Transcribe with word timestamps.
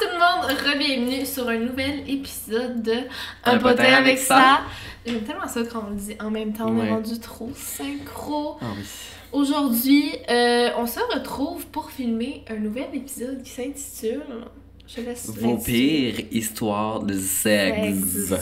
tout 0.00 0.08
le 0.12 0.18
monde, 0.18 0.50
re-bienvenue 0.50 1.24
sur 1.24 1.48
un 1.48 1.56
nouvel 1.58 2.08
épisode 2.08 2.82
de 2.82 2.94
Un 3.44 3.58
potin 3.58 3.84
avec 3.84 3.94
avec 3.94 4.18
ça. 4.18 4.60
J'aime 5.06 5.22
tellement 5.22 5.46
ça 5.48 5.62
quand 5.64 5.84
on 5.86 5.90
le 5.90 5.96
dit 5.96 6.16
en 6.20 6.30
même 6.30 6.52
temps, 6.52 6.68
on 6.68 6.78
est 6.78 6.82
Ouais. 6.82 6.90
rendu 6.90 7.18
trop 7.20 7.50
synchro. 7.54 8.58
Ah 8.60 8.66
oui. 8.76 8.82
Aujourd'hui, 9.32 10.12
euh, 10.30 10.70
on 10.78 10.86
se 10.86 11.00
retrouve 11.14 11.66
pour 11.66 11.90
filmer 11.90 12.44
un 12.50 12.56
nouvel 12.56 12.88
épisode 12.94 13.42
qui 13.42 13.50
s'intitule... 13.50 14.22
Je 14.88 15.00
laisse 15.00 15.30
Vos 15.30 15.56
pires 15.58 16.20
histoires 16.30 17.00
de 17.00 17.18
sexe. 17.18 18.32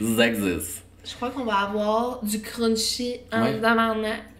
Sexe. 0.00 0.82
Je 1.04 1.14
crois 1.16 1.30
qu'on 1.30 1.44
va 1.44 1.56
avoir 1.58 2.22
du 2.24 2.40
crunchy 2.40 3.16
en 3.30 3.42
Ouais. 3.42 3.60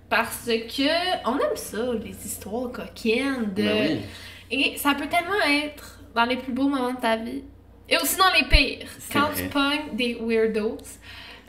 parce 0.09 0.47
que 0.47 1.29
on 1.29 1.35
aime 1.37 1.57
ça, 1.57 1.79
les 2.03 2.17
histoires 2.25 2.71
coquines 2.73 3.51
de... 3.55 3.63
Ben 3.63 3.89
oui. 3.91 4.01
Et 4.51 4.77
ça 4.79 4.95
peut 4.95 5.09
tellement 5.09 5.43
être 5.67 5.99
dans 6.15 6.25
les 6.25 6.37
plus 6.37 6.53
beaux 6.53 6.69
moments 6.69 6.93
de 6.93 7.01
ta 7.01 7.17
vie. 7.17 7.43
Et 7.89 7.97
aussi 7.99 8.17
dans 8.17 8.33
les 8.39 8.47
pires. 8.49 8.87
Quand 9.13 9.31
vrai. 9.33 9.43
tu 9.43 9.49
pognes 9.49 9.97
des 9.97 10.19
weirdos. 10.21 10.79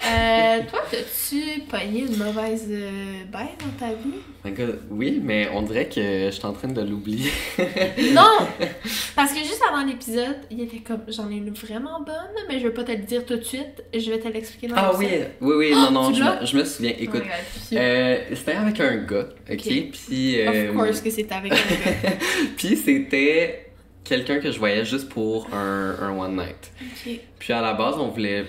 Euh, 0.05 0.59
toi, 0.70 0.81
t'as-tu 0.91 1.62
pogné 1.70 2.02
une 2.02 2.17
mauvaise 2.17 2.66
euh, 2.70 3.23
bête 3.31 3.58
dans 3.59 3.88
ta 3.88 3.94
vie? 3.94 4.16
My 4.44 4.52
God, 4.52 4.81
oui, 4.89 5.22
mais 5.23 5.48
on 5.53 5.62
dirait 5.62 5.88
que 5.88 6.26
je 6.26 6.31
suis 6.31 6.45
en 6.45 6.52
train 6.52 6.67
de 6.67 6.81
l'oublier. 6.81 7.31
Non! 8.13 8.39
Parce 9.16 9.31
que 9.31 9.39
juste 9.39 9.62
avant 9.70 9.86
l'épisode, 9.86 10.38
il 10.52 10.59
était 10.62 10.80
comme 10.80 11.03
j'en 11.08 11.30
ai 11.31 11.36
une 11.36 11.52
vraiment 11.52 12.02
bonne, 12.02 12.16
mais 12.50 12.59
je 12.59 12.67
vais 12.67 12.73
pas 12.73 12.84
te 12.84 12.91
le 12.91 12.98
dire 12.98 13.25
tout 13.25 13.38
de 13.38 13.44
suite. 13.44 13.81
Je 13.94 14.11
vais 14.11 14.20
te 14.20 14.27
l'expliquer 14.27 14.67
dans 14.67 14.75
Ah 14.75 14.91
oui, 14.98 15.08
oui, 15.39 15.53
oui, 15.58 15.72
non, 15.72 15.91
non, 15.91 16.14
je 16.14 16.22
me, 16.22 16.45
je 16.45 16.58
me 16.58 16.66
souviens. 16.66 16.94
Écoute, 17.00 17.23
Oh 17.23 17.59
puis- 17.70 17.77
euh, 17.77 18.36
c'était 18.36 18.53
avec 18.53 18.80
un 18.81 18.98
gars, 18.98 19.27
ok? 19.50 19.53
Ok. 19.53 19.73
Puis, 19.94 20.41
euh, 20.41 20.70
Of 20.72 20.75
course 20.75 21.00
que 21.02 21.09
c'est 21.11 21.31
avec 21.31 21.53
un 21.53 21.55
gars. 21.55 22.09
puis 22.58 22.75
c'était 22.75 23.62
quelqu'un 24.03 24.39
que 24.39 24.52
je 24.52 24.59
voyais 24.59 24.85
juste 24.85 25.09
pour 25.09 25.48
un, 25.53 25.95
un 26.02 26.17
one 26.17 26.35
night. 26.35 26.71
Puis 27.39 27.53
à 27.53 27.61
la 27.61 27.73
base, 27.73 27.95
on 27.98 28.09
voulait 28.09 28.45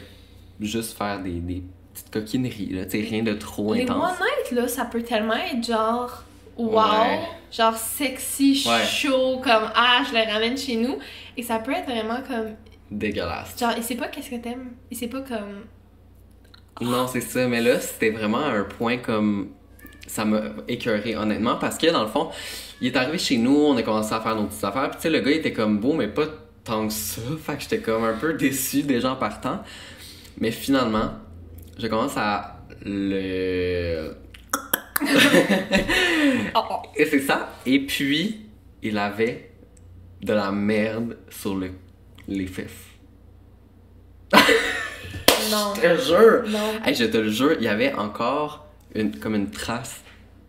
juste 0.60 0.96
faire 0.96 1.20
des, 1.20 1.40
des 1.40 1.62
petites 1.92 2.10
coquineries, 2.12 2.70
là, 2.72 2.84
tu 2.86 2.92
sais, 3.02 3.08
rien 3.08 3.22
de 3.22 3.34
trop 3.34 3.74
Les 3.74 3.82
intense. 3.82 4.02
one 4.12 4.16
night, 4.18 4.52
là, 4.52 4.68
ça 4.68 4.84
peut 4.84 5.02
tellement 5.02 5.34
être 5.34 5.64
genre 5.64 6.24
wow, 6.56 6.76
Ouais. 6.80 7.20
genre 7.52 7.76
sexy, 7.76 8.64
Ouais. 8.66 8.84
chaud, 8.84 9.40
comme 9.42 9.70
ah, 9.74 10.02
je 10.08 10.12
le 10.14 10.32
ramène 10.32 10.56
chez 10.56 10.76
nous. 10.76 10.98
Et 11.36 11.42
ça 11.42 11.58
peut 11.58 11.72
être 11.72 11.86
vraiment 11.90 12.20
comme 12.26 12.54
Dégueulasse. 12.90 13.58
genre, 13.58 13.72
il 13.76 13.82
sait 13.82 13.96
pas 13.96 14.08
qu'est-ce 14.08 14.30
que 14.30 14.36
t'aimes. 14.36 14.70
Il 14.90 14.96
sait 14.96 15.08
pas 15.08 15.20
comme. 15.22 15.64
Non, 16.80 17.06
c'est 17.06 17.20
ça, 17.20 17.46
mais 17.46 17.60
là, 17.60 17.78
c'était 17.80 18.10
vraiment 18.10 18.38
un 18.44 18.64
point 18.64 18.98
comme. 18.98 19.50
Ça 20.06 20.24
m'a 20.26 20.42
écœuré, 20.68 21.16
honnêtement, 21.16 21.56
parce 21.56 21.78
que 21.78 21.90
dans 21.90 22.02
le 22.02 22.08
fond, 22.10 22.28
il 22.84 22.88
est 22.88 22.96
arrivé 22.98 23.16
chez 23.16 23.38
nous, 23.38 23.56
on 23.56 23.78
a 23.78 23.82
commencé 23.82 24.12
à 24.12 24.20
faire 24.20 24.36
nos 24.36 24.44
petites 24.44 24.62
affaires, 24.62 24.90
puis 24.90 24.98
tu 24.98 25.02
sais, 25.04 25.10
le 25.10 25.20
gars 25.20 25.30
il 25.30 25.38
était 25.38 25.54
comme 25.54 25.78
beau, 25.78 25.94
mais 25.94 26.06
pas 26.06 26.26
tant 26.64 26.86
que 26.86 26.92
ça, 26.92 27.22
fait 27.42 27.56
que 27.56 27.62
j'étais 27.62 27.78
comme 27.78 28.04
un 28.04 28.12
peu 28.12 28.34
déçu 28.34 28.82
déjà 28.82 29.12
en 29.12 29.16
partant. 29.16 29.62
Mais 30.38 30.50
finalement, 30.50 31.12
je 31.78 31.86
commence 31.86 32.16
à 32.16 32.58
le. 32.84 34.12
Oh, 36.56 36.60
oh. 36.70 36.82
Et 36.96 37.04
c'est 37.06 37.20
ça. 37.20 37.48
Et 37.66 37.80
puis, 37.80 38.46
il 38.82 38.96
avait 38.96 39.50
de 40.22 40.32
la 40.32 40.52
merde 40.52 41.18
sur 41.28 41.56
le... 41.56 41.70
les 42.28 42.46
fesses. 42.46 42.70
Non. 45.50 45.74
Je 45.76 45.80
te 45.80 46.00
jure! 46.00 46.42
Non. 46.48 46.80
Hey, 46.84 46.94
je 46.94 47.04
te 47.04 47.18
le 47.18 47.28
jure, 47.28 47.52
il 47.58 47.64
y 47.64 47.68
avait 47.68 47.92
encore 47.92 48.66
une, 48.94 49.18
comme 49.18 49.34
une 49.34 49.50
trace. 49.50 50.02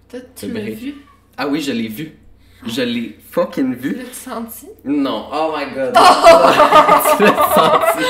Toi, 0.10 0.20
tu 0.36 0.50
l'as 0.52 0.70
vu? 0.70 0.96
Ah 1.38 1.48
oui, 1.48 1.60
je 1.60 1.74
l'ai 1.74 1.90
vu. 1.90 2.14
Je 2.68 2.82
l'ai 2.82 3.18
fucking 3.32 3.76
vu. 3.76 3.96
L'as-tu 3.96 4.14
senti? 4.14 4.66
Non, 4.84 5.28
oh 5.32 5.54
my 5.56 5.66
god. 5.76 5.94
tu 7.18 7.24
l'as 7.24 7.54
senti. 7.56 8.06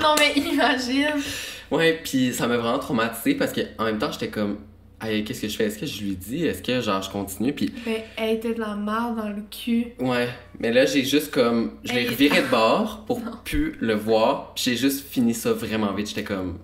Non, 0.00 0.14
mais 0.18 0.32
imagine. 0.40 1.14
Ouais, 1.70 2.00
puis 2.02 2.32
ça 2.32 2.46
m'a 2.46 2.56
vraiment 2.56 2.78
traumatisé 2.78 3.34
parce 3.34 3.52
que 3.52 3.60
en 3.78 3.84
même 3.84 3.98
temps, 3.98 4.10
j'étais 4.10 4.28
comme, 4.28 4.58
hey, 5.02 5.22
qu'est-ce 5.22 5.42
que 5.42 5.48
je 5.48 5.56
fais? 5.56 5.64
Est-ce 5.66 5.78
que 5.78 5.86
je 5.86 6.02
lui 6.02 6.16
dis? 6.16 6.44
Est-ce 6.46 6.62
que 6.62 6.80
genre 6.80 7.02
je 7.02 7.10
continue? 7.10 7.52
Puis 7.52 7.72
Mais 7.86 8.04
elle 8.16 8.36
était 8.36 8.54
de 8.54 8.60
la 8.60 8.74
merde 8.74 9.16
dans 9.16 9.28
le 9.28 9.42
cul. 9.50 9.92
ouais, 10.00 10.28
mais 10.58 10.72
là, 10.72 10.86
j'ai 10.86 11.04
juste 11.04 11.30
comme, 11.30 11.72
je 11.84 11.92
l'ai 11.92 12.08
reviré 12.08 12.42
de 12.42 12.46
bord 12.48 13.04
pour 13.06 13.20
Non. 13.24 13.32
plus 13.44 13.76
le 13.80 13.94
voir. 13.94 14.54
Puis 14.54 14.64
j'ai 14.66 14.76
juste 14.76 15.06
fini 15.08 15.34
ça 15.34 15.52
vraiment 15.52 15.92
vite. 15.92 16.08
J'étais 16.08 16.24
comme, 16.24 16.58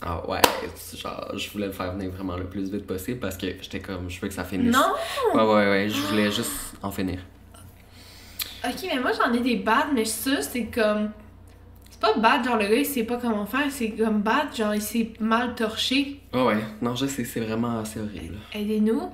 ah 0.00 0.28
ouais, 0.28 0.40
genre, 0.96 1.32
je 1.36 1.50
voulais 1.50 1.66
le 1.66 1.72
faire 1.72 1.92
venir 1.92 2.10
vraiment 2.10 2.36
le 2.36 2.44
plus 2.44 2.70
vite 2.70 2.86
possible 2.86 3.18
parce 3.18 3.36
que 3.36 3.46
j'étais 3.60 3.80
comme, 3.80 4.08
je 4.08 4.20
veux 4.20 4.28
que 4.28 4.34
ça 4.34 4.44
finisse. 4.44 4.72
Non? 4.74 4.92
Ouais, 5.34 5.42
ouais, 5.42 5.68
ouais, 5.70 5.88
je 5.88 6.00
voulais 6.02 6.30
juste 6.30 6.52
en 6.82 6.90
finir. 6.90 7.18
Ok, 8.64 8.74
mais 8.92 9.00
moi 9.00 9.12
j'en 9.12 9.32
ai 9.32 9.40
des 9.40 9.56
bad, 9.56 9.86
mais 9.94 10.04
ça 10.04 10.42
c'est 10.42 10.64
comme. 10.66 11.10
C'est 11.90 12.00
pas 12.00 12.14
bad, 12.14 12.44
genre 12.44 12.56
le 12.56 12.66
gars 12.66 12.74
il 12.76 12.86
sait 12.86 13.04
pas 13.04 13.16
comment 13.16 13.46
faire, 13.46 13.66
c'est 13.70 13.90
comme 13.90 14.20
bad, 14.22 14.54
genre 14.56 14.74
il 14.74 14.82
s'est 14.82 15.12
mal 15.20 15.54
torché. 15.54 16.20
Ouais, 16.32 16.42
ouais, 16.44 16.56
non, 16.82 16.94
je 16.94 17.06
sais, 17.06 17.24
c'est 17.24 17.40
vraiment 17.40 17.80
assez 17.80 18.00
horrible. 18.00 18.36
Aidez-nous. 18.52 19.10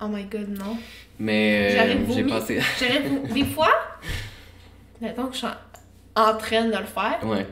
Oh 0.00 0.08
my 0.08 0.24
god, 0.24 0.48
non. 0.58 0.76
Mais 1.18 1.76
euh, 1.78 2.04
j'ai 2.12 2.24
passé. 2.24 2.60
J'aurais 2.80 3.00
vou- 3.02 3.32
Des 3.32 3.44
fois, 3.44 3.70
mettons 5.00 5.26
que 5.26 5.34
je 5.34 5.38
suis 5.38 5.46
en 6.16 6.36
train 6.36 6.64
de 6.66 6.76
le 6.76 6.84
faire, 6.84 7.18
Ouais. 7.24 7.46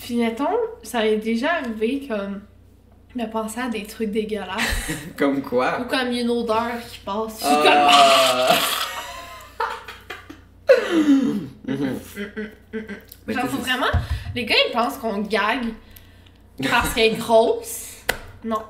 Puis 0.00 0.16
mettons, 0.16 0.48
ça 0.82 1.06
est 1.06 1.16
déjà 1.18 1.52
arrivé 1.54 2.06
comme 2.08 2.40
de 3.14 3.24
penser 3.26 3.60
à 3.60 3.68
des 3.68 3.82
trucs 3.84 4.10
dégueulasses. 4.12 4.88
Comme 5.16 5.38
ou 5.38 5.42
quoi? 5.42 5.84
comme 5.90 6.12
une 6.12 6.30
odeur 6.30 6.70
qui 6.90 6.98
passe. 7.00 7.38
Suis 7.38 7.46
comme, 13.26 13.34
Genre, 13.34 13.46
faut 13.46 13.56
c'est- 13.56 13.62
vraiment. 13.70 13.86
Les 14.34 14.44
gars, 14.44 14.54
ils 14.68 14.72
pensent 14.72 14.96
qu'on 14.98 15.18
gag 15.18 15.60
parce 16.70 16.94
qu'elle 16.94 17.14
est 17.14 17.16
grosse. 17.16 17.96
Non. 18.44 18.62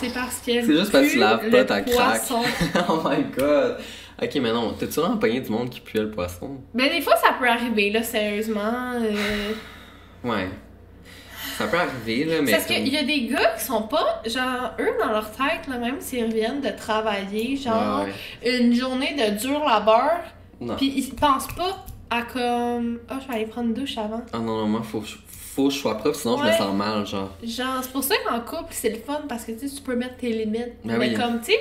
C'est 0.00 0.12
parce 0.14 0.38
qu'elle. 0.38 0.64
C'est 0.64 0.76
juste 0.76 0.92
parce 0.92 1.06
que 1.06 1.12
tu 1.12 1.18
laves 1.18 1.50
pas 1.50 1.64
ta 1.64 1.80
craque. 1.82 2.22
oh 2.88 3.00
my 3.04 3.24
god! 3.36 3.78
Ok, 4.20 4.34
mais 4.36 4.52
non, 4.52 4.72
t'as-tu 4.78 4.98
vraiment 5.00 5.16
pogné 5.18 5.40
du 5.40 5.50
monde 5.50 5.70
qui 5.70 5.80
pue 5.80 5.98
le 5.98 6.10
poisson? 6.10 6.58
Mais 6.74 6.90
des 6.90 7.00
fois, 7.02 7.14
ça 7.16 7.34
peut 7.38 7.48
arriver, 7.48 7.90
là, 7.90 8.02
sérieusement. 8.02 8.94
euh, 9.00 9.52
Ouais. 10.24 10.48
Ça 11.56 11.66
peut 11.66 11.78
arriver, 11.78 12.24
là, 12.24 12.42
mais. 12.42 12.50
Parce 12.52 12.66
comme- 12.66 12.76
qu'il 12.76 12.88
y 12.88 12.96
a 12.96 13.02
des 13.04 13.26
gars 13.26 13.54
qui 13.58 13.64
sont 13.64 13.82
pas. 13.82 14.22
Genre, 14.26 14.72
eux, 14.78 14.90
dans 15.00 15.10
leur 15.12 15.30
tête, 15.30 15.66
là, 15.68 15.78
même 15.78 16.00
s'ils 16.00 16.24
reviennent 16.24 16.60
de 16.60 16.70
travailler, 16.70 17.56
genre, 17.56 18.04
Ouais, 18.04 18.12
ouais. 18.44 18.58
une 18.60 18.74
journée 18.74 19.14
de 19.14 19.38
dur 19.38 19.60
labeur, 19.64 20.20
Non. 20.60 20.76
puis 20.76 20.92
ils 20.96 21.14
pensent 21.14 21.48
pas 21.56 21.84
à 22.10 22.22
comme. 22.22 23.00
Ah, 23.08 23.18
je 23.22 23.28
vais 23.28 23.34
aller 23.34 23.46
prendre 23.46 23.68
une 23.68 23.74
douche 23.74 23.98
avant. 23.98 24.22
Ah 24.32 24.38
non, 24.38 24.58
non, 24.58 24.66
moi, 24.68 24.82
faut, 24.82 25.02
faut 25.26 25.68
que 25.68 25.74
je 25.74 25.78
sois 25.78 25.96
propre, 25.98 26.16
sinon 26.16 26.38
je 26.38 26.44
Ouais. 26.44 26.52
me 26.52 26.56
sens 26.56 26.74
mal, 26.74 27.06
genre. 27.06 27.30
Genre, 27.42 27.78
c'est 27.82 27.92
pour 27.92 28.04
ça 28.04 28.14
qu'en 28.26 28.40
couple, 28.40 28.70
c'est 28.70 28.90
le 28.90 28.98
fun 28.98 29.22
parce 29.28 29.44
que 29.44 29.52
tu 29.52 29.68
sais, 29.68 29.74
tu 29.74 29.82
peux 29.82 29.96
mettre 29.96 30.16
tes 30.16 30.30
limites. 30.30 30.74
Ben 30.84 30.98
Mais 30.98 31.08
oui. 31.10 31.14
comme, 31.14 31.40
tu 31.40 31.46
sais, 31.52 31.58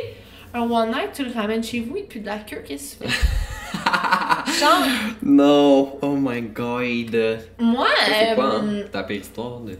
un 0.54 0.62
one 0.62 0.92
night, 0.92 1.12
tu 1.14 1.24
le 1.26 1.32
ramènes 1.32 1.64
chez 1.64 1.82
vous 1.82 1.98
et 1.98 2.04
puis 2.04 2.20
de 2.22 2.26
la 2.26 2.38
queue, 2.40 2.62
qu'est-ce 2.66 2.96
que 2.98 3.04
tu 3.06 3.10
fais? 3.10 3.18
Genre, 4.60 4.84
non! 5.22 5.98
Oh 6.02 6.16
my 6.18 6.42
god! 6.42 7.40
moi, 7.60 7.88
C'est 8.06 8.36
quoi, 8.36 8.56
euh, 8.64 8.84
hein? 8.84 8.88
Ta 8.92 9.04
pire 9.04 9.22
histoire 9.22 9.60
de. 9.60 9.78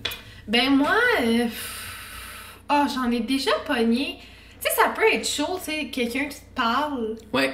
ben 0.48 0.76
moi, 0.76 0.96
euh, 1.24 1.48
oh, 2.70 2.84
j'en 2.94 3.10
ai 3.12 3.22
déjà 3.22 3.52
pogné. 3.66 4.18
Tu 4.62 4.68
sais, 4.70 4.76
ça 4.76 4.90
peut 4.90 5.04
être 5.12 5.28
chaud, 5.28 5.58
tu 5.64 5.72
sais, 5.72 5.86
quelqu'un 5.88 6.26
qui 6.26 6.38
te 6.40 6.56
parle, 6.56 7.16
Ouais, 7.34 7.54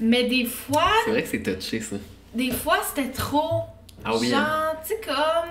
mais 0.00 0.24
des 0.24 0.44
fois, 0.44 0.84
c'est 1.04 1.10
vrai 1.10 1.22
que 1.22 1.28
c'est 1.28 1.42
touché, 1.42 1.80
ça. 1.80 1.96
des 2.34 2.50
fois, 2.50 2.78
c'était 2.88 3.10
trop. 3.10 3.62
Ah 4.04 4.16
oui. 4.16 4.28
Genre, 4.30 4.74
tu 4.82 4.94
sais, 4.94 5.00
comme. 5.04 5.50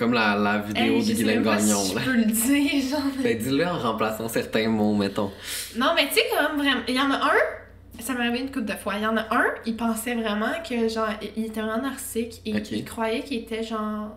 Comme 0.00 0.12
la, 0.14 0.34
la 0.34 0.58
vidéo 0.58 0.96
Hey, 0.96 1.04
de 1.04 1.12
Guylaine 1.14 1.42
même 1.44 1.44
Gagnon, 1.58 1.76
si 1.84 1.94
là. 1.94 2.00
je 2.00 2.10
peux 2.10 2.16
le 2.16 2.24
dire, 2.24 2.90
genre. 2.90 3.00
Ben, 3.22 3.38
dis-le 3.38 3.66
en 3.66 3.78
remplaçant 3.78 4.28
certains 4.28 4.68
mots, 4.68 4.94
mettons. 4.94 5.30
Non, 5.76 5.92
mais 5.94 6.08
tu 6.08 6.14
sais, 6.14 6.22
comme 6.36 6.56
vraiment. 6.58 6.80
Il 6.88 6.94
y 6.96 7.00
en 7.00 7.10
a 7.10 7.16
un, 7.16 8.00
ça 8.02 8.14
m'est 8.14 8.20
arrivé 8.20 8.40
une 8.40 8.46
couple 8.50 8.64
de 8.64 8.72
fois. 8.72 8.94
Il 8.96 9.02
y 9.02 9.06
en 9.06 9.16
a 9.16 9.26
un, 9.30 9.44
il 9.66 9.76
pensait 9.76 10.14
vraiment 10.14 10.52
que, 10.68 10.88
genre, 10.88 11.08
il- 11.36 11.44
était 11.44 11.60
vraiment 11.60 11.82
narcissique 11.82 12.40
et 12.46 12.50
il 12.72 12.84
croyait 12.84 13.22
qu'il 13.22 13.38
était, 13.38 13.62
genre, 13.62 14.16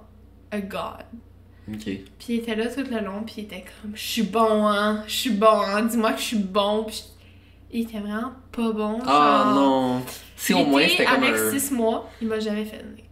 a 0.51 0.59
god. 0.61 1.03
Ok. 1.69 1.83
Puis 1.83 2.05
il 2.29 2.35
était 2.39 2.55
là 2.55 2.67
tout 2.67 2.83
le 2.89 2.99
long, 3.05 3.23
puis 3.25 3.35
il 3.39 3.43
était 3.43 3.65
comme, 3.81 3.91
je 3.93 4.01
suis 4.03 4.23
bon, 4.23 4.65
hein, 4.67 5.03
je 5.07 5.13
suis 5.13 5.29
bon, 5.31 5.61
hein, 5.65 5.83
dis-moi 5.83 6.13
que 6.13 6.19
je 6.19 6.23
suis 6.25 6.37
bon. 6.37 6.85
Puis 6.85 7.03
il 7.71 7.81
était 7.81 7.99
vraiment 7.99 8.31
pas 8.53 8.71
bon. 8.71 8.99
Ah 9.05 9.51
non! 9.53 10.01
Si 10.37 10.53
au 10.53 10.63
moins 10.65 10.81
était 10.81 10.91
c'était 10.91 11.05
comme 11.05 11.23
avec 11.23 11.35
un. 11.35 11.51
6 11.59 11.71
mois, 11.71 12.09
il 12.21 12.27
m'a 12.29 12.39
jamais 12.39 12.63
fait 12.65 12.77
venir. 12.77 13.02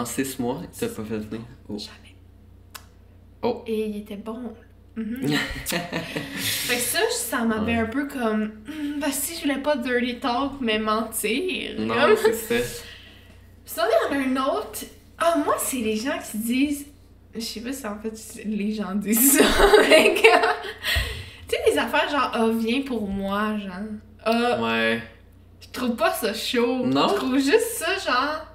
En 0.00 0.04
six 0.04 0.38
mois, 0.38 0.62
t'as 0.78 0.88
pas 0.88 1.04
fait 1.04 1.18
venir. 1.18 1.42
Oh. 1.68 1.76
Jamais. 1.78 2.16
Oh. 3.42 3.62
Et 3.66 3.86
il 3.86 3.96
était 3.98 4.16
bon. 4.16 4.54
Mhm. 4.96 5.28
fait 5.66 6.74
que 6.76 6.80
ça, 6.80 6.98
ça 7.10 7.44
m'avait 7.44 7.72
Ouais. 7.74 7.78
un 7.78 7.86
peu 7.86 8.06
comme. 8.08 8.42
Hum, 8.68 9.00
Ben 9.00 9.12
si 9.12 9.36
je 9.36 9.42
voulais 9.42 9.62
pas 9.62 9.76
dirty 9.76 10.18
talk, 10.18 10.52
mais 10.60 10.78
mentir. 10.78 11.78
Non, 11.80 11.94
c'est 12.16 12.32
ça. 12.34 12.54
Ça, 13.64 13.86
il 13.86 14.16
y 14.16 14.16
en 14.16 14.18
a 14.18 14.24
un 14.42 14.46
autre. 14.56 14.80
Ah, 15.18 15.36
moi, 15.44 15.54
c'est 15.58 15.76
les 15.80 15.94
gens 15.96 16.18
qui 16.30 16.38
disent. 16.38 16.86
Je 17.34 17.40
sais 17.40 17.60
pas 17.60 17.70
si 17.72 17.86
en 17.86 17.98
fait 18.00 18.42
les 18.46 18.72
gens 18.72 18.94
disent 18.94 19.36
ça, 19.36 19.44
mais 19.90 20.14
quand- 20.14 20.54
Tu 21.46 21.54
sais, 21.54 21.70
des 21.72 21.78
affaires 21.78 22.08
genre, 22.08 22.30
ah, 22.32 22.48
viens 22.58 22.80
pour 22.80 23.06
moi, 23.06 23.58
genre. 23.58 23.72
Ah, 24.24 24.58
Ouais. 24.62 25.02
je 25.60 25.68
trouve 25.70 25.94
pas 25.96 26.12
ça 26.14 26.32
chaud. 26.32 26.86
Non? 26.86 27.08
Je 27.10 27.14
trouve 27.16 27.36
juste 27.36 27.76
ça, 27.76 27.94
genre. 27.98 28.46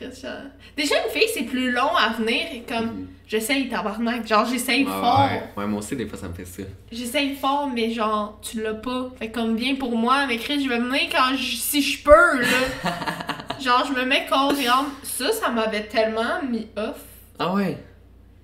Genre- 0.00 0.32
Déjà, 0.76 0.94
une 1.04 1.10
fille, 1.10 1.28
c'est 1.34 1.42
plus 1.44 1.70
long 1.72 1.94
à 1.96 2.10
venir 2.10 2.42
et 2.52 2.62
comme. 2.68 2.86
Mhm. 2.86 3.06
J'essaye, 3.26 3.68
tabarnak. 3.68 4.26
Genre, 4.26 4.44
j'essaye 4.46 4.84
Ouais, 4.84 4.90
fort. 4.90 5.28
ouais. 5.30 5.42
Ouais, 5.56 5.66
moi 5.66 5.78
aussi, 5.80 5.96
des 5.96 6.06
fois, 6.06 6.18
ça 6.18 6.28
me 6.28 6.34
fait 6.34 6.44
ça. 6.44 6.62
J'essaye 6.92 7.34
fort, 7.36 7.68
mais 7.74 7.90
genre, 7.90 8.38
tu 8.42 8.62
l'as 8.62 8.74
pas. 8.74 9.10
Fait 9.18 9.30
comme, 9.30 9.56
viens 9.56 9.74
pour 9.76 9.96
moi, 9.96 10.26
mais 10.26 10.36
Chris, 10.38 10.62
je 10.62 10.68
vais 10.68 10.78
venir 10.78 11.00
quand 11.10 11.34
je- 11.36 11.56
si 11.56 11.80
je 11.82 12.02
peux, 12.04 12.40
là. 12.40 12.46
genre, 13.60 13.84
je 13.88 13.98
me 13.98 14.04
mets 14.04 14.26
corps 14.28 14.52
et 14.58 14.66
âme. 14.66 14.86
Ça, 15.02 15.32
ça 15.32 15.48
m'avait 15.50 15.84
tellement 15.84 16.42
mis 16.48 16.66
off. 16.76 16.98
Ah 17.38 17.52
ouais? 17.54 17.78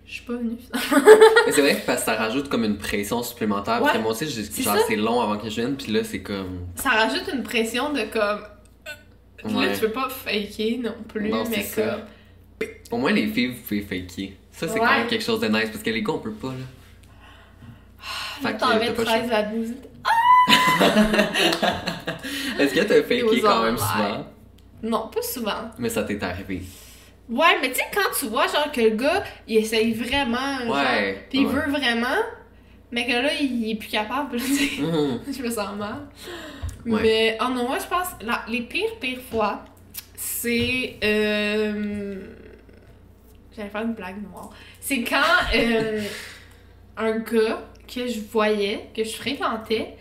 Je 0.06 0.14
suis 0.14 0.22
pas 0.24 0.32
venue. 0.32 0.56
C'est 1.52 1.60
vrai 1.60 1.76
que 1.76 1.86
parce 1.86 2.00
que 2.00 2.06
ça 2.06 2.14
rajoute 2.16 2.48
comme 2.48 2.64
une 2.64 2.78
pression 2.78 3.22
supplémentaire. 3.22 3.78
Parce 3.78 3.92
que 3.92 3.96
Ouais. 3.98 4.02
moi 4.02 4.12
aussi, 4.12 4.26
j'ai- 4.28 4.62
genre, 4.62 4.76
c'est 4.88 4.96
long 4.96 5.20
avant 5.20 5.36
que 5.38 5.48
je 5.48 5.54
vienne, 5.60 5.76
puis 5.76 5.92
là, 5.92 6.02
c'est 6.02 6.20
comme. 6.22 6.66
ça 6.74 6.90
rajoute 6.90 7.30
une 7.32 7.42
pression 7.44 7.92
de 7.92 8.02
comme. 8.12 8.40
Puis 9.44 9.54
là, 9.54 9.72
tu 9.74 9.80
peux 9.80 9.90
pas 9.90 10.08
faker 10.08 10.78
non 10.82 10.94
plus, 11.08 11.28
Non, 11.28 11.44
mais 11.48 11.56
c'est 11.62 11.82
ça. 11.82 12.06
comme. 12.60 12.68
Au 12.90 12.98
moins, 12.98 13.12
les 13.12 13.26
filles, 13.28 13.48
vous 13.48 13.62
pouvez 13.62 13.82
faker. 13.82 14.32
Ça, 14.52 14.66
c'est 14.68 14.74
Ouais. 14.74 14.80
quand 14.80 14.98
même 14.98 15.06
quelque 15.06 15.24
chose 15.24 15.40
de 15.40 15.48
nice, 15.48 15.70
parce 15.70 15.82
que 15.82 15.90
les 15.90 16.02
gars, 16.02 16.12
on 16.14 16.18
peut 16.18 16.32
pas, 16.32 16.48
là. 16.48 16.54
Là, 18.42 18.48
Fait 18.48 18.54
que 18.54 18.60
t'en 18.60 18.78
mets 18.78 18.90
pas 18.92 19.04
13 19.04 19.32
à 19.32 19.42
12. 19.44 19.72
Est-ce 22.58 22.74
que 22.74 22.80
t'as 22.80 23.02
faké 23.02 23.40
quand 23.40 23.62
même 23.62 23.76
souvent? 23.78 24.26
Non, 24.82 25.08
pas 25.14 25.22
souvent. 25.22 25.70
Mais 25.78 25.88
ça 25.88 26.02
t'est 26.04 26.22
arrivé. 26.22 26.62
Ouais, 27.28 27.58
mais 27.60 27.68
tu 27.70 27.76
sais, 27.76 27.84
quand 27.94 28.10
tu 28.18 28.26
vois, 28.26 28.46
genre, 28.48 28.70
que 28.72 28.80
le 28.80 28.90
gars, 28.90 29.22
il 29.46 29.58
essaye 29.58 29.92
vraiment, 29.92 30.58
genre, 30.66 30.74
Ouais, 30.76 31.26
pis 31.30 31.38
il 31.38 31.46
ouais. 31.46 31.52
veut 31.52 31.70
vraiment, 31.70 32.16
mais 32.90 33.06
que 33.06 33.12
là, 33.12 33.30
il 33.40 33.70
est 33.70 33.74
plus 33.76 33.88
capable, 33.88 34.36
tu 34.38 34.44
sais. 34.46 34.82
Mhm. 34.82 35.20
je 35.36 35.42
me 35.42 35.50
sens 35.50 35.76
mal. 35.76 36.08
Ouais. 36.86 37.02
Mais, 37.02 37.38
oh 37.40 37.48
non, 37.48 37.68
moi, 37.68 37.78
je 37.78 37.86
pense, 37.86 38.08
la- 38.22 38.44
les 38.48 38.62
pires, 38.62 38.96
pires 39.00 39.20
fois, 39.30 39.64
c'est. 40.14 40.96
Euh... 41.04 42.16
J'allais 43.56 43.68
faire 43.70 43.82
une 43.82 43.94
blague 43.94 44.22
noire. 44.22 44.50
C'est 44.80 45.02
quand 45.02 45.20
euh, 45.54 46.02
un 46.96 47.18
gars 47.18 47.62
que 47.92 48.06
je 48.06 48.20
voyais, 48.20 48.88
que 48.96 49.02
je 49.04 49.16
fréquentais, 49.16 49.94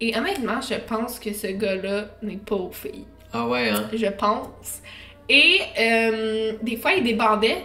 et 0.00 0.16
honnêtement, 0.16 0.60
je 0.60 0.74
pense 0.74 1.18
que 1.18 1.32
ce 1.32 1.48
gars-là 1.48 2.06
n'est 2.22 2.36
pas 2.36 2.54
aux 2.56 2.72
filles. 2.72 3.04
Ah 3.32 3.46
ouais, 3.46 3.68
hein? 3.70 3.88
Je 3.92 4.06
pense. 4.06 4.80
Et 5.28 5.60
euh, 5.78 6.52
des 6.62 6.76
fois, 6.76 6.92
il 6.92 7.02
débandait, 7.02 7.64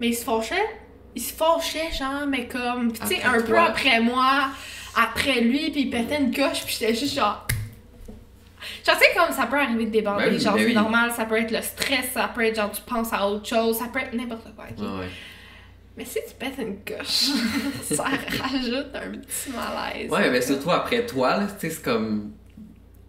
mais 0.00 0.08
il 0.08 0.14
se 0.14 0.24
fâchait. 0.24 0.66
Il 1.14 1.22
se 1.22 1.32
fâchait, 1.32 1.92
genre, 1.96 2.26
mais 2.26 2.46
comme, 2.48 2.92
tu 2.92 3.06
sais, 3.06 3.22
un 3.22 3.40
peu 3.40 3.56
après 3.58 4.00
moi, 4.00 4.48
après 4.96 5.40
lui, 5.40 5.70
puis 5.70 5.82
il 5.82 5.90
pétait 5.90 6.18
une 6.18 6.34
coche, 6.34 6.64
puis 6.64 6.76
j'étais 6.78 6.94
juste 6.94 7.14
genre. 7.14 7.46
Tu 8.84 8.90
sais, 8.90 9.14
comme 9.16 9.32
ça 9.34 9.46
peut 9.46 9.58
arriver 9.58 9.86
de 9.86 9.90
débander, 9.90 10.24
Ben 10.24 10.32
oui, 10.34 10.40
genre, 10.40 10.54
ben 10.54 10.60
c'est 10.60 10.66
oui. 10.66 10.74
normal, 10.74 11.12
ça 11.16 11.24
peut 11.24 11.36
être 11.40 11.50
le 11.50 11.62
stress, 11.62 12.10
ça 12.12 12.28
peut 12.34 12.44
être 12.44 12.56
genre, 12.56 12.70
tu 12.70 12.80
penses 12.82 13.12
à 13.12 13.28
autre 13.28 13.46
chose, 13.46 13.76
ça 13.78 13.86
peut 13.92 14.00
être 14.00 14.12
n'importe 14.14 14.54
quoi, 14.54 14.64
ouais. 14.66 15.08
Mais 15.96 16.04
si 16.04 16.18
tu 16.28 16.34
pètes 16.38 16.58
une 16.58 16.78
coche, 16.84 17.28
ça 17.82 18.04
rajoute 18.42 18.88
un 18.94 19.10
petit 19.12 19.50
malaise. 19.50 20.10
Ouais, 20.10 20.28
mais 20.30 20.42
surtout 20.42 20.70
après 20.72 21.06
toi, 21.06 21.36
là, 21.36 21.46
tu 21.46 21.68
sais, 21.68 21.76
c'est 21.76 21.82
comme. 21.84 22.32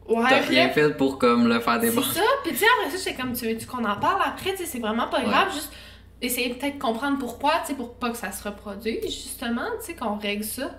Ouais, 0.07 0.23
T'as 0.29 0.41
rien 0.41 0.69
fait 0.69 0.95
pour 0.95 1.17
comme 1.17 1.47
le 1.47 1.59
faire 1.59 1.79
C'est 1.81 1.89
déborder. 1.89 2.13
ça, 2.13 2.21
puis 2.43 2.51
tu 2.51 2.57
sais, 2.59 2.65
après 2.79 2.91
ça, 2.95 3.03
c'est 3.03 3.15
comme 3.15 3.33
tu 3.33 3.47
veux-tu 3.47 3.65
qu'on 3.65 3.83
en 3.83 3.95
parle 3.95 4.21
après, 4.23 4.51
tu 4.51 4.57
sais, 4.57 4.65
c'est 4.65 4.77
vraiment 4.79 5.07
pas 5.07 5.17
Ouais. 5.21 5.25
grave, 5.25 5.51
juste 5.51 5.73
essayer 6.21 6.53
peut-être 6.53 6.75
de 6.77 6.81
comprendre 6.81 7.17
pourquoi, 7.17 7.53
tu 7.61 7.69
sais, 7.69 7.73
pour 7.73 7.95
pas 7.95 8.11
que 8.11 8.17
ça 8.17 8.31
se 8.31 8.43
reproduise, 8.43 9.01
justement, 9.03 9.65
tu 9.79 9.87
sais, 9.87 9.95
qu'on 9.95 10.17
règle 10.19 10.43
ça. 10.43 10.69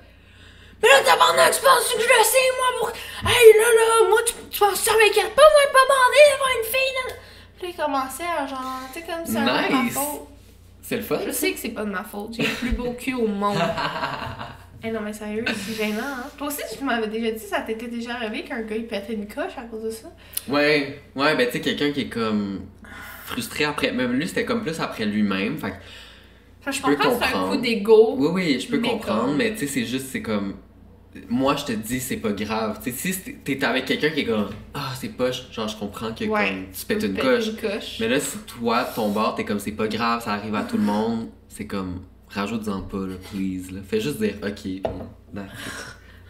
Mais 0.81 0.89
là, 0.89 0.95
tabarnak, 1.05 1.55
tu 1.55 1.61
penses 1.61 1.93
que 1.93 2.01
je 2.01 2.07
le 2.07 2.25
sais, 2.25 2.39
moi, 2.57 2.67
pour. 2.79 2.89
Hey, 3.29 3.53
là, 3.59 3.65
là, 3.75 4.09
moi, 4.11 4.19
tu, 4.25 4.35
tu 4.57 4.61
penses 4.61 4.73
que 4.81 4.85
ça 4.87 4.93
m'inquiète 4.93 5.35
pas, 5.35 5.43
moi, 5.43 5.73
pas 5.73 5.87
bandé 5.89 6.21
d'avoir 6.33 6.51
une 6.59 6.65
fille, 6.65 6.95
là. 7.09 7.15
Puis 7.59 7.67
là, 7.67 7.73
il 7.73 7.77
commençait 7.85 8.23
à 8.25 8.47
genre, 8.47 8.81
tu 8.93 9.01
sais, 9.01 9.07
comme 9.07 9.25
c'est 9.27 9.39
un 9.39 9.83
Nice. 9.85 9.95
faute. 9.95 10.29
C'est 10.83 10.97
le 10.97 11.03
fun. 11.03 11.19
Je 11.27 11.31
sais 11.33 11.53
que 11.53 11.59
c'est 11.59 11.71
pas 11.71 11.85
de 11.85 11.91
ma 11.91 12.05
faute, 12.05 12.35
j'ai 12.35 12.43
le 12.45 12.49
plus 12.55 12.71
beau 12.73 12.93
cul 12.93 13.15
au 13.15 13.27
monde. 13.27 13.59
Eh 14.85 14.91
non, 14.93 15.01
mais 15.01 15.13
sérieux, 15.13 15.43
c'est 15.49 15.73
gênant, 15.75 16.03
hein. 16.05 16.25
Toi 16.37 16.49
aussi, 16.49 16.61
tu 16.79 16.85
m'avais 16.85 17.09
déjà 17.09 17.31
dit, 17.33 17.39
ça 17.43 17.61
t'était 17.63 17.89
déjà 17.89 18.15
arrivé 18.17 18.45
qu'un 18.45 18.61
gars, 18.61 18.77
il 18.77 18.87
pétait 18.87 19.15
une 19.15 19.27
coche 19.27 19.55
à 19.57 19.63
cause 19.63 19.83
de 19.85 19.91
ça? 19.91 20.09
Ouais, 20.49 21.01
ouais, 21.17 21.35
ben 21.35 21.47
tu 21.47 21.55
sais, 21.55 21.61
quelqu'un 21.61 21.91
qui 21.93 22.03
est 22.03 22.09
comme 22.09 22.61
frustré 23.25 23.65
après. 23.65 23.91
Même 23.93 24.13
lui, 24.13 24.29
c'était 24.29 24.45
comme 24.45 24.63
plus 24.63 24.79
après 24.79 25.07
lui-même. 25.07 25.57
Fait 25.59 25.71
que, 25.71 25.77
Enfin, 26.61 26.71
je 26.71 26.77
Je 26.77 26.83
peux 26.83 26.95
comprends 26.95 27.11
que 27.11 27.17
c'est 27.17 27.25
un 27.25 27.33
comprendre. 27.33 27.51
coup 27.57 27.63
d'ego. 27.63 28.15
oui, 28.19 28.29
oui, 28.35 28.61
je 28.61 28.69
peux 28.69 28.79
Mais 28.79 28.91
comprendre, 28.91 29.25
comme- 29.25 29.37
mais 29.39 29.53
tu 29.55 29.61
sais, 29.61 29.67
c'est 29.67 29.87
juste, 29.87 30.07
c'est 30.13 30.23
comme. 30.23 30.55
Moi, 31.29 31.57
je 31.57 31.65
te 31.65 31.73
dis, 31.73 32.01
c'est 32.01 32.17
pas 32.17 32.33
grave. 32.33 32.79
Si 32.83 33.15
t'es 33.45 33.65
avec 33.65 33.85
quelqu'un 33.87 34.11
qui 34.11 34.21
est 34.21 34.25
comme. 34.25 34.49
Ah, 34.75 34.93
c'est 34.99 35.09
poche, 35.09 35.51
genre, 35.53 35.69
je 35.69 35.77
comprends 35.77 36.13
que 36.13 36.25
Ouais. 36.25 36.49
comme, 36.49 36.67
tu 36.79 36.87
pètes 36.87 37.03
une 37.05 37.17
coche. 37.19 37.47
une 37.49 37.57
coche. 37.57 37.97
Mais 38.01 38.09
là, 38.09 38.21
si 38.21 38.39
toi, 38.39 38.85
ton 38.95 39.11
bord, 39.11 39.35
t'es 39.35 39.45
comme, 39.45 39.59
c'est 39.59 39.73
pas 39.73 39.89
grave, 39.89 40.23
ça 40.25 40.33
arrive 40.33 40.55
à 40.55 40.63
tout 40.63 40.77
le 40.77 40.83
monde, 40.85 41.29
c'est 41.49 41.67
comme. 41.67 42.03
Rajoute-en 42.29 42.83
pas, 42.83 42.99
là, 43.07 43.15
please. 43.33 43.71
Là. 43.73 43.81
Fais 43.89 44.01
juste 44.01 44.19
dire, 44.21 44.35
ok. 44.43 44.83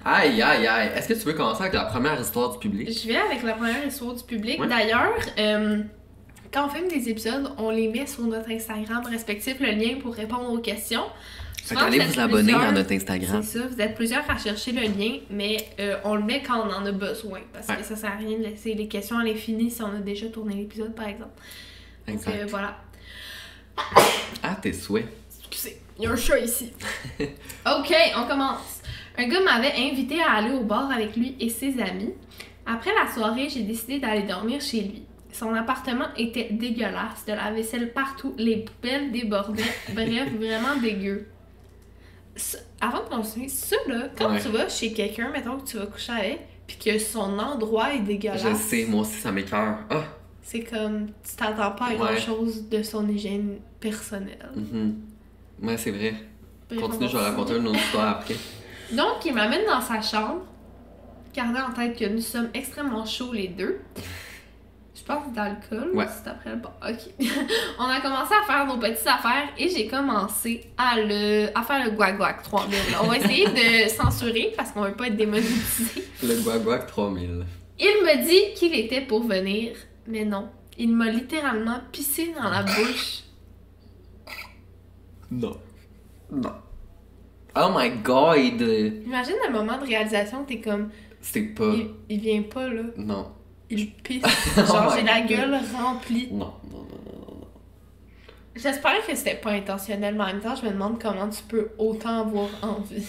Aïe, 0.05 0.41
aïe, 0.41 0.67
aïe. 0.67 0.91
Est-ce 0.95 1.09
que 1.09 1.15
tu 1.15 1.21
veux 1.21 1.33
commencer 1.33 1.63
avec 1.63 1.75
la 1.75 1.85
première 1.85 2.21
histoire 2.21 2.53
du 2.53 2.59
public? 2.59 2.89
Je 2.89 3.09
viens 3.09 3.25
avec 3.25 3.43
la 3.43 3.55
première 3.55 3.85
histoire 3.85 4.15
du 4.15 4.23
public. 4.23 4.61
Ouais. 4.61 4.69
D'ailleurs, 4.69 5.13
euh, 5.39 5.79
quand 6.53 6.67
on 6.67 6.69
filme 6.69 6.87
des 6.89 7.09
épisodes, 7.09 7.51
on 7.59 7.71
les 7.71 7.89
met 7.89 8.07
sur 8.07 8.23
notre 8.23 8.51
Instagram 8.51 9.03
respectif, 9.11 9.57
le 9.59 9.73
lien 9.73 9.97
pour 10.01 10.15
répondre 10.15 10.49
aux 10.53 10.59
questions. 10.59 11.03
Fait 11.69 11.75
qu'allez 11.75 11.99
vous 11.99 12.21
abonner 12.21 12.55
à 12.55 12.71
notre 12.73 12.93
Instagram. 12.93 13.43
C'est 13.43 13.59
ça, 13.59 13.67
vous 13.67 13.81
êtes 13.81 13.95
plusieurs 13.95 14.29
à 14.31 14.37
chercher 14.39 14.73
le 14.73 14.83
lien, 14.83 15.19
mais 15.31 15.57
euh, 15.81 15.97
on 16.05 16.15
le 16.15 16.23
met 16.23 16.43
quand 16.43 16.61
on 16.67 16.71
en 16.73 16.85
a 16.87 16.93
besoin. 16.93 17.41
Parce 17.53 17.67
Ouais. 17.69 17.77
que 17.77 17.85
ça 17.85 17.97
sert 17.97 18.13
à 18.13 18.17
rien 18.17 18.39
de 18.39 18.45
laisser 18.45 18.75
les 18.75 18.87
questions 18.89 19.19
à 19.19 19.25
l'infini 19.25 19.71
si 19.71 19.83
on 19.83 19.87
a 19.95 19.99
déjà 19.99 20.27
tourné 20.29 20.55
l'épisode, 20.55 20.95
par 20.95 21.09
exemple. 21.09 21.31
Donc 22.07 22.17
Exact. 22.17 22.37
euh, 22.41 22.47
voilà. 22.49 22.77
Ah, 24.43 24.57
tes 24.63 24.73
souhaits. 24.73 25.07
Excusez, 25.41 25.81
il 25.99 26.05
y 26.05 26.07
a 26.07 26.11
un 26.13 26.17
chat 26.17 26.39
ici. 26.39 26.73
ok, 27.21 27.95
on 28.17 28.27
commence. 28.27 28.81
Un 29.19 29.29
gars 29.29 29.41
m'avait 29.41 29.73
invité 29.77 30.21
à 30.23 30.33
aller 30.35 30.51
au 30.53 30.63
bar 30.63 30.91
avec 30.91 31.17
lui 31.17 31.37
et 31.41 31.49
ses 31.49 31.81
amis. 31.81 32.13
Après 32.67 32.91
la 32.95 33.13
soirée, 33.13 33.49
j'ai 33.49 33.63
décidé 33.63 33.99
d'aller 33.99 34.23
dormir 34.23 34.61
chez 34.61 34.83
lui. 34.83 35.03
Son 35.33 35.53
appartement 35.55 36.07
était 36.17 36.49
dégueulasse, 36.51 37.25
de 37.27 37.33
la 37.33 37.51
vaisselle 37.51 37.93
partout, 37.93 38.35
les 38.39 38.65
poubelles 38.65 39.11
débordaient, 39.13 39.63
bref, 39.93 40.29
vraiment 40.39 40.77
dégueu. 40.81 41.27
Avant 42.81 43.03
de 43.05 43.09
continuer, 43.09 43.49
ça 43.49 43.77
là, 43.89 44.09
quand 44.17 44.31
Ouais. 44.33 44.41
tu 44.41 44.49
vas 44.49 44.69
chez 44.69 44.93
quelqu'un, 44.93 45.31
mettons 45.31 45.59
que 45.59 45.67
tu 45.67 45.79
vas 45.79 45.87
coucher 45.87 46.13
avec, 46.13 46.41
puis 46.67 46.77
que 46.77 46.99
son 46.99 47.39
endroit 47.39 47.95
est 47.95 48.01
dégueulasse, 48.01 48.43
Je 48.43 48.55
sais, 48.55 48.87
moi 48.87 49.01
aussi, 49.03 49.15
ça 49.21 49.33
m'écœure. 49.33 49.79
Ah! 49.91 50.05
c'est 50.43 50.61
comme, 50.63 51.07
tu 51.29 51.35
t'attends 51.37 51.73
pas 51.73 51.87
à 51.87 51.91
Ouais. 51.91 51.97
grand 51.97 52.17
chose 52.19 52.69
de 52.69 52.81
son 52.83 53.09
hygiène 53.09 53.57
personnelle. 53.81 54.49
mhm. 54.55 54.95
Ouais, 55.63 55.77
c'est 55.77 55.91
vrai. 55.91 56.15
Bref, 56.69 56.81
Continue, 56.81 57.05
on 57.05 57.09
je 57.09 57.17
vais 57.17 57.23
va 57.23 57.31
raconter 57.31 57.57
une 57.57 57.67
autre 57.69 57.79
histoire 57.81 58.09
après. 58.09 58.37
Donc, 58.93 59.25
il 59.25 59.35
m'amène 59.35 59.65
dans 59.67 59.81
sa 59.81 60.01
chambre, 60.03 60.43
gardant 61.35 61.69
en 61.71 61.73
tête 61.73 61.99
que 61.99 62.05
nous 62.05 62.21
sommes 62.21 62.49
extrêmement 62.55 63.05
chauds 63.07 63.33
les 63.33 63.49
deux. 63.49 63.81
Je 64.99 65.03
pense 65.05 65.31
d'alcool, 65.35 65.91
Ouais. 65.95 66.07
c'est 66.09 66.31
après 66.31 66.51
le 66.51 66.57
bar. 66.57 66.73
Ok. 66.83 67.11
On 67.79 67.85
a 67.85 68.01
commencé 68.01 68.33
à 68.35 68.47
faire 68.47 68.67
nos 68.67 68.79
petites 68.79 69.07
affaires 69.07 69.49
et 69.59 69.69
j'ai 69.69 69.87
commencé 69.89 70.71
à, 70.79 70.97
le, 70.99 71.49
à 71.55 71.63
faire 71.63 71.85
le 71.85 71.91
guac 71.91 72.17
guac 72.17 72.43
3000. 72.43 72.79
On 73.03 73.07
va 73.09 73.19
essayer 73.19 73.47
de 73.47 73.89
censurer 73.95 74.55
parce 74.57 74.73
qu'on 74.73 74.81
veut 74.83 74.95
pas 74.95 75.09
être 75.09 75.17
démonétisé. 75.17 76.03
Le 76.23 76.43
Guaguac 76.43 76.87
3000. 76.87 77.45
Il 77.79 77.85
me 77.87 78.27
dit 78.27 78.55
qu'il 78.59 78.75
était 78.75 79.03
pour 79.03 79.23
venir, 79.25 79.77
mais 80.07 80.25
non. 80.25 80.49
Il 80.79 80.95
m'a 80.95 81.11
littéralement 81.11 81.81
pissé 81.93 82.33
dans 82.35 82.49
la 82.49 82.63
bouche. 82.63 83.25
Non. 85.31 85.57
Non. 86.31 86.53
Oh 87.59 87.69
my 87.75 87.91
god! 88.03 88.61
Imagine 88.61 89.35
le 89.47 89.53
moment 89.53 89.79
de 89.79 89.87
réalisation, 89.87 90.45
t'es 90.45 90.61
comme, 90.61 90.91
C'est 91.21 91.43
pas. 91.55 91.73
il, 91.75 91.91
il 92.09 92.21
vient 92.21 92.43
pas 92.43 92.69
là, 92.69 92.83
Non. 92.97 93.33
Il 93.71 93.91
pisse. 93.93 94.23
Oh 94.59 94.67
Genre, 94.67 94.95
j'ai 94.97 95.03
la 95.05 95.21
gueule 95.23 95.59
remplie. 95.77 96.29
Non, 96.33 96.53
non, 96.71 96.79
non, 96.79 96.85
non, 97.05 97.37
non. 97.41 97.47
J'espère 98.55 99.05
que 99.07 99.15
c'était 99.15 99.35
pas 99.37 99.51
intentionnel, 99.51 100.15
mais 100.15 100.25
en 100.25 100.27
même 100.29 100.41
temps, 100.41 100.55
je 100.57 100.65
me 100.67 100.71
demande 100.73 101.01
comment 101.01 101.29
tu 101.29 101.43
peux 101.43 101.69
autant 101.79 102.21
avoir 102.21 102.49
envie. 102.63 103.07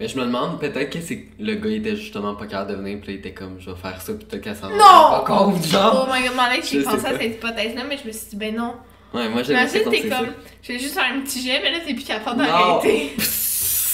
Mais 0.00 0.08
je 0.08 0.18
me 0.18 0.24
demande, 0.24 0.58
peut-être 0.58 0.90
que 0.90 1.00
c'est 1.00 1.28
le 1.38 1.54
gars 1.54 1.70
il 1.70 1.76
était 1.76 1.94
justement 1.94 2.34
pas 2.34 2.46
capable 2.46 2.72
de 2.72 2.76
venir, 2.76 2.98
puis 2.98 3.08
là, 3.08 3.12
il 3.14 3.18
était 3.20 3.32
comme, 3.32 3.60
je 3.60 3.70
vais 3.70 3.76
faire 3.76 4.00
ça, 4.02 4.12
puis 4.14 4.24
peut-être 4.24 4.42
qu'elle 4.42 4.56
s'en 4.56 4.68
Non! 4.70 4.76
pas 4.78 5.24
compte, 5.24 5.60
Oh 5.62 5.66
genre. 5.68 6.08
my 6.12 6.26
god, 6.26 6.34
Malek, 6.36 6.64
j'ai 6.68 6.82
pensé 6.82 7.06
à 7.06 7.10
cette 7.16 7.22
hypothèse-là, 7.36 7.82
mais 7.88 7.96
je 8.02 8.08
me 8.08 8.12
suis 8.12 8.30
dit, 8.30 8.36
ben 8.36 8.56
non. 8.56 8.74
Ouais, 9.12 9.28
moi 9.28 9.44
j'avais 9.44 9.60
Imagine, 9.60 9.90
t'es 9.90 10.08
comme, 10.08 10.26
je 10.62 10.72
vais 10.72 10.78
juste 10.80 10.94
faire 10.94 11.04
un 11.14 11.20
petit 11.20 11.40
jet, 11.46 11.60
mais 11.62 11.70
là, 11.70 11.78
t'es 11.86 11.94
plus 11.94 12.04
capable 12.04 12.38
d'arrêter. 12.38 13.12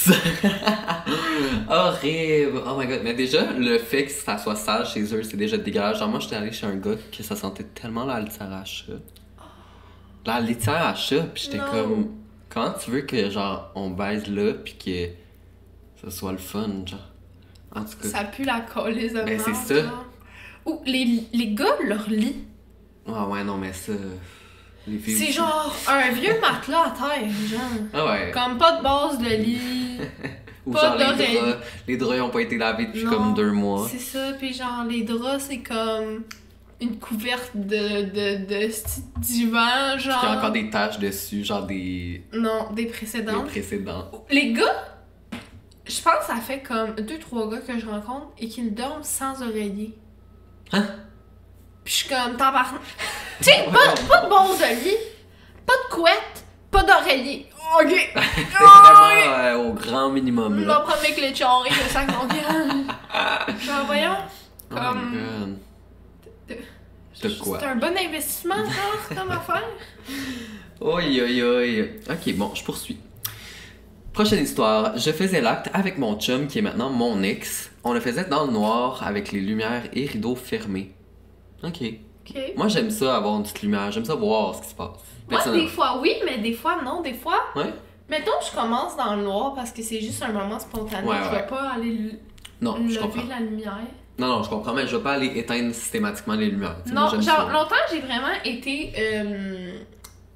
Horrible. 1.69 2.61
Oh 2.65 2.77
my 2.77 2.87
god. 2.87 3.01
Mais 3.03 3.13
déjà, 3.13 3.51
le 3.53 3.77
fait 3.77 4.05
que 4.05 4.11
ça 4.11 4.37
soit 4.37 4.55
sage 4.55 4.93
chez 4.93 5.01
eux, 5.13 5.23
c'est 5.23 5.37
déjà 5.37 5.57
dégueulasse. 5.57 5.99
Genre, 5.99 6.09
moi, 6.09 6.19
j'étais 6.19 6.35
allée 6.35 6.51
chez 6.51 6.67
un 6.67 6.75
gars 6.75 6.95
que 7.15 7.23
ça 7.23 7.35
sentait 7.35 7.63
tellement 7.63 8.05
la 8.05 8.19
litière 8.19 8.51
à 8.51 8.65
chat. 8.65 8.93
La 10.25 10.39
litière 10.39 10.85
à 10.85 10.95
chat, 10.95 11.23
pis 11.33 11.43
j'étais 11.45 11.63
comme. 11.71 12.11
Comment 12.49 12.73
tu 12.73 12.91
veux 12.91 13.01
que, 13.01 13.29
genre, 13.29 13.71
on 13.75 13.91
baise 13.91 14.27
là, 14.27 14.53
pis 14.53 14.75
que 14.75 16.03
ça 16.03 16.11
soit 16.15 16.33
le 16.33 16.37
fun, 16.37 16.85
genre? 16.85 16.99
En 17.73 17.83
tout 17.85 17.97
cas. 18.01 18.07
Ça 18.09 18.23
pue 18.25 18.43
la 18.43 18.61
colise 18.61 19.13
Ben, 19.13 19.39
c'est 19.39 19.55
ça. 19.75 19.89
Ou 20.65 20.81
les, 20.85 21.23
les 21.33 21.53
gars, 21.53 21.77
leur 21.83 22.09
lit, 22.09 22.35
Ah 23.07 23.27
ouais, 23.27 23.43
non, 23.43 23.57
mais 23.57 23.73
ça. 23.73 23.93
C'est 25.05 25.31
genre 25.31 25.75
un 25.87 26.11
vieux 26.11 26.39
matelas 26.39 26.85
à 26.87 26.89
terre, 26.91 27.29
genre. 27.49 27.59
Ah 27.93 28.05
ouais. 28.05 28.31
Comme 28.33 28.57
pas 28.57 28.77
de 28.77 28.83
base 28.83 29.17
de 29.19 29.35
lit. 29.35 29.99
Ou 30.65 30.71
pas 30.71 30.97
genre 30.97 31.15
les 31.17 31.35
draps. 31.35 31.57
Les 31.87 31.97
draps 31.97 32.15
ils 32.17 32.21
ont 32.21 32.29
pas 32.29 32.41
été 32.41 32.57
lavés 32.57 32.85
depuis 32.87 33.03
Non, 33.03 33.11
comme 33.11 33.33
deux 33.33 33.51
mois. 33.51 33.87
C'est 33.89 33.99
ça, 33.99 34.33
puis 34.37 34.53
genre 34.53 34.83
les 34.87 35.03
draps, 35.03 35.45
c'est 35.49 35.59
comme 35.59 36.23
une 36.79 36.97
couverte 36.97 37.51
de, 37.55 38.03
de, 38.03 38.45
de 38.45 38.71
divan, 39.19 39.93
Puis 39.95 40.03
genre. 40.05 40.19
il 40.23 40.29
y 40.29 40.33
a 40.33 40.37
encore 40.37 40.51
des 40.51 40.69
taches 40.71 40.97
dessus, 40.99 41.43
genre 41.43 41.65
des, 41.65 42.23
Non, 42.33 42.71
des 42.73 42.85
des 42.85 42.89
précédentes. 42.91 43.47
précédents. 43.47 44.09
Les 44.31 44.51
gars, 44.53 44.97
je 45.87 46.01
pense 46.01 46.13
que 46.19 46.25
ça 46.33 46.37
fait 46.37 46.61
comme 46.61 46.95
deux, 46.95 47.19
trois 47.19 47.49
gars 47.51 47.59
que 47.59 47.77
je 47.79 47.85
rencontre 47.85 48.27
et 48.39 48.47
qu'ils 48.47 48.73
dorment 48.73 49.03
sans 49.03 49.41
oreiller. 49.43 49.95
Hein? 50.73 50.85
Puis 51.83 51.93
je 51.93 51.97
suis 51.99 52.09
comme, 52.09 52.35
tabarnak. 52.37 52.81
Tu 53.41 53.49
sais, 53.51 53.65
pas, 53.71 53.93
pas 54.07 54.27
de 54.27 54.83
lit, 54.83 54.97
pas 55.65 55.73
de 55.73 55.93
couette, 55.95 56.45
pas 56.69 56.83
d'oreiller. 56.83 57.47
Ok. 57.79 57.89
C'est 58.15 58.19
Ah, 58.59 58.93
vraiment 58.93 59.37
euh, 59.37 59.69
au 59.69 59.73
grand 59.73 60.09
minimum 60.09 60.53
On 60.57 60.67
là. 60.67 60.73
va 60.75 60.79
prendre 60.81 61.01
mes 61.01 61.13
clés 61.13 61.31
de 61.31 61.35
charrue, 61.35 61.69
le 61.69 61.89
sac 61.89 62.07
mon 62.07 62.27
gars. 62.27 63.55
Genre, 63.59 63.83
voyons. 63.85 64.15
Oh 64.71 64.75
Comme. 64.75 65.11
my 65.11 65.17
god. 66.47 66.57
De 67.23 67.29
quoi? 67.39 67.59
C'est 67.59 67.67
un 67.67 67.75
bon 67.75 67.95
investissement, 67.97 68.55
genre, 68.55 69.17
comme 69.17 69.31
affaire. 69.37 69.63
Oi, 70.81 71.03
oi, 71.03 71.43
oi. 71.43 71.89
Ok, 72.09 72.33
bon, 72.35 72.51
je 72.55 72.63
poursuis. 72.63 72.97
Prochaine 74.13 74.43
histoire. 74.43 74.97
Je 74.97 75.11
faisais 75.11 75.39
l'acte 75.39 75.69
avec 75.73 75.97
mon 75.97 76.19
chum 76.19 76.47
qui 76.47 76.59
est 76.59 76.61
maintenant 76.61 76.89
mon 76.89 77.21
ex. 77.23 77.71
On 77.83 77.93
le 77.93 77.99
faisait 77.99 78.25
dans 78.25 78.45
le 78.45 78.51
noir 78.51 79.01
avec 79.05 79.31
les 79.31 79.39
lumières 79.39 79.83
et 79.93 80.05
rideaux 80.07 80.35
fermés. 80.35 80.93
Ok. 81.63 81.81
Moi, 82.55 82.67
j'aime 82.67 82.89
ça 82.89 83.15
avoir 83.17 83.35
une 83.37 83.43
petite 83.43 83.61
lumière. 83.63 83.91
J'aime 83.91 84.05
ça 84.05 84.15
voir 84.15 84.55
ce 84.55 84.61
qui 84.63 84.69
se 84.69 84.75
passe. 84.75 84.89
Moi, 85.29 85.39
des 85.53 85.67
fois 85.67 85.99
oui, 86.01 86.15
mais 86.25 86.37
des 86.39 86.53
fois 86.53 86.81
non. 86.83 87.01
Des 87.01 87.13
fois, 87.13 87.39
Ouais? 87.55 87.73
mettons, 88.09 88.31
je 88.45 88.53
commence 88.55 88.97
dans 88.97 89.15
le 89.15 89.23
noir 89.23 89.53
parce 89.55 89.71
que 89.71 89.81
c'est 89.81 90.01
juste 90.01 90.21
un 90.23 90.31
moment 90.31 90.59
spontané. 90.59 91.07
Ouais, 91.07 91.15
je 91.23 91.29
ouais. 91.35 91.41
vais 91.41 91.47
pas 91.47 91.71
aller 91.75 92.11
Non, 92.61 92.75
je 92.77 92.81
lever 92.95 92.99
comprends. 92.99 93.23
la 93.29 93.39
lumière. 93.39 93.77
Non, 94.19 94.27
non, 94.27 94.43
je 94.43 94.49
comprends, 94.49 94.73
mais 94.73 94.85
je 94.87 94.97
vais 94.97 95.01
pas 95.03 95.13
aller 95.13 95.31
éteindre 95.39 95.73
systématiquement 95.73 96.35
les 96.35 96.49
lumières. 96.49 96.75
Moi, 96.87 96.93
Non, 97.01 97.09
genre, 97.09 97.23
ça. 97.23 97.47
longtemps, 97.51 97.75
j'ai 97.91 98.01
vraiment 98.01 98.33
été 98.43 98.91
euh, 98.97 99.79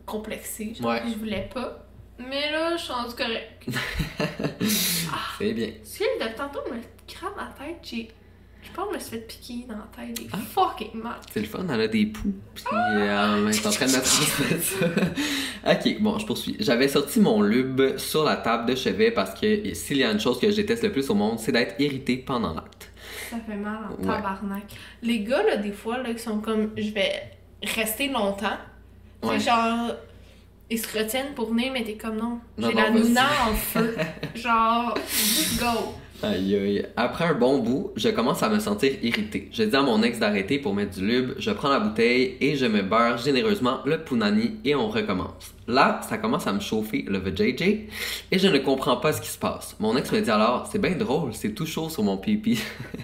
complexée. 0.06 0.74
Genre, 0.80 0.94
je 1.08 1.18
voulais 1.20 1.50
pas. 1.54 1.80
Mais 2.18 2.50
là, 2.52 2.78
je 2.78 2.82
suis 2.84 2.94
rendue 2.94 3.14
correcte. 3.16 3.68
C'est 5.38 5.54
bien. 5.54 5.68
Tu 5.68 5.75
sais, 5.84 6.06
de 6.20 6.36
tantôt, 6.38 6.62
me 6.72 6.80
crame 7.14 7.34
la 7.38 7.66
tête, 7.66 7.80
j'ai. 7.84 8.08
Je 8.66 8.72
pense 8.76 8.86
que 8.88 8.92
je 8.94 8.96
me 8.96 9.00
suis 9.00 9.12
fait 9.12 9.28
piquer 9.28 9.66
dans 9.70 9.76
la 9.78 9.88
tête 10.08 10.18
des 10.18 10.28
Ah. 10.34 10.38
fucking 10.54 11.02
mal. 11.02 11.14
C'est 11.32 11.40
le 11.40 11.46
fun, 11.46 11.66
elle 11.72 11.82
a 11.82 11.88
des 11.88 12.06
poux. 12.08 12.34
Puis 12.54 12.64
euh, 12.74 13.48
elle 13.48 13.56
est 13.56 13.66
en 13.68 13.70
train 13.72 13.86
de 13.86 13.92
me 13.92 14.02
transmettre 14.02 14.64
ça. 14.64 15.72
ok, 15.72 16.02
bon, 16.02 16.18
je 16.20 16.26
poursuis. 16.26 16.56
J'avais 16.60 16.88
sorti 16.88 17.20
mon 17.20 17.42
lube 17.42 17.98
sur 17.98 18.24
la 18.24 18.36
table 18.38 18.70
de 18.70 18.76
chevet 18.76 19.12
parce 19.12 19.40
que 19.40 19.74
s'il 19.74 19.98
y 19.98 20.04
a 20.04 20.12
une 20.12 20.20
chose 20.20 20.40
que 20.40 20.50
je 20.52 20.56
déteste 20.58 20.84
le 20.84 20.92
plus 20.92 21.10
au 21.10 21.16
monde, 21.16 21.40
c'est 21.40 21.52
d'être 21.52 21.76
irrité 21.80 22.18
pendant 22.18 22.54
l'acte. 22.54 22.90
Ça 23.30 23.38
fait 23.48 23.56
mal 23.56 23.80
en 23.86 24.02
Ouais. 24.02 24.08
tabarnak. 24.16 24.64
Les 25.02 25.20
gars, 25.22 25.44
là, 25.44 25.58
des 25.58 25.72
fois, 25.72 25.98
là, 26.02 26.14
qui 26.14 26.20
sont 26.22 26.40
comme, 26.40 26.72
je 26.78 26.90
vais 26.92 27.12
rester 27.76 28.08
longtemps. 28.10 28.58
C'est 29.24 29.30
Ouais. 29.30 29.40
genre, 29.40 29.92
ils 30.70 30.80
se 30.80 30.98
retiennent 30.98 31.34
pour 31.36 31.50
venir, 31.50 31.72
mais 31.74 31.84
t'es 31.84 31.96
comme 31.96 32.18
non. 32.18 32.40
Non, 32.58 32.70
J'ai 32.70 32.74
la 32.76 32.90
nouna 32.92 33.28
en 33.50 33.54
feu. 33.54 33.96
genre, 34.36 34.96
just 35.08 35.60
go. 35.60 35.94
Aïe 36.24 36.56
aïe. 36.56 36.86
Après 36.96 37.26
un 37.26 37.34
bon 37.34 37.60
bout, 37.60 37.92
je 37.96 38.10
commence 38.10 38.42
à 38.44 38.50
me 38.50 38.60
sentir 38.60 38.94
irrité. 39.04 39.50
Je 39.52 39.64
dis 39.64 39.76
à 39.76 39.82
mon 39.82 40.02
ex 40.04 40.20
d'arrêter 40.20 40.60
pour 40.60 40.74
mettre 40.74 40.98
du 40.98 41.06
lube, 41.06 41.34
je 41.38 41.52
prends 41.52 41.70
la 41.70 41.80
bouteille 41.80 42.38
et 42.42 42.56
je 42.56 42.66
me 42.66 42.82
beurre 42.82 43.18
généreusement 43.18 43.80
le 43.86 44.04
punani 44.04 44.56
et 44.64 44.76
on 44.76 44.88
recommence. 44.88 45.55
Là, 45.68 46.00
ça 46.08 46.20
commence 46.20 46.46
à 46.46 46.54
me 46.54 46.60
chauffer 46.60 47.06
le 47.08 47.18
VJJ 47.18 47.62
et 48.32 48.38
je 48.38 48.48
ne 48.48 48.60
comprends 48.60 48.98
pas 48.98 49.14
ce 49.14 49.22
qui 49.22 49.30
se 49.30 49.40
passe. 49.40 49.76
Mon 49.80 49.98
ex 49.98 50.12
me 50.12 50.22
dit 50.22 50.30
alors, 50.30 50.70
c'est 50.72 50.78
bien 50.78 50.92
drôle, 50.92 51.34
c'est 51.34 51.56
tout 51.56 51.66
chaud 51.66 51.90
sur 51.90 52.04
mon 52.04 52.18
pipi. 52.18 52.60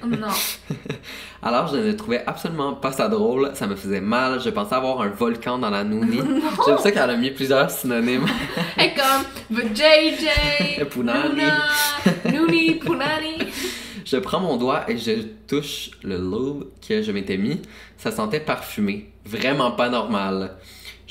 Non. 0.05 0.27
Alors, 1.41 1.67
je 1.67 1.77
ne 1.77 1.91
trouvais 1.93 2.23
absolument 2.27 2.73
pas 2.73 2.91
ça 2.91 3.09
drôle, 3.09 3.49
ça 3.55 3.65
me 3.65 3.75
faisait 3.75 3.99
mal, 3.99 4.39
je 4.39 4.51
pensais 4.51 4.75
avoir 4.75 5.01
un 5.01 5.09
volcan 5.09 5.57
dans 5.57 5.71
la 5.71 5.83
nouni. 5.83 6.19
J'aime 6.67 6.77
ça 6.77 6.91
qu'elle 6.91 7.09
a 7.09 7.17
mis 7.17 7.31
plusieurs 7.31 7.71
synonymes. 7.71 8.27
Et 8.77 8.91
comme, 8.93 9.57
the 9.57 9.75
JJ, 9.75 10.85
Punani. 10.87 11.29
Nuna, 11.29 11.63
Nuni, 12.25 12.75
Punani. 12.75 13.37
Je 14.05 14.17
prends 14.17 14.39
mon 14.39 14.57
doigt 14.57 14.89
et 14.89 14.97
je 14.97 15.11
touche 15.47 15.91
le 16.03 16.17
lube 16.17 16.65
que 16.87 17.01
je 17.01 17.11
m'étais 17.11 17.37
mis. 17.37 17.61
Ça 17.97 18.11
sentait 18.11 18.39
parfumé. 18.39 19.09
Vraiment 19.25 19.71
pas 19.71 19.89
normal. 19.89 20.57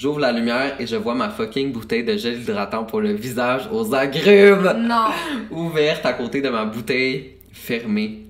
J'ouvre 0.00 0.20
la 0.20 0.32
lumière 0.32 0.80
et 0.80 0.86
je 0.86 0.96
vois 0.96 1.14
ma 1.14 1.28
fucking 1.28 1.72
bouteille 1.72 2.04
de 2.04 2.16
gel 2.16 2.40
hydratant 2.40 2.84
pour 2.84 3.02
le 3.02 3.12
visage 3.12 3.68
aux 3.70 3.94
agrumes 3.94 4.72
Non. 4.78 5.10
ouverte 5.50 6.06
à 6.06 6.14
côté 6.14 6.40
de 6.40 6.48
ma 6.48 6.64
bouteille 6.64 7.32
fermée. 7.52 8.29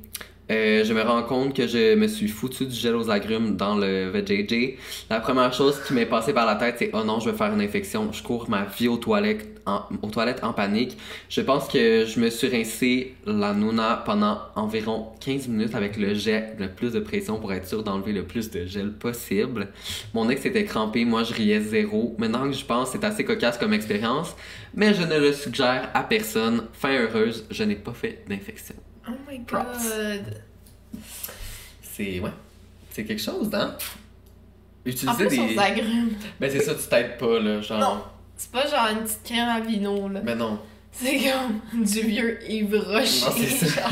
Euh, 0.50 0.85
je 0.85 0.92
me 0.92 1.02
rends 1.02 1.23
compte 1.23 1.54
que 1.54 1.69
je 1.69 1.95
me 1.95 2.09
suis 2.09 2.26
foutu 2.26 2.66
du 2.66 2.75
gel 2.75 2.97
aux 2.97 3.09
agrumes 3.09 3.57
dans 3.57 3.76
le 3.76 4.11
VJJ. 4.11 4.75
La 5.09 5.21
première 5.21 5.52
chose 5.52 5.80
qui 5.87 5.95
m'est 5.95 6.07
passée 6.07 6.33
par 6.33 6.45
la 6.45 6.57
tête, 6.57 6.76
c'est 6.78 6.90
oh 6.92 7.04
non, 7.04 7.21
je 7.21 7.30
vais 7.30 7.37
faire 7.37 7.52
une 7.52 7.61
infection. 7.61 8.11
Je 8.12 8.21
cours 8.23 8.50
ma 8.50 8.64
vie 8.64 8.88
aux 8.88 8.97
toilettes 8.97 9.47
en, 9.66 10.52
panique. 10.52 10.97
Je 11.28 11.40
pense 11.40 11.69
que 11.69 12.04
je 12.04 12.19
me 12.19 12.30
suis 12.30 12.49
rincé 12.49 13.14
la 13.26 13.54
Nuna 13.54 14.02
pendant 14.04 14.38
environ 14.57 15.11
15 15.21 15.47
minutes 15.47 15.76
avec 15.76 15.97
le 15.97 16.14
jet, 16.14 16.57
le 16.59 16.69
plus 16.69 16.92
de 16.92 16.99
pression 16.99 17.38
pour 17.38 17.52
être 17.52 17.69
sûr 17.69 17.85
d'enlever 17.85 18.12
le 18.12 18.25
plus 18.25 18.50
de 18.50 18.66
gel 18.66 18.92
possible. 18.92 19.69
Mon 20.14 20.28
ex 20.30 20.45
était 20.47 20.64
crampé, 20.64 21.04
moi 21.04 21.23
je 21.23 21.33
riais 21.33 21.61
zéro. 21.61 22.16
Maintenant 22.19 22.49
que 22.49 22.57
je 22.57 22.64
pense, 22.64 22.90
c'est 22.90 23.04
assez 23.04 23.25
cocasse 23.25 23.57
comme 23.57 23.73
expérience, 23.73 24.35
mais 24.75 24.95
je 24.95 25.02
ne 25.02 25.19
le 25.19 25.33
suggère 25.33 25.90
à 25.95 26.02
personne. 26.02 26.64
Fin 26.73 26.99
heureuse, 26.99 27.47
je 27.50 27.62
n'ai 27.62 27.76
pas 27.76 27.92
fait 27.92 28.25
d'infection. 28.28 28.75
Oh 29.11 29.31
my 29.31 29.38
god. 29.40 30.43
C'est 31.83 32.21
ouais, 32.21 32.31
c'est 32.90 33.05
quelque 33.05 33.21
chose, 33.23 33.50
hein? 33.52 33.76
En 34.87 34.88
Utiliser 34.90 35.26
plus, 35.26 35.37
des. 35.55 35.59
agrumes. 35.59 36.14
Ben 36.40 36.50
c'est 36.50 36.61
ça, 36.62 36.75
tu 36.75 36.88
t'aides 36.88 37.19
pas 37.19 37.38
là, 37.38 37.61
genre. 37.61 37.79
Non. 37.81 38.05
C'est 38.37 38.50
pas 38.50 38.67
genre 38.67 38.88
une 38.93 39.02
petite 39.05 39.23
crème 39.25 39.49
à 39.49 39.61
vino, 39.61 40.09
là. 40.09 40.21
Ben 40.21 40.38
non. 40.38 40.59
C'est 40.93 41.19
comme 41.31 41.85
du 41.85 42.00
vieux 42.00 42.38
Yves 42.50 42.75
Rocher. 42.75 43.26
Non, 43.26 43.33
c'est 43.37 43.67
ça. 43.67 43.81
genre. 43.83 43.90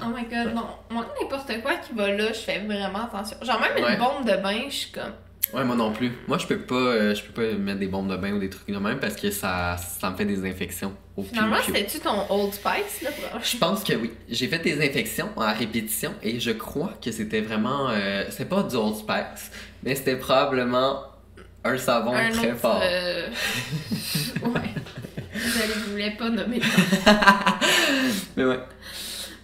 Oh 0.00 0.06
my 0.14 0.24
god, 0.24 0.54
non. 0.54 0.66
Moi, 0.90 1.06
n'importe 1.20 1.60
quoi 1.62 1.74
qui 1.76 1.92
va 1.94 2.12
là, 2.12 2.28
je 2.28 2.38
fais 2.38 2.58
vraiment 2.60 3.04
attention. 3.04 3.36
Genre, 3.42 3.60
même 3.60 3.82
Ouais. 3.82 3.92
une 3.94 3.98
bombe 3.98 4.24
de 4.24 4.36
bain, 4.42 4.62
je 4.68 4.74
suis 4.74 4.90
comme. 4.92 5.12
Ouais, 5.54 5.64
moi 5.64 5.74
non 5.76 5.92
plus. 5.92 6.12
Moi 6.26 6.36
je 6.38 6.46
peux 6.46 6.58
pas, 6.58 6.74
euh, 6.74 7.14
je 7.14 7.22
peux 7.22 7.32
pas 7.32 7.56
mettre 7.58 7.78
des 7.80 7.86
bombes 7.86 8.10
de 8.10 8.16
bain 8.16 8.32
ou 8.32 8.38
des 8.38 8.50
trucs 8.50 8.68
de 8.68 8.76
même 8.78 8.98
parce 9.00 9.16
que 9.16 9.30
ça, 9.30 9.76
ça 9.78 10.10
me 10.10 10.16
fait 10.16 10.26
des 10.26 10.46
infections 10.48 10.92
au. 11.16 11.22
Finalement, 11.22 11.56
c'était-tu 11.64 12.00
ton 12.00 12.26
Old 12.30 12.52
Spice, 12.52 13.02
là? 13.02 13.10
pour- 13.10 13.40
Je 13.42 13.56
pense 13.56 13.82
que 13.82 13.94
oui. 13.94 14.12
J'ai 14.28 14.46
fait 14.48 14.58
des 14.58 14.76
infections 14.86 15.30
à 15.38 15.52
répétition 15.52 16.12
et 16.22 16.38
je 16.38 16.50
crois 16.50 16.92
que 17.02 17.10
c'était 17.12 17.40
vraiment. 17.40 17.88
Euh, 17.90 18.24
c'était 18.28 18.44
pas 18.44 18.62
du 18.62 18.76
Old 18.76 18.96
Spice, 18.96 19.50
mais 19.82 19.94
c'était 19.94 20.16
probablement 20.16 21.02
un 21.64 21.78
savon 21.78 22.12
Un 22.14 22.30
très 22.30 22.50
autre, 22.50 22.60
fort. 22.60 22.80
euh, 22.84 23.28
ouais. 24.42 24.60
Je 25.34 25.90
voulais 25.90 26.10
pas 26.18 26.28
nommer. 26.30 26.58
nom. 26.58 26.64
Mais 28.36 28.44
ouais. 28.44 28.58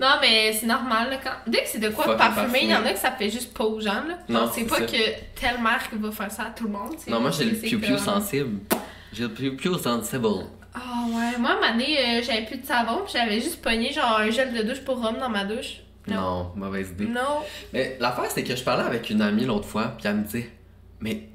Non, 0.05 0.17
mais 0.21 0.53
c'est 0.53 0.67
normal. 0.67 1.09
Là, 1.09 1.17
quand... 1.17 1.51
Dès 1.51 1.63
que 1.63 1.69
c'est 1.69 1.79
de 1.79 1.89
quoi 1.89 2.05
Fucking 2.05 2.19
parfumé, 2.19 2.59
il 2.65 2.69
y 2.69 2.77
en 2.77 2.85
a 2.85 2.93
que 2.93 2.99
ça 2.99 3.11
fait 3.13 3.31
juste 3.31 3.57
pas 3.57 3.65
aux 3.65 3.81
gens. 3.81 4.05
Là. 4.07 4.19
Non, 4.29 4.51
c'est 4.55 4.65
pas 4.65 4.81
ça. 4.81 4.85
que 4.85 5.41
telle 5.41 5.59
marque 5.63 5.95
va 5.95 6.11
faire 6.11 6.31
ça 6.31 6.43
à 6.43 6.51
tout 6.51 6.65
le 6.65 6.73
monde. 6.73 6.95
Non, 7.07 7.21
moi 7.21 7.31
j'ai 7.31 7.47
le 7.47 7.57
piou-piou 7.57 7.97
sensible. 7.97 8.61
J'ai 9.15 9.23
le 9.23 9.31
piou-piou 9.31 9.79
sensible. 9.79 10.27
Ah 10.75 11.07
ouais, 11.07 11.39
moi, 11.39 11.53
à 11.63 11.73
euh, 11.73 12.23
j'avais 12.23 12.45
plus 12.45 12.59
de 12.59 12.67
savon, 12.67 13.03
puis 13.05 13.15
j'avais 13.15 13.41
juste 13.41 13.63
pogné 13.63 13.93
genre 13.93 14.19
un 14.19 14.29
gel 14.29 14.53
de 14.53 14.63
douche 14.63 14.81
pour 14.81 15.03
homme 15.03 15.19
dans 15.19 15.31
ma 15.31 15.45
douche. 15.45 15.81
Non, 16.07 16.53
mauvaise 16.55 16.91
idée. 16.91 17.07
Non. 17.07 17.41
Mais 17.73 17.97
l'affaire, 17.99 18.31
c'est 18.31 18.45
que 18.45 18.55
je 18.55 18.63
parlais 18.63 18.85
avec 18.85 19.09
une 19.09 19.23
amie 19.23 19.47
l'autre 19.47 19.69
fois, 19.69 19.95
puis 19.97 20.07
elle 20.07 20.17
me 20.17 20.25
disait, 20.25 20.51
mais 21.01 21.29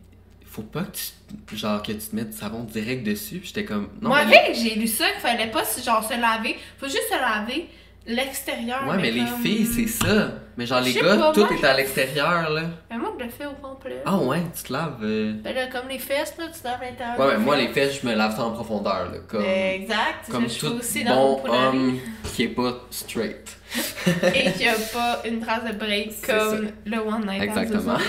faut 0.46 0.62
pas 0.62 0.84
que 0.84 0.98
tu, 1.48 1.58
genre, 1.58 1.82
que 1.82 1.94
tu 1.94 2.00
te 2.00 2.16
mettes 2.16 2.32
du 2.32 2.38
savon 2.38 2.64
direct 2.64 3.04
dessus. 3.04 3.40
Puis 3.40 3.48
j'étais 3.48 3.66
comme, 3.66 3.90
non, 4.02 4.10
moi, 4.10 4.26
mais 4.26 4.54
j'ai 4.54 4.76
lu 4.76 4.88
ça 4.88 5.10
qu'il 5.12 5.22
fallait 5.22 5.50
pas 5.50 5.64
genre 5.84 6.04
se 6.04 6.20
laver. 6.20 6.58
Faut 6.78 6.88
juste 6.88 7.08
se 7.10 7.16
laver 7.16 7.68
l'extérieur. 8.08 8.88
Ouais, 8.88 8.98
mais 8.98 9.12
les 9.12 9.20
comme- 9.26 9.42
filles, 9.42 9.66
c'est 9.66 9.88
ça. 9.88 10.32
Mais 10.58 10.66
genre, 10.66 10.82
les 10.82 10.94
gars, 10.94 11.16
pas, 11.16 11.32
tout 11.32 11.40
moi, 11.46 11.50
est 11.54 11.64
à 11.66 11.74
l'extérieur, 11.78 12.50
là. 12.50 12.64
Mais 12.92 12.98
moi, 12.98 13.14
je 13.18 13.24
le 13.24 13.30
fais 13.30 13.46
au 13.46 13.54
complet. 13.66 14.02
Ah 14.06 14.18
ouais, 14.18 14.42
tu 14.56 14.64
te 14.64 14.74
laves. 14.74 14.98
euh. 15.04 15.34
Ben 15.42 15.56
là, 15.56 15.68
comme 15.68 15.88
les 15.88 16.00
fesses, 16.00 16.34
là, 16.38 16.46
tu 16.48 16.60
laves 16.66 16.82
l'intérieur. 16.82 17.18
Ouais, 17.20 17.38
mais 17.38 17.44
moi, 17.46 17.56
les 17.56 17.70
fesses. 17.70 18.00
je 18.02 18.08
me 18.08 18.14
lave 18.14 18.36
ça 18.36 18.44
en 18.44 18.52
profondeur, 18.52 19.10
là. 19.12 19.18
Comme, 19.28 19.44
Exact. 19.46 20.30
comme 20.30 20.50
je 20.50 20.60
tout 20.60 20.74
aussi 20.80 21.04
bon 21.06 21.42
homme 21.48 21.98
qui 22.36 22.44
est 22.44 22.48
pas 22.50 22.74
straight. 22.92 23.56
Et 24.36 24.52
qu'il 24.52 24.62
n'y 24.64 24.68
a 24.68 24.74
pas 24.92 25.22
une 25.26 25.40
trace 25.40 25.64
de 25.64 25.78
break 25.78 26.12
C'est 26.20 26.28
comme 26.28 26.70
le 26.86 26.98
One 26.98 27.26
Night 27.26 27.44
Exactement. 27.44 27.98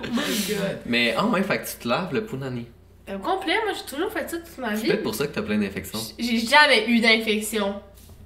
Oh 0.00 0.06
my 0.12 0.54
god. 0.54 0.78
Mais, 0.86 1.14
ah 1.16 1.26
ouais, 1.26 1.42
fait 1.42 1.58
que 1.58 1.66
tu 1.66 1.76
te 1.78 1.88
laves 1.88 2.14
le 2.14 2.24
punani. 2.24 2.66
Au 3.12 3.18
complet, 3.18 3.54
moi, 3.64 3.72
j'ai 3.74 3.96
toujours 3.96 4.12
fait 4.12 4.28
ça 4.30 4.36
toute 4.36 4.58
ma 4.58 4.76
C'est 4.76 4.82
vie. 4.82 4.88
peut-être 4.90 5.02
pour 5.02 5.14
ça 5.14 5.26
que 5.26 5.32
t'as 5.34 5.42
plein 5.42 5.58
d'infections. 5.58 5.98
J'ai 6.18 6.38
jamais 6.38 6.86
eu 6.88 7.00
d'infection. 7.00 7.74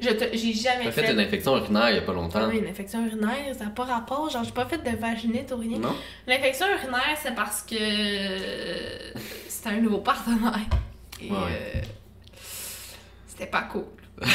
Je 0.03 0.09
J'ai 0.37 0.53
jamais 0.53 0.85
T'as 0.85 0.91
fait. 0.93 1.03
fait 1.05 1.13
une 1.13 1.21
infection 1.21 1.57
urinaire 1.57 1.91
il 1.91 1.97
y 1.97 1.99
a 1.99 2.03
pas 2.03 2.13
longtemps. 2.13 2.49
Oui, 2.49 2.59
une 2.59 2.67
infection 2.67 3.07
urinaire, 3.07 3.55
ça 3.57 3.65
n'a 3.67 3.71
pas 3.71 3.85
rapport. 3.85 4.29
Genre, 4.31 4.43
j'ai 4.45 4.51
pas 4.53 4.67
fait 4.67 4.79
de 4.79 4.97
vaginite 4.97 5.53
ou 5.53 5.57
rien. 5.59 5.79
Non? 5.79 5.95
L'infection 6.27 6.67
urinaire, 6.67 7.17
c'est 7.23 7.35
parce 7.35 7.63
que 7.63 7.77
c'était 9.49 9.69
un 9.71 9.81
nouveau 9.81 9.99
partenaire. 9.99 10.59
Et 11.21 11.31
Ouais. 11.31 11.37
euh, 11.39 11.81
c'était 13.29 13.47
pas 13.47 13.63
cool. 13.63 13.85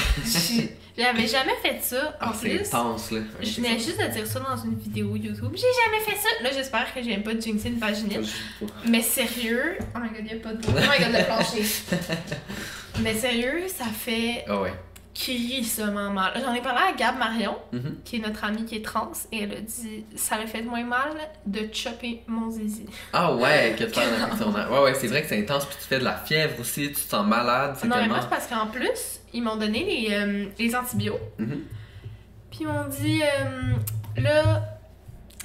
J'avais 0.97 1.27
jamais 1.27 1.53
fait 1.61 1.79
ça. 1.81 2.17
En 2.21 2.29
Ah, 2.31 2.33
plus, 2.39 2.59
intense, 2.59 3.11
là. 3.11 3.19
je 3.39 3.51
venais 3.61 3.77
juste 3.77 4.01
de 4.01 4.07
dire 4.07 4.25
ça 4.25 4.39
dans 4.39 4.57
une 4.57 4.75
vidéo 4.79 5.15
YouTube. 5.15 5.51
J'ai 5.53 5.61
jamais 5.85 6.03
fait 6.03 6.15
ça. 6.15 6.27
Là, 6.43 6.49
j'espère 6.51 6.91
que 6.93 7.03
j'aime 7.03 7.21
pas 7.23 7.33
de 7.35 7.41
jinxer 7.41 7.69
une 7.69 7.77
vaginite. 7.77 8.27
Mais 8.87 9.01
sérieux. 9.03 9.77
Oh 9.95 9.99
my 9.99 10.09
god, 10.09 10.31
y'a 10.31 10.39
pas 10.39 10.53
de 10.53 10.59
Oh 10.67 10.71
my 10.71 10.97
god, 11.05 11.13
le 11.19 11.25
plancher. 11.25 11.63
Mais 13.01 13.13
sérieux, 13.13 13.67
ça 13.67 13.85
fait 13.85 14.43
Ah 14.47 14.59
ouais. 14.61 14.73
Crissement 15.17 16.09
mal. 16.11 16.31
J'en 16.43 16.53
ai 16.53 16.61
parlé 16.61 16.81
à 16.89 16.91
Gab 16.93 17.17
Marion, 17.17 17.55
Mhm. 17.73 17.97
qui 18.05 18.17
est 18.17 18.19
notre 18.19 18.43
amie 18.43 18.65
qui 18.65 18.75
est 18.75 18.85
trans, 18.85 19.11
et 19.31 19.43
elle 19.43 19.51
a 19.53 19.61
dit 19.61 20.05
ça 20.15 20.39
me 20.39 20.45
fait 20.45 20.61
moins 20.61 20.83
mal 20.83 21.09
de 21.45 21.67
chopper 21.73 22.21
mon 22.27 22.49
zizi. 22.51 22.85
Ah 23.13 23.33
ouais, 23.33 23.75
que 23.77 23.83
infection 23.85 24.03
urinaire. 24.41 24.71
Ouais, 24.71 24.79
ouais, 24.83 24.93
c'est 24.93 25.07
vrai 25.07 25.21
que 25.23 25.27
c'est 25.27 25.39
intense, 25.39 25.65
puis 25.65 25.77
tu 25.81 25.85
fais 25.87 25.99
de 25.99 26.03
la 26.03 26.15
fièvre 26.17 26.59
aussi, 26.59 26.87
tu 26.89 26.93
te 26.93 26.99
sens 26.99 27.25
malade, 27.25 27.75
Non, 27.83 27.89
mais 27.89 27.95
tellement... 27.95 28.07
moi, 28.15 28.19
c'est 28.21 28.29
parce 28.29 28.47
qu'en 28.47 28.67
plus, 28.67 29.19
ils 29.33 29.41
m'ont 29.43 29.55
donné 29.55 29.83
les, 29.83 30.13
euh, 30.15 30.45
les 30.59 30.75
antibiotiques. 30.75 31.21
Mhm. 31.39 31.61
Puis 32.51 32.59
ils 32.61 32.67
m'ont 32.67 32.87
dit 32.87 33.21
euh, 33.21 34.21
là, 34.21 34.61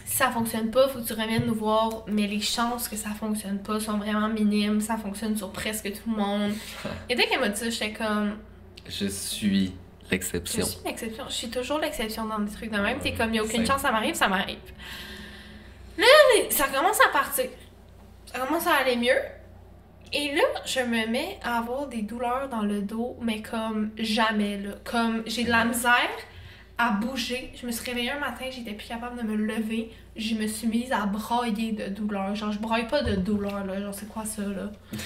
ça 0.04 0.30
fonctionne 0.30 0.70
pas, 0.70 0.88
faut 0.88 1.00
que 1.00 1.06
tu 1.06 1.14
reviennes 1.14 1.46
nous 1.46 1.54
voir, 1.54 2.04
mais 2.06 2.26
les 2.26 2.40
chances 2.40 2.88
que 2.88 2.96
ça 2.96 3.10
fonctionne 3.18 3.58
pas 3.58 3.80
sont 3.80 3.96
vraiment 3.98 4.28
minimes, 4.28 4.80
ça 4.80 4.96
fonctionne 4.98 5.36
sur 5.36 5.50
presque 5.50 5.90
tout 5.92 6.10
le 6.10 6.16
monde. 6.16 6.52
Et 7.08 7.14
dès 7.14 7.26
qu'elle 7.26 7.40
m'a 7.40 7.48
dit 7.48 7.58
ça, 7.58 7.70
j'étais 7.70 7.92
comme 7.92 8.36
Je 8.88 9.06
suis 9.06 9.72
Je 10.06 10.10
l'exception. 10.10 10.64
suis 10.66 10.78
l'exception. 10.84 11.24
Je 11.28 11.32
suis 11.34 11.50
toujours 11.50 11.78
l'exception 11.78 12.26
dans 12.26 12.38
des 12.40 12.52
trucs 12.52 12.70
de 12.70 12.78
même. 12.78 12.98
T'es 12.98 13.12
comme, 13.14 13.32
il 13.34 13.40
a 13.40 13.44
aucune 13.44 13.66
chance, 13.66 13.80
ça 13.82 13.92
m'arrive, 13.92 14.14
ça 14.14 14.28
m'arrive. 14.28 14.58
Là, 15.98 16.04
ça 16.50 16.66
commence 16.68 16.98
à 17.00 17.08
partir. 17.12 17.46
Ça 18.26 18.40
commence 18.40 18.66
à 18.66 18.74
aller 18.74 18.96
mieux. 18.96 19.18
Et 20.14 20.34
là, 20.34 20.42
je 20.66 20.80
me 20.80 21.06
mets 21.06 21.38
à 21.42 21.58
avoir 21.58 21.86
des 21.86 22.02
douleurs 22.02 22.48
dans 22.50 22.62
le 22.62 22.82
dos, 22.82 23.16
mais 23.22 23.40
comme 23.40 23.90
jamais, 23.98 24.58
là. 24.58 24.72
Comme, 24.84 25.22
j'ai 25.26 25.44
de 25.44 25.50
la 25.50 25.64
misère 25.64 26.10
à 26.76 26.90
bouger. 26.90 27.52
Je 27.58 27.66
me 27.66 27.72
suis 27.72 27.84
réveillée 27.88 28.10
un 28.10 28.18
matin, 28.18 28.44
j'étais 28.50 28.72
plus 28.72 28.86
capable 28.88 29.16
de 29.16 29.22
me 29.26 29.36
lever. 29.36 29.90
Je 30.16 30.34
me 30.34 30.46
suis 30.46 30.66
mise 30.66 30.92
à 30.92 31.06
brailler 31.06 31.72
de 31.72 31.86
douleur. 31.88 32.34
Genre, 32.34 32.52
je 32.52 32.58
braille 32.58 32.88
pas 32.88 33.02
de 33.02 33.14
douleur, 33.16 33.64
là. 33.64 33.80
Genre, 33.80 33.94
c'est 33.94 34.08
quoi 34.08 34.24
ça, 34.26 34.42
là? 34.42 34.70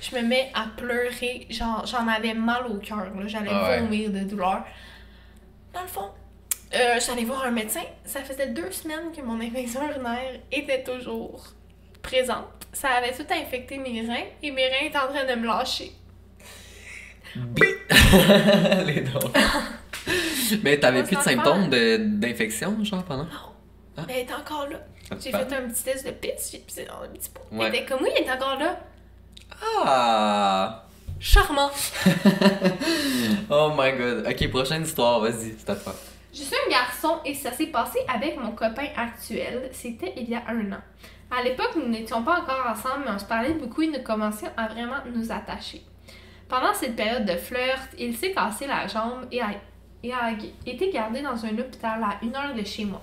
Je 0.00 0.16
me 0.16 0.22
mets 0.22 0.50
à 0.54 0.66
pleurer. 0.76 1.46
Genre, 1.50 1.84
j'en 1.86 2.06
avais 2.08 2.34
mal 2.34 2.66
au 2.66 2.78
cœur, 2.78 2.98
là. 3.14 3.26
J'allais 3.26 3.50
Ah 3.52 3.70
ouais. 3.70 3.80
vomir 3.80 4.10
de 4.10 4.20
douleur. 4.20 4.64
Dans 5.74 5.82
le 5.82 5.86
fond, 5.88 6.10
euh, 6.74 6.98
allée 7.12 7.24
voir 7.24 7.44
un 7.44 7.50
médecin. 7.50 7.82
Ça 8.04 8.20
faisait 8.22 8.48
deux 8.48 8.70
semaines 8.70 9.12
que 9.14 9.20
mon 9.22 9.40
infection 9.40 9.80
urinaire 9.88 10.40
était 10.50 10.82
toujours 10.82 11.44
présente. 12.02 12.46
Ça 12.72 12.88
avait 12.90 13.12
tout 13.12 13.26
infecté 13.30 13.78
mes 13.78 14.00
reins 14.06 14.24
et 14.42 14.50
mes 14.50 14.68
reins 14.68 14.86
étaient 14.86 14.98
en 14.98 15.08
train 15.08 15.24
de 15.24 15.34
me 15.40 15.46
lâcher. 15.46 15.92
Les 18.86 19.00
dents. 19.02 19.30
Mais 20.64 20.78
t'avais 20.80 21.04
plus 21.04 21.16
de 21.16 21.20
symptômes 21.22 21.68
d'infection, 21.68 22.82
genre, 22.84 23.04
pendant? 23.04 23.26
Ah. 23.96 24.02
Mais 24.06 24.14
elle 24.14 24.22
était 24.22 24.34
encore 24.34 24.66
là. 24.68 24.78
J'ai 25.20 25.30
fait 25.30 25.36
un 25.36 25.68
petit 25.68 25.82
test 25.84 26.06
de 26.06 26.12
pisse, 26.12 26.50
j'ai 26.52 26.58
pissé 26.58 26.84
dans 26.86 27.02
un 27.04 27.08
petit 27.08 27.28
pot. 27.30 27.42
Ouais. 27.52 27.66
Elle 27.66 27.74
était 27.76 27.84
comme 27.84 28.02
oui, 28.02 28.10
elle 28.16 28.24
est 28.24 28.30
encore 28.32 28.58
là. 28.58 28.78
Ah! 29.62 30.84
Charmant. 31.18 31.70
Oh 33.52 33.72
my 33.76 33.92
god. 33.92 34.26
Ok, 34.28 34.48
prochaine 34.48 34.84
histoire, 34.84 35.20
vas-y, 35.20 35.54
c'est 35.58 35.68
à 35.70 35.76
toi. 35.76 35.92
Je 36.32 36.38
suis 36.38 36.54
un 36.54 36.70
garçon 36.70 37.18
et 37.24 37.34
ça 37.34 37.50
s'est 37.50 37.66
passé 37.66 37.98
avec 38.08 38.38
mon 38.40 38.52
copain 38.52 38.86
actuel. 38.96 39.68
C'était 39.72 40.14
il 40.16 40.30
y 40.30 40.34
a 40.34 40.42
un 40.48 40.72
an. 40.72 40.80
À 41.30 41.42
l'époque, 41.42 41.72
nous 41.76 41.88
n'étions 41.88 42.22
pas 42.22 42.40
encore 42.40 42.64
ensemble, 42.68 43.04
mais 43.04 43.12
on 43.12 43.18
se 43.18 43.24
parlait 43.24 43.54
beaucoup 43.54 43.82
et 43.82 43.88
nous 43.88 44.02
commencions 44.02 44.50
à 44.56 44.68
vraiment 44.68 44.98
nous 45.12 45.30
attacher. 45.32 45.82
Pendant 46.48 46.72
cette 46.74 46.96
période 46.96 47.24
de 47.24 47.36
flirt, 47.36 47.88
il 47.98 48.16
s'est 48.16 48.32
cassé 48.32 48.66
la 48.66 48.86
jambe 48.86 49.26
et 49.30 49.40
a, 49.40 49.50
et 50.02 50.12
a 50.12 50.30
été 50.66 50.90
gardé 50.90 51.22
dans 51.22 51.44
un 51.44 51.58
hôpital 51.58 52.02
à 52.02 52.24
une 52.24 52.34
heure 52.34 52.54
de 52.54 52.64
chez 52.64 52.84
moi. 52.84 53.02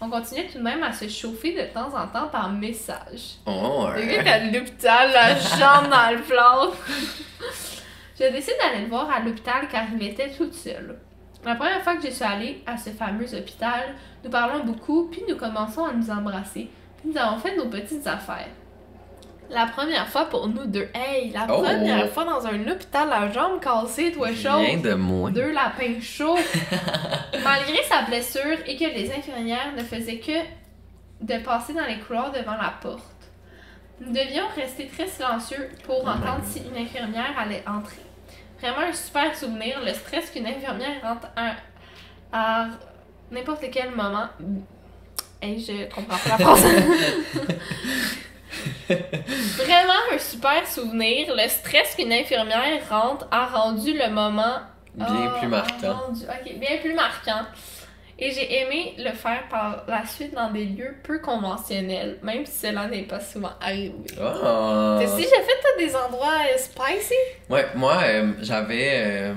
On 0.00 0.08
continuait 0.08 0.46
tout 0.46 0.58
de 0.58 0.62
même 0.62 0.82
à 0.82 0.92
se 0.92 1.08
chauffer 1.08 1.52
de 1.52 1.72
temps 1.72 1.94
en 1.94 2.06
temps 2.08 2.28
par 2.28 2.50
message. 2.50 3.36
Oh, 3.46 3.86
Le 3.94 4.00
gars 4.00 4.06
ouais. 4.06 4.20
était 4.20 4.30
à 4.30 4.44
l'hôpital, 4.46 5.12
la 5.12 5.34
jambe 5.38 5.90
dans 5.90 6.10
le 6.16 6.22
plâtre. 6.22 6.76
Je 8.18 8.32
décide 8.32 8.54
d'aller 8.62 8.84
le 8.84 8.88
voir 8.88 9.10
à 9.10 9.20
l'hôpital 9.20 9.68
car 9.70 9.84
il 9.94 10.06
était 10.06 10.30
toute 10.30 10.54
seule. 10.54 10.98
La 11.44 11.54
première 11.54 11.82
fois 11.82 11.96
que 11.96 12.06
je 12.06 12.12
suis 12.12 12.24
allée 12.24 12.62
à 12.66 12.76
ce 12.76 12.90
fameux 12.90 13.34
hôpital, 13.34 13.94
nous 14.24 14.30
parlons 14.30 14.64
beaucoup, 14.64 15.08
puis 15.10 15.22
nous 15.28 15.36
commençons 15.36 15.84
à 15.84 15.92
nous 15.92 16.10
embrasser, 16.10 16.68
puis 16.98 17.10
nous 17.10 17.18
avons 17.18 17.38
fait 17.38 17.56
nos 17.56 17.66
petites 17.66 18.06
affaires. 18.06 18.48
La 19.50 19.66
première 19.66 20.06
fois 20.08 20.26
pour 20.26 20.46
nous 20.46 20.64
deux, 20.66 20.88
hey, 20.94 21.30
la 21.32 21.46
Oh! 21.50 21.60
première 21.62 22.08
fois 22.10 22.24
dans 22.24 22.46
un 22.46 22.68
hôpital, 22.68 23.08
la 23.08 23.30
jambe 23.32 23.60
cassée, 23.60 24.12
toi 24.12 24.28
chaud. 24.32 24.58
Rien 24.58 24.78
de 24.78 24.94
moins. 24.94 25.30
Deux 25.32 25.50
lapins 25.50 26.00
chauds. 26.00 26.38
Malgré 27.44 27.82
sa 27.88 28.02
blessure 28.02 28.58
et 28.66 28.76
que 28.76 28.84
les 28.84 29.10
infirmières 29.12 29.72
ne 29.76 29.82
faisaient 29.82 30.18
que 30.20 31.24
de 31.24 31.38
passer 31.42 31.72
dans 31.74 31.84
les 31.86 31.98
couloirs 31.98 32.30
devant 32.30 32.52
la 32.56 32.72
porte. 32.80 33.02
Nous 34.00 34.12
devions 34.12 34.44
rester 34.54 34.86
très 34.86 35.08
silencieux 35.08 35.68
pour 35.84 36.00
Oh 36.04 36.08
entendre 36.08 36.42
si 36.44 36.60
une 36.60 36.80
infirmière 36.80 37.34
allait 37.38 37.64
entrer. 37.66 37.96
Vraiment 38.60 38.88
un 38.88 38.92
super 38.92 39.34
souvenir, 39.36 39.80
le 39.84 39.92
stress 39.92 40.30
qu'une 40.30 40.46
infirmière 40.46 41.02
rentre 41.02 41.26
à, 41.36 41.54
à 42.32 42.66
n'importe 43.32 43.64
quel 43.72 43.90
moment. 43.90 44.28
Et 45.42 45.58
je 45.58 45.92
comprends 45.94 46.16
pas 46.16 46.38
la 46.38 46.38
phrase. 46.38 46.64
Vraiment 48.88 50.00
un 50.12 50.18
super 50.18 50.66
souvenir, 50.66 51.34
le 51.34 51.48
stress 51.48 51.94
qu'une 51.94 52.12
infirmière 52.12 52.80
rentre 52.88 53.26
a 53.30 53.46
rendu 53.46 53.92
le 53.96 54.10
moment 54.10 54.58
Bien 54.94 55.30
ah, 55.34 55.38
plus 55.38 55.48
marquant. 55.48 55.92
rendu- 56.08 56.26
bien 56.58 56.76
plus 56.80 56.94
marquant. 56.94 57.42
Et 58.22 58.32
j'ai 58.32 58.60
aimé 58.60 58.94
le 58.98 59.12
faire 59.12 59.48
par 59.48 59.84
la 59.88 60.04
suite 60.04 60.34
dans 60.34 60.50
des 60.50 60.66
lieux 60.66 60.94
peu 61.04 61.20
conventionnels, 61.20 62.18
même 62.22 62.44
si 62.44 62.66
cela 62.66 62.86
n'est 62.86 63.04
pas 63.04 63.20
souvent 63.20 63.52
arrivé. 63.62 63.94
Oh. 64.20 64.98
T'as 65.00 65.04
aussi 65.04 65.22
déjà 65.22 65.36
fait 65.36 65.78
des 65.86 65.96
endroits 65.96 66.40
euh, 66.54 66.58
spicy? 66.58 67.14
Ouais, 67.48 67.66
moi, 67.76 67.98
euh, 68.04 68.32
j'avais. 68.42 68.90
euh, 68.94 69.34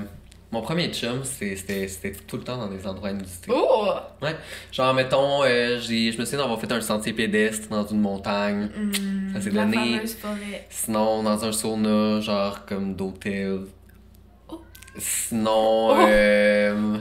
mon 0.53 0.61
premier 0.61 0.89
chum, 0.93 1.23
c'était 1.23 1.87
tout 2.27 2.37
le 2.37 2.43
temps 2.43 2.57
dans 2.57 2.67
des 2.67 2.85
endroits 2.85 3.09
inusités. 3.09 3.51
Oh! 3.53 3.87
Genre, 4.71 4.93
mettons, 4.93 5.43
euh, 5.43 5.79
j'ai- 5.79 6.11
je 6.11 6.19
me 6.19 6.25
souviens 6.25 6.39
d'avoir 6.39 6.59
fait 6.61 6.71
un 6.71 6.79
sentier 6.79 7.11
pédestre 7.11 7.67
dans 7.69 7.85
une 7.87 7.99
montagne. 7.99 8.69
Ça 9.33 9.41
s'est 9.41 9.49
donné. 9.49 9.99
forêt. 10.07 10.67
Sinon, 10.69 11.23
dans 11.23 11.43
un 11.43 11.51
sauna, 11.51 12.19
genre 12.21 12.65
comme 12.67 12.95
d'hôtel. 12.95 13.61
Oh. 14.47 14.61
Sinon, 14.97 15.89
Oh. 15.89 16.05
euh, 16.07 16.97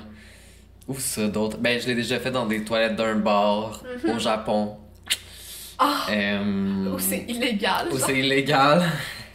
où 0.89 0.95
ça 0.99 1.29
d'autre? 1.29 1.59
Ben, 1.59 1.79
je 1.79 1.87
l'ai 1.89 1.95
déjà 1.95 2.19
fait 2.21 2.31
dans 2.31 2.47
des 2.47 2.65
toilettes 2.65 2.97
d'un 2.97 3.17
bar 3.17 3.83
au 4.09 4.19
Japon. 4.19 4.79
Ah! 5.79 6.07
Euh, 6.11 6.95
Ou 6.95 6.99
c'est 6.99 7.25
illégal. 7.29 7.89
où 7.93 7.99
c'est 7.99 8.19
illégal. 8.19 8.83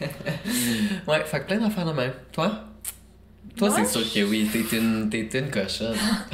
ouais, 1.06 1.20
fait 1.24 1.40
que 1.40 1.46
plein 1.46 1.58
d'affaires 1.58 1.86
de 1.86 1.92
même. 1.92 2.12
Toi? 2.32 2.64
Toi, 3.58 3.70
Moi, 3.70 3.78
c'est 3.78 3.98
sûr 3.98 4.12
que 4.12 4.30
oui, 4.30 4.48
t'es 4.52 4.76
une, 4.76 5.10
t'es 5.10 5.28
une 5.38 5.50
cochonne. 5.50 5.96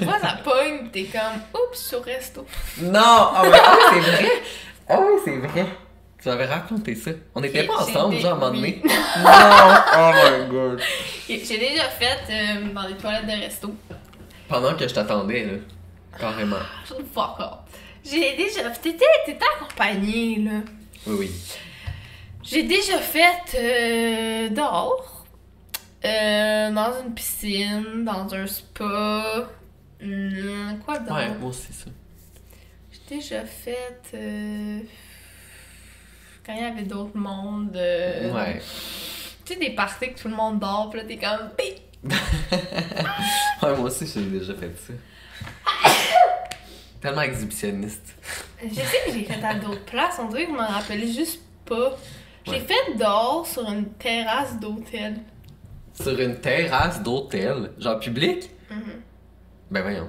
Des 0.00 0.04
fois, 0.06 0.18
ça 0.20 0.38
pogne, 0.42 0.88
t'es 0.90 1.04
comme, 1.04 1.42
oups, 1.52 1.78
sur 1.78 2.02
resto. 2.02 2.46
non! 2.80 2.92
Ah 3.02 3.42
ouais, 3.42 3.58
ah 3.62 3.76
oui, 3.92 4.00
c'est 4.02 4.10
vrai! 4.10 4.32
Ah 4.88 4.98
oui, 5.00 5.20
c'est 5.24 5.36
vrai! 5.36 5.66
Tu 6.22 6.28
m'avais 6.30 6.46
raconté 6.46 6.94
ça. 6.94 7.10
On 7.34 7.40
n'était 7.42 7.64
pas 7.64 7.74
ensemble, 7.74 8.16
genre, 8.16 8.32
à 8.32 8.36
un 8.36 8.38
moment 8.38 8.52
donné. 8.52 8.82
non! 8.84 9.70
Oh 9.98 10.12
my 10.14 10.48
god! 10.50 10.80
J'ai 11.28 11.58
déjà 11.58 11.84
fait 11.90 12.20
euh, 12.30 12.72
dans 12.72 12.88
des 12.88 12.94
toilettes 12.94 13.26
de 13.26 13.42
resto. 13.44 13.74
Pendant 14.48 14.74
que 14.74 14.88
je 14.88 14.94
t'attendais, 14.94 15.44
là. 15.44 15.52
Carrément. 16.18 16.56
Fuck 16.86 17.38
off. 17.40 17.58
J'ai 18.02 18.34
déjà. 18.36 18.70
T'étais 18.70 19.04
t'étais 19.26 19.44
accompagnée, 19.56 20.38
là. 20.38 20.60
Oui, 21.06 21.16
oui. 21.18 21.30
J'ai 22.42 22.62
déjà 22.62 22.98
fait 22.98 23.56
euh, 23.56 24.48
dehors, 24.50 25.15
euh, 26.04 26.70
dans 26.72 27.02
une 27.02 27.14
piscine, 27.14 28.04
dans 28.04 28.32
un 28.34 28.46
spa. 28.46 29.48
Hum, 30.02 30.78
quoi 30.84 30.98
d'autre? 30.98 31.14
Ouais, 31.14 31.28
moi 31.38 31.50
aussi, 31.50 31.72
ça. 31.72 31.86
J'ai 32.92 33.16
déjà 33.16 33.44
fait. 33.44 34.00
euh, 34.14 34.80
quand 36.44 36.52
il 36.54 36.60
y 36.62 36.64
avait 36.64 36.82
d'autres 36.82 37.16
mondes. 37.16 37.76
euh, 37.76 38.32
Ouais. 38.32 38.60
Tu 39.44 39.54
sais, 39.54 39.58
des 39.60 39.70
parties 39.70 40.12
que 40.12 40.18
tout 40.20 40.28
le 40.28 40.34
monde 40.34 40.58
dort, 40.58 40.90
pis 40.90 40.96
là, 40.98 41.04
t'es 41.04 41.16
comme. 41.18 41.50
Ouais, 43.62 43.74
moi 43.76 43.86
aussi, 43.86 44.06
j'ai 44.06 44.22
déjà 44.22 44.54
fait 44.54 44.70
ça. 44.76 44.92
Tellement 47.00 47.22
exhibitionniste. 47.22 48.14
Je 48.62 48.74
sais 48.74 49.02
que 49.06 49.12
j'ai 49.12 49.24
fait 49.24 49.42
à 49.44 49.54
d'autres 49.54 49.84
places, 49.84 50.16
on 50.20 50.26
dirait 50.28 50.44
que 50.46 50.52
je 50.52 50.56
m'en 50.56 50.66
rappelais 50.66 51.06
juste 51.06 51.40
pas. 51.64 51.96
J'ai 52.44 52.52
Ouais. 52.52 52.60
fait 52.60 52.94
dehors 52.96 53.46
sur 53.46 53.68
une 53.70 53.86
terrasse 53.94 54.58
d'hôtel. 54.60 55.16
Sur 56.00 56.20
une 56.20 56.36
terrasse 56.40 57.02
d'hôtel, 57.02 57.72
genre 57.78 57.98
public? 57.98 58.50
Mhm. 58.70 59.02
Ben 59.70 59.82
voyons. 59.82 60.08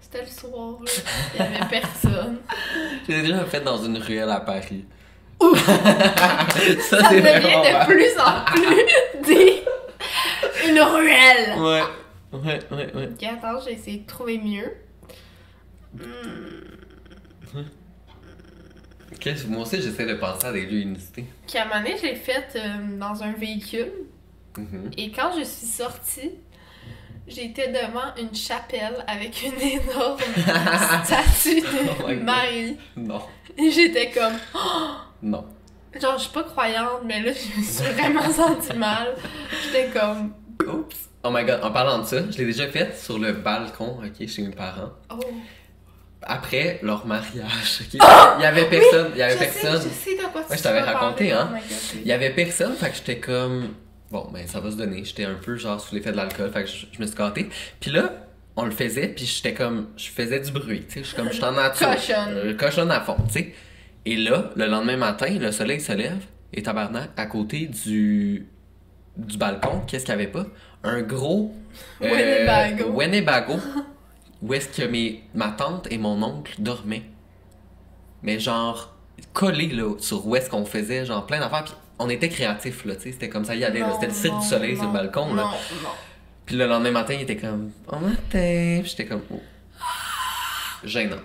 C'était 0.00 0.22
le 0.22 0.28
soir, 0.28 0.78
là. 0.82 0.90
Il 1.34 1.40
y 1.40 1.42
avait 1.42 1.68
personne. 1.70 2.38
J'ai 3.08 3.22
déjà 3.22 3.44
fait 3.44 3.60
dans 3.60 3.82
une 3.82 3.98
ruelle 3.98 4.30
à 4.30 4.40
Paris. 4.40 4.84
Ça 5.40 7.08
c'est 7.08 7.20
devient 7.20 7.60
de 7.62 7.86
plus 7.86 8.18
en 8.18 8.44
plus 8.44 9.26
des... 9.26 9.62
une 10.68 10.80
ruelle. 10.80 11.58
Ouais. 11.58 11.82
Ouais, 12.32 12.58
ouais, 12.70 12.94
ouais. 12.94 13.08
Ok, 13.12 13.22
attends, 13.22 13.60
j'ai 13.64 13.72
essayé 13.72 13.98
de 13.98 14.06
trouver 14.06 14.38
mieux. 14.38 14.72
Hmm. 15.94 16.64
Moi 19.48 19.62
aussi, 19.62 19.80
j'essaie 19.80 20.06
de 20.06 20.14
penser 20.14 20.46
à 20.46 20.52
des 20.52 20.66
lieux 20.66 20.80
inusités. 20.80 21.24
Qu'à 21.46 21.62
un 21.62 21.64
moment 21.66 21.80
donné, 21.80 21.96
je 21.96 22.02
l'ai 22.02 22.16
faite 22.16 22.56
euh, 22.56 22.98
dans 22.98 23.22
un 23.22 23.32
véhicule. 23.32 23.90
Mhm. 24.56 24.90
Et 24.96 25.10
quand 25.10 25.30
je 25.38 25.44
suis 25.44 25.66
sortie, 25.66 26.30
j'étais 27.26 27.68
devant 27.68 28.14
une 28.18 28.34
chapelle 28.34 29.04
avec 29.06 29.42
une 29.42 29.60
énorme 29.60 30.18
statue 31.04 31.60
de 31.60 31.66
Oh. 32.04 32.08
Marie. 32.22 32.76
Non. 32.96 33.22
Et 33.58 33.70
j'étais 33.70 34.10
comme... 34.10 34.34
Non. 35.22 35.44
Genre, 36.00 36.18
je 36.18 36.24
suis 36.24 36.32
pas 36.32 36.42
croyante, 36.42 37.02
mais 37.04 37.20
là, 37.22 37.32
je 37.32 37.58
me 37.60 37.64
suis 37.64 37.84
vraiment 37.92 38.30
sentie 38.30 38.76
mal. 38.76 39.14
J'étais 39.64 39.88
comme... 39.98 40.32
Oups. 40.66 40.96
Oh 41.22 41.30
my 41.32 41.44
god, 41.44 41.60
en 41.62 41.70
parlant 41.70 41.98
de 42.00 42.04
ça, 42.04 42.18
je 42.30 42.36
l'ai 42.38 42.46
déjà 42.46 42.66
fait 42.68 42.96
sur 42.98 43.18
le 43.18 43.32
balcon, 43.32 43.98
ok, 44.04 44.26
chez 44.28 44.42
mes 44.42 44.54
parents. 44.54 44.90
Oh... 45.10 45.20
Après 46.26 46.78
leur 46.82 47.06
mariage, 47.06 47.80
ok. 47.82 47.94
Il 48.38 48.42
y 48.42 48.46
avait 48.46 48.64
personne, 48.68 49.10
il 49.14 49.18
y 49.18 49.22
avait 49.22 49.34
je 49.34 49.38
personne. 49.38 49.82
Sais, 49.82 49.88
je 49.88 49.94
sais 50.10 50.16
de 50.16 50.22
quoi 50.32 50.42
tu 50.42 50.50
Ouais, 50.50 50.56
je 50.56 50.62
t'avais 50.62 50.80
raconté, 50.80 51.30
parler. 51.30 51.32
hein. 51.32 51.48
Oh 51.50 51.54
my 51.54 51.60
God, 51.60 52.00
Il 52.02 52.06
y 52.08 52.12
avait 52.12 52.30
personne, 52.30 52.74
fait 52.76 52.90
que 52.90 52.96
j'étais 52.96 53.18
comme. 53.18 53.74
Bon, 54.14 54.28
ben 54.32 54.46
ça 54.46 54.60
va 54.60 54.70
se 54.70 54.76
donner. 54.76 55.04
J'étais 55.04 55.24
un 55.24 55.34
peu 55.34 55.56
genre 55.56 55.80
sous 55.80 55.92
l'effet 55.92 56.12
de 56.12 56.16
l'alcool, 56.16 56.48
fait 56.52 56.62
que 56.62 56.70
je, 56.70 56.86
je 56.92 57.00
me 57.00 57.06
suis 57.08 57.16
gâté. 57.16 57.48
Puis 57.80 57.90
là, 57.90 58.12
on 58.54 58.64
le 58.64 58.70
faisait, 58.70 59.08
puis 59.08 59.26
j'étais 59.26 59.54
comme. 59.54 59.88
Je 59.96 60.08
faisais 60.08 60.38
du 60.38 60.52
bruit, 60.52 60.84
tu 60.86 60.92
sais. 60.94 61.00
Je 61.00 61.06
suis 61.08 61.16
comme. 61.16 61.26
Je 61.30 61.32
suis 61.32 61.42
en 61.44 61.50
nature. 61.50 61.88
Cochonne. 61.90 62.28
Euh, 62.36 62.54
cochonne 62.54 62.92
à 62.92 63.00
fond, 63.00 63.16
tu 63.26 63.32
sais. 63.32 63.54
Et 64.06 64.16
là, 64.16 64.50
le 64.54 64.66
lendemain 64.66 64.96
matin, 64.96 65.26
le 65.36 65.50
soleil 65.50 65.80
se 65.80 65.92
lève, 65.92 66.22
et 66.52 66.62
tabarnak, 66.62 67.10
à 67.16 67.26
côté 67.26 67.66
du. 67.66 68.46
du 69.16 69.36
balcon, 69.36 69.80
qu'est-ce 69.88 70.04
qu'il 70.04 70.12
y 70.12 70.14
avait 70.14 70.28
pas? 70.28 70.46
Un 70.84 71.02
gros. 71.02 71.52
euh, 72.00 72.08
Winnebago. 72.08 72.90
Winnebago, 72.92 73.54
où 74.42 74.54
est-ce 74.54 74.80
que 74.80 74.86
mes, 74.86 75.24
ma 75.34 75.48
tante 75.48 75.88
et 75.90 75.98
mon 75.98 76.22
oncle 76.22 76.54
dormaient. 76.60 77.02
Mais 78.22 78.38
genre, 78.38 78.94
collés 79.32 79.72
là, 79.72 79.96
sur 79.98 80.24
où 80.24 80.36
est-ce 80.36 80.48
qu'on 80.48 80.64
faisait, 80.64 81.04
genre 81.04 81.26
plein 81.26 81.40
d'affaires. 81.40 81.64
Puis 81.64 81.74
on 81.98 82.08
était 82.08 82.28
créatifs, 82.28 82.84
là, 82.84 82.96
tu 82.96 83.02
sais. 83.02 83.12
C'était 83.12 83.28
comme 83.28 83.44
ça, 83.44 83.54
il 83.54 83.60
y 83.60 83.64
allait, 83.64 83.82
C'était 83.94 84.06
le 84.06 84.12
cirque 84.12 84.40
du 84.40 84.46
soleil 84.46 84.76
sur 84.76 84.86
le 84.86 84.92
balcon, 84.92 85.26
Non, 85.28 85.34
là. 85.36 85.42
non. 85.82 85.88
Puis 86.46 86.56
le 86.56 86.66
lendemain 86.66 86.90
matin, 86.90 87.14
il 87.14 87.22
était 87.22 87.36
comme, 87.36 87.70
oh 87.88 87.96
matin. 87.96 88.78
Puis 88.80 88.90
j'étais 88.90 89.06
comme, 89.06 89.22
oh. 89.32 89.40
Gênant. 90.84 91.16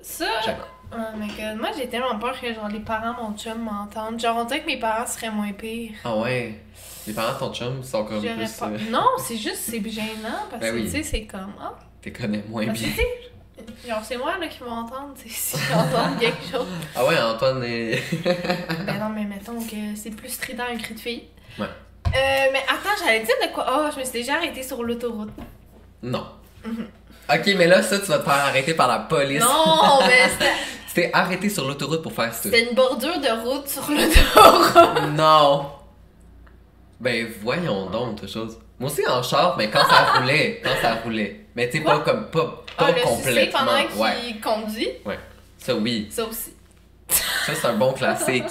Ça... 0.00 0.26
Gênant. 0.44 0.58
Oh 0.92 1.16
my 1.16 1.28
god, 1.28 1.56
moi 1.60 1.68
j'ai 1.78 1.86
tellement 1.88 2.18
peur 2.18 2.40
que 2.40 2.52
genre 2.52 2.66
les 2.66 2.80
parents 2.80 3.12
de 3.12 3.30
mon 3.30 3.38
chum 3.38 3.62
m'entendent. 3.62 4.18
Genre 4.18 4.36
on 4.36 4.44
dirait 4.44 4.62
que 4.62 4.66
mes 4.66 4.80
parents 4.80 5.06
seraient 5.06 5.30
moins 5.30 5.52
pires. 5.52 5.92
Ah 6.02 6.16
ouais. 6.16 6.60
Les 7.06 7.12
parents 7.12 7.34
de 7.34 7.38
ton 7.38 7.54
chum 7.54 7.82
sont 7.84 8.04
comme 8.04 8.20
plus. 8.20 8.52
pas. 8.58 8.66
euh, 8.70 8.78
Non, 8.90 9.06
c'est 9.18 9.36
juste 9.36 9.58
c'est 9.58 9.88
gênant 9.88 10.48
parce 10.50 10.60
Ben 10.60 10.72
que 10.72 10.76
oui. 10.80 10.84
tu 10.86 10.90
sais 10.90 11.02
c'est 11.04 11.26
comme 11.26 11.52
ah 11.60 11.78
T'es 12.02 12.10
connais 12.10 12.42
moins 12.48 12.66
parce 12.66 12.80
bien. 12.80 12.90
genre 13.88 14.00
c'est 14.04 14.16
moi 14.16 14.36
là 14.38 14.46
qui 14.48 14.58
vais 14.60 14.70
entendre 14.70 15.14
si 15.24 15.56
j'entends 15.70 16.16
quelque 16.18 16.42
chose. 16.50 16.66
Ah 16.96 17.04
ouais, 17.04 17.18
Antoine 17.18 17.62
est. 17.64 18.02
Ben 18.86 18.98
non 18.98 19.08
mais 19.14 19.24
mettons 19.24 19.60
que 19.60 19.76
c'est 19.96 20.10
plus 20.10 20.28
strident 20.30 20.64
un 20.72 20.76
cri 20.76 20.94
de 20.94 21.00
fille. 21.00 21.24
Ouais. 21.58 21.66
Euh, 21.66 22.48
mais 22.52 22.62
attends, 22.68 22.96
j'allais 23.04 23.20
dire 23.20 23.34
de 23.42 23.52
quoi? 23.54 23.66
Oh, 23.68 23.90
je 23.94 24.00
me 24.00 24.04
suis 24.04 24.12
déjà 24.14 24.34
arrêtée 24.34 24.62
sur 24.62 24.82
l'autoroute. 24.82 25.30
non. 26.02 26.26
Mhm. 26.64 26.88
Ok, 27.32 27.46
mais 27.56 27.68
là, 27.68 27.80
ça, 27.80 28.00
tu 28.00 28.06
vas 28.06 28.18
te 28.18 28.24
faire 28.24 28.32
arrêter 28.32 28.74
par 28.74 28.88
la 28.88 28.98
police. 28.98 29.40
Non, 29.40 30.00
mais 30.04 30.28
c'était- 30.28 30.52
t'es 30.94 31.10
arrêté 31.12 31.48
sur 31.48 31.64
l'autoroute 31.64 32.02
pour 32.02 32.12
faire 32.12 32.34
ça. 32.34 32.42
c'était 32.42 32.68
une 32.68 32.74
bordure 32.74 33.20
de 33.20 33.48
route 33.48 33.68
sur 33.68 33.82
l'autoroute. 33.88 35.10
Non! 35.12 35.70
Ben 36.98 37.28
voyons 37.40 37.86
donc, 37.88 38.14
autre 38.14 38.26
chose. 38.26 38.58
Moi 38.80 38.90
aussi 38.90 39.06
en 39.06 39.22
char, 39.22 39.56
mais 39.56 39.70
quand 39.70 39.84
ça 39.88 40.18
roulait, 40.18 40.60
quand 40.64 40.70
ça 40.82 40.94
roulait. 41.04 41.39
Mais 41.56 41.68
tu 41.68 41.78
sais, 41.78 41.84
pas 41.84 41.98
comme, 42.00 42.26
pas, 42.30 42.64
pas 42.76 42.86
Ah, 42.88 42.92
le 42.92 43.02
complètement. 43.02 43.58
pendant 43.58 43.86
qu'il 43.86 44.00
Ouais, 44.00 44.38
conduit, 44.42 44.88
ça 45.58 45.74
oui. 45.74 46.08
ça 46.10 46.24
aussi. 46.24 46.52
Ça 47.46 47.54
c'est 47.54 47.66
un 47.66 47.76
bon 47.76 47.92
classique. 47.92 48.44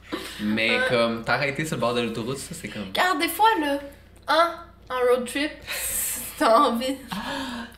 Mais 0.40 0.70
Ouais. 0.70 0.84
comme 0.88 1.24
t'arrêter 1.24 1.64
sur 1.66 1.76
le 1.76 1.80
bord 1.80 1.94
de 1.94 2.00
l'autoroute, 2.02 2.38
ça 2.38 2.54
c'est 2.54 2.68
comme... 2.68 2.84
Regarde, 2.88 3.18
des 3.18 3.28
fois, 3.28 3.48
là, 3.60 3.78
hein, 4.28 4.54
en 4.88 4.94
road 5.10 5.26
trip, 5.26 5.50
t'as 6.38 6.58
envie. 6.58 6.96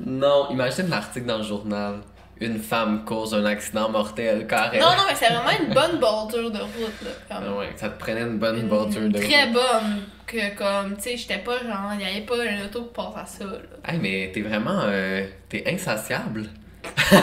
Non, 0.01 0.49
imagine 0.51 0.89
l'article 0.91 1.27
dans 1.27 1.39
le 1.39 1.45
journal. 1.45 2.01
Une 2.41 2.59
femme 2.59 3.05
cause 3.05 3.35
un 3.35 3.45
accident 3.45 3.89
mortel, 3.91 4.47
carrément. 4.47 4.91
Non, 4.91 4.97
non, 4.97 5.03
mais 5.09 5.15
c'est 5.17 5.27
vraiment 5.33 5.51
une 5.67 5.75
bonne 5.75 5.99
bordure 5.99 6.51
de 6.53 6.59
route, 6.61 7.03
là. 7.03 7.11
Comme 7.29 7.45
Ah 7.49 7.59
ouais, 7.59 7.71
ça 7.77 7.89
te 7.89 7.99
prenait 7.99 8.21
une 8.23 8.39
bonne 8.39 8.57
une 8.59 8.69
bordure 8.69 9.09
de 9.09 9.19
Très 9.19 9.45
route. 9.45 9.55
bonne. 9.55 10.03
Que, 10.27 10.55
comme, 10.57 10.97
tu 10.97 11.03
sais, 11.03 11.17
j'étais 11.17 11.39
pas 11.39 11.59
genre, 11.59 11.93
il 11.95 12.01
y 12.01 12.05
avait 12.11 12.21
pas 12.27 12.37
un 12.37 12.65
auto 12.65 12.85
qui 12.85 12.93
passe 12.95 13.17
à 13.17 13.27
ça, 13.27 13.45
là. 13.45 13.59
Hey, 13.93 13.99
mais 13.99 14.31
t'es 14.33 14.43
vraiment... 14.43 14.83
euh, 14.85 15.27
t'es 15.49 15.65
insatiable. 15.67 16.47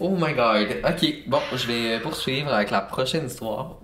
oh 0.00 0.16
my 0.16 0.32
god. 0.34 0.68
Ok, 0.84 1.06
bon, 1.26 1.40
je 1.54 1.66
vais 1.66 2.00
poursuivre 2.00 2.52
avec 2.52 2.70
la 2.70 2.80
prochaine 2.80 3.26
histoire. 3.26 3.76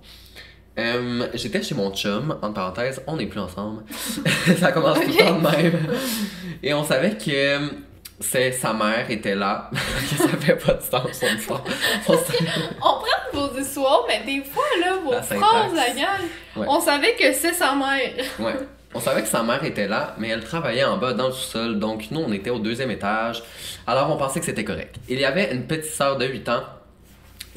Euh, 0.77 1.27
J'étais 1.33 1.63
chez 1.63 1.75
mon 1.75 1.91
chum, 1.93 2.37
entre 2.41 2.53
parenthèses, 2.53 3.01
on 3.07 3.17
n'est 3.17 3.25
plus 3.25 3.39
ensemble. 3.39 3.83
ça 4.59 4.71
commence 4.71 4.99
tout 4.99 5.07
le 5.07 5.17
temps 5.17 5.35
de 5.39 5.57
même. 5.57 5.87
Et 6.63 6.73
on 6.73 6.83
savait 6.83 7.11
que 7.17 7.29
euh, 7.29 7.67
c'est, 8.19 8.51
sa 8.51 8.73
mère 8.73 9.09
était 9.09 9.35
là. 9.35 9.69
ça 10.17 10.27
fait 10.39 10.55
pas 10.55 10.73
de 10.73 10.81
sens, 10.81 11.07
son 11.13 11.35
histoire. 11.35 11.63
On 12.07 12.13
prend 12.13 13.03
vos 13.33 13.59
histoires, 13.59 14.05
mais 14.07 14.21
des 14.25 14.43
fois, 14.43 14.63
là, 14.81 14.97
vos 15.03 15.11
La 15.11 15.21
phrases, 15.21 15.73
la 15.73 16.61
Ouais. 16.61 16.65
on 16.67 16.79
savait 16.79 17.13
que 17.15 17.31
c'est 17.33 17.53
sa 17.53 17.75
mère. 17.75 18.13
Ouais. 18.39 18.55
On 18.95 18.99
savait 18.99 19.21
que 19.21 19.27
sa 19.27 19.43
mère 19.43 19.63
était 19.63 19.87
là, 19.87 20.15
mais 20.17 20.29
elle 20.29 20.43
travaillait 20.43 20.85
en 20.85 20.97
bas 20.97 21.13
dans 21.13 21.27
le 21.27 21.33
sous-sol, 21.33 21.77
donc 21.77 22.05
nous 22.09 22.21
on 22.21 22.31
était 22.31 22.49
au 22.49 22.57
deuxième 22.57 22.89
étage. 22.89 23.43
Alors 23.85 24.09
on 24.09 24.17
pensait 24.17 24.39
que 24.39 24.45
c'était 24.45 24.63
correct. 24.63 24.95
Il 25.07 25.19
y 25.19 25.25
avait 25.25 25.53
une 25.53 25.67
petite 25.67 25.91
sœur 25.91 26.17
de 26.17 26.25
8 26.25 26.49
ans 26.49 26.63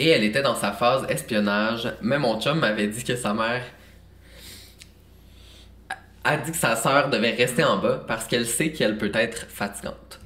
et 0.00 0.08
elle 0.08 0.24
était 0.24 0.42
dans 0.42 0.56
sa 0.56 0.72
phase 0.72 1.04
espionnage. 1.08 1.92
Mais 2.00 2.18
mon 2.18 2.40
chum 2.40 2.58
m'avait 2.58 2.88
dit 2.88 3.04
que 3.04 3.14
sa 3.14 3.34
mère 3.34 3.62
a 6.24 6.36
dit 6.38 6.50
que 6.50 6.56
sa 6.56 6.74
sœur 6.74 7.10
devait 7.10 7.30
rester 7.34 7.62
en 7.64 7.76
bas 7.76 8.02
parce 8.06 8.26
qu'elle 8.26 8.46
sait 8.46 8.72
qu'elle 8.72 8.98
peut 8.98 9.12
être 9.14 9.46
fatigante. 9.48 10.18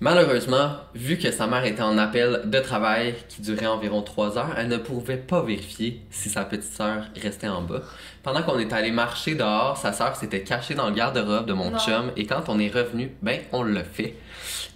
Malheureusement, 0.00 0.72
vu 0.94 1.16
que 1.16 1.30
sa 1.30 1.46
mère 1.46 1.64
était 1.64 1.82
en 1.82 1.96
appel 1.96 2.42
de 2.44 2.60
travail 2.60 3.14
qui 3.28 3.40
durait 3.40 3.66
environ 3.66 4.02
3 4.02 4.36
heures, 4.36 4.54
elle 4.58 4.68
ne 4.68 4.76
pouvait 4.76 5.16
pas 5.16 5.40
vérifier 5.40 6.02
si 6.10 6.28
sa 6.28 6.44
petite 6.44 6.70
sœur 6.70 7.04
restait 7.20 7.48
en 7.48 7.62
bas. 7.62 7.80
Pendant 8.22 8.42
qu'on 8.42 8.58
est 8.58 8.72
allé 8.74 8.90
marcher 8.90 9.34
dehors, 9.34 9.78
sa 9.78 9.94
sœur 9.94 10.14
s'était 10.16 10.42
cachée 10.42 10.74
dans 10.74 10.88
le 10.88 10.94
garde-robe 10.94 11.46
de 11.46 11.54
mon 11.54 11.70
Non. 11.70 11.78
chum 11.78 12.12
et 12.16 12.26
quand 12.26 12.48
on 12.48 12.58
est 12.58 12.68
revenu, 12.68 13.12
ben 13.22 13.40
on 13.52 13.62
l'a 13.62 13.84
fait. 13.84 14.14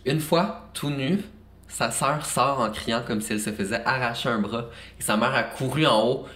Une 0.07 0.20
fois, 0.20 0.70
tout 0.72 0.88
nu, 0.88 1.18
sa 1.70 1.90
sœur 1.90 2.24
sort 2.26 2.61
en 2.61 2.70
criant 2.70 3.02
comme 3.06 3.20
si 3.20 3.33
elle 3.33 3.40
se 3.40 3.50
faisait 3.50 3.80
arracher 3.85 4.28
un 4.28 4.38
bras 4.40 4.66
et 4.98 5.02
sa 5.02 5.16
mère 5.16 5.35
a 5.35 5.42
couru 5.44 5.87
en 5.87 6.02
haut 6.06 6.26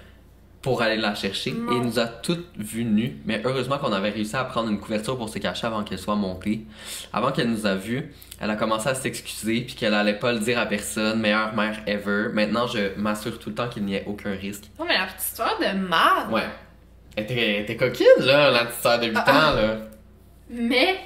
pour 0.62 0.80
aller 0.80 0.96
la 0.96 1.14
chercher 1.14 1.50
et 1.50 1.78
nous 1.80 1.98
a 1.98 2.06
toutes 2.06 2.46
vues 2.56 2.86
nues. 2.86 3.18
Mais 3.26 3.42
heureusement 3.44 3.76
qu'on 3.76 3.92
avait 3.92 4.08
réussi 4.08 4.34
à 4.34 4.44
prendre 4.44 4.70
une 4.70 4.80
couverture 4.80 5.18
pour 5.18 5.28
se 5.28 5.38
cacher 5.38 5.66
avant 5.66 5.84
qu'elle 5.84 5.98
soit 5.98 6.14
montée. 6.14 6.64
Avant 7.12 7.32
qu'elle 7.32 7.50
nous 7.50 7.66
a 7.66 7.74
vus, 7.74 8.10
elle 8.40 8.48
a 8.48 8.56
commencé 8.56 8.88
à 8.88 8.94
s'excuser 8.94 9.60
puis 9.60 9.74
qu'elle 9.74 9.92
allait 9.92 10.18
pas 10.18 10.32
le 10.32 10.38
dire 10.38 10.58
à 10.58 10.64
personne. 10.64 11.20
Meilleure 11.20 11.54
mère 11.54 11.82
ever. 11.86 12.28
Maintenant, 12.32 12.66
je 12.66 12.98
m'assure 12.98 13.38
tout 13.38 13.50
le 13.50 13.54
temps 13.56 13.68
qu'il 13.68 13.84
n'y 13.84 13.94
ait 13.94 14.04
aucun 14.06 14.30
risque. 14.32 14.64
Non, 14.78 14.86
mais 14.88 14.96
la 14.96 15.04
petite 15.04 15.20
histoire 15.28 15.58
de 15.60 15.76
marde. 15.78 16.32
Ouais. 16.32 16.48
Elle 17.16 17.24
était, 17.24 17.34
elle 17.56 17.62
était 17.64 17.76
coquine, 17.76 18.06
là, 18.20 18.50
la 18.50 18.64
petite 18.64 18.80
sœur 18.80 18.98
de 19.00 19.06
8 19.08 19.12
Ah, 19.16 19.24
ah. 19.26 19.52
ans, 19.52 19.56
là. 19.56 19.76
Mais. 20.48 20.96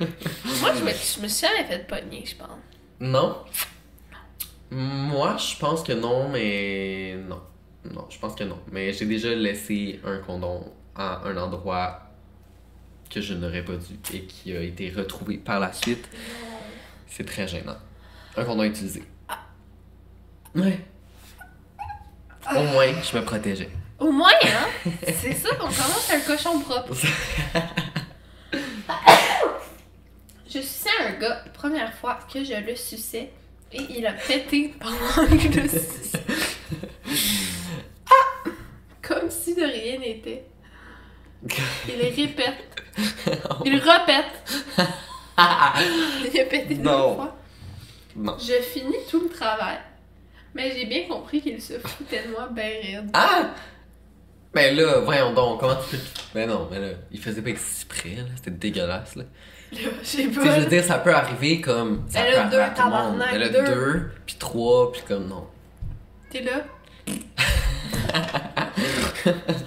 Moi, 0.60 0.72
je 0.74 0.84
me, 0.84 0.90
je 0.90 1.20
me 1.20 1.28
suis 1.28 1.46
jamais 1.46 1.64
fait 1.64 1.86
pogner, 1.86 2.24
je 2.26 2.36
pense. 2.36 2.58
Non? 3.00 3.36
Moi, 4.70 5.36
je 5.36 5.56
pense 5.58 5.82
que 5.82 5.92
non, 5.92 6.28
mais 6.28 7.16
non. 7.28 7.40
Non, 7.84 8.06
je 8.08 8.18
pense 8.18 8.34
que 8.34 8.44
non. 8.44 8.58
Mais 8.70 8.92
j'ai 8.92 9.06
déjà 9.06 9.34
laissé 9.34 10.00
un 10.04 10.18
condom 10.18 10.72
à 10.94 11.22
un 11.26 11.36
endroit 11.36 12.02
que 13.10 13.20
je 13.20 13.34
n'aurais 13.34 13.64
pas 13.64 13.74
dû 13.74 13.98
et 14.14 14.22
qui 14.24 14.56
a 14.56 14.62
été 14.62 14.90
retrouvé 14.90 15.36
par 15.38 15.60
la 15.60 15.72
suite. 15.72 16.08
C'est 17.06 17.26
très 17.26 17.46
gênant. 17.46 17.76
Un 18.36 18.44
condom 18.44 18.62
utilisé. 18.62 19.02
Ouais. 20.54 20.80
Au 22.54 22.62
moins, 22.62 22.92
je 23.02 23.16
me 23.16 23.24
protégeais. 23.24 23.70
Au 23.98 24.10
moins, 24.10 24.30
hein? 24.42 24.90
C'est 25.04 25.34
ça 25.34 25.50
qu'on 25.50 25.66
commence 25.66 26.10
un 26.12 26.20
cochon 26.20 26.60
propre. 26.60 26.94
Je 30.52 30.60
suçais 30.60 30.90
un 31.06 31.12
gars, 31.18 31.44
première 31.54 31.94
fois 31.94 32.18
que 32.32 32.44
je 32.44 32.54
le 32.54 32.74
suçais, 32.76 33.30
et 33.72 33.80
il 33.90 34.06
a 34.06 34.12
pété 34.12 34.74
pendant 34.80 35.26
que 35.26 35.38
je 35.38 35.60
le 35.60 35.68
suçais. 35.68 36.22
était. 40.22 40.44
Il 41.88 41.98
les 41.98 42.10
répète. 42.10 42.82
Il 43.64 43.76
répète. 43.76 44.62
Il 45.38 46.40
a 46.40 46.44
pété 46.44 46.74
deux 46.74 46.82
Non. 46.82 47.16
fois. 47.16 47.36
Non. 48.14 48.36
Je 48.38 48.60
finis 48.62 48.94
tout 49.10 49.20
le 49.22 49.28
travail. 49.28 49.78
Mais 50.54 50.70
j'ai 50.72 50.84
bien 50.84 51.06
compris 51.08 51.40
qu'il 51.40 51.60
se 51.60 51.78
foutait 51.78 52.24
de 52.24 52.30
moi 52.30 52.48
ben 52.52 52.70
raide. 52.82 53.10
Ah! 53.14 53.54
Ben 54.52 54.76
là, 54.76 55.00
voyons 55.00 55.32
donc, 55.32 55.60
comment 55.60 55.76
tu 55.76 55.96
peux. 55.96 56.02
Ben 56.34 56.46
non, 56.46 56.68
ben 56.70 56.78
là, 56.80 56.88
il 57.10 57.18
faisait 57.18 57.40
pas 57.40 57.48
exprès, 57.48 58.16
là. 58.16 58.24
C'était 58.36 58.50
dégueulasse, 58.50 59.16
là. 59.16 59.24
J'ai 60.02 60.26
pas. 60.28 60.44
je 60.44 60.60
veux 60.60 60.66
dire, 60.66 60.84
ça 60.84 60.98
peut 60.98 61.14
arriver 61.14 61.60
comme. 61.60 62.04
Ça 62.08 62.20
Elle 62.20 62.34
a 62.34 62.40
arriver 62.40 62.56
deux, 62.56 62.62
à 62.62 62.68
tout 62.70 62.82
le 62.82 62.90
monde. 62.90 63.18
tabarnak, 63.18 63.28
Elle 63.32 63.42
a 63.42 63.48
deux. 63.48 63.64
deux, 63.64 64.10
puis 64.26 64.36
trois, 64.38 64.92
puis 64.92 65.02
comme 65.08 65.28
non. 65.28 65.46
T'es 66.30 66.42
là? 66.42 66.62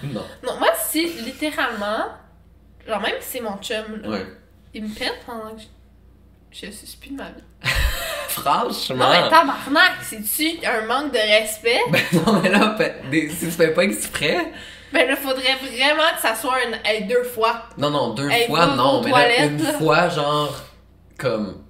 non. 0.04 0.24
Non, 0.44 0.58
moi, 0.60 0.70
si 0.88 1.08
littéralement, 1.24 2.08
genre 2.88 3.02
même 3.02 3.16
si 3.22 3.38
c'est 3.38 3.42
mon 3.42 3.58
chum, 3.58 4.02
là, 4.02 4.10
Ouais. 4.10 4.26
il 4.74 4.84
me 4.84 4.90
pète 4.94 5.20
pendant 5.26 5.52
que 5.56 5.62
je, 6.52 6.66
je 6.68 6.72
suis 6.72 6.98
plus 6.98 7.10
de 7.12 7.16
ma 7.18 7.30
vie. 7.30 7.44
Franchement. 8.30 8.96
Non, 9.06 9.10
mais 9.12 9.30
tabarnak, 9.30 9.94
c'est-tu 10.02 10.66
un 10.66 10.86
manque 10.86 11.14
de 11.14 11.18
respect? 11.20 11.80
Ben 11.90 12.02
non, 12.26 12.42
mais 12.42 12.50
là, 12.50 12.78
des- 13.10 13.30
si 13.30 13.46
tu 13.46 13.52
fais 13.52 13.70
pas 13.74 13.84
exprès. 13.84 14.52
Ben 14.96 15.08
là, 15.10 15.16
faudrait 15.18 15.56
vraiment 15.56 16.10
que 16.16 16.22
ça 16.22 16.34
soit 16.36 16.64
une, 16.64 16.78
hey, 16.86 17.04
deux 17.04 17.24
fois. 17.24 17.64
Non, 17.78 17.90
non, 17.90 18.14
deux 18.14 18.30
fois, 18.48 18.68
non. 18.68 19.02
Mais 19.04 19.12
là, 19.12 19.46
une 19.46 19.60
fois, 19.60 20.08
genre, 20.08 20.56
comme. 21.18 21.62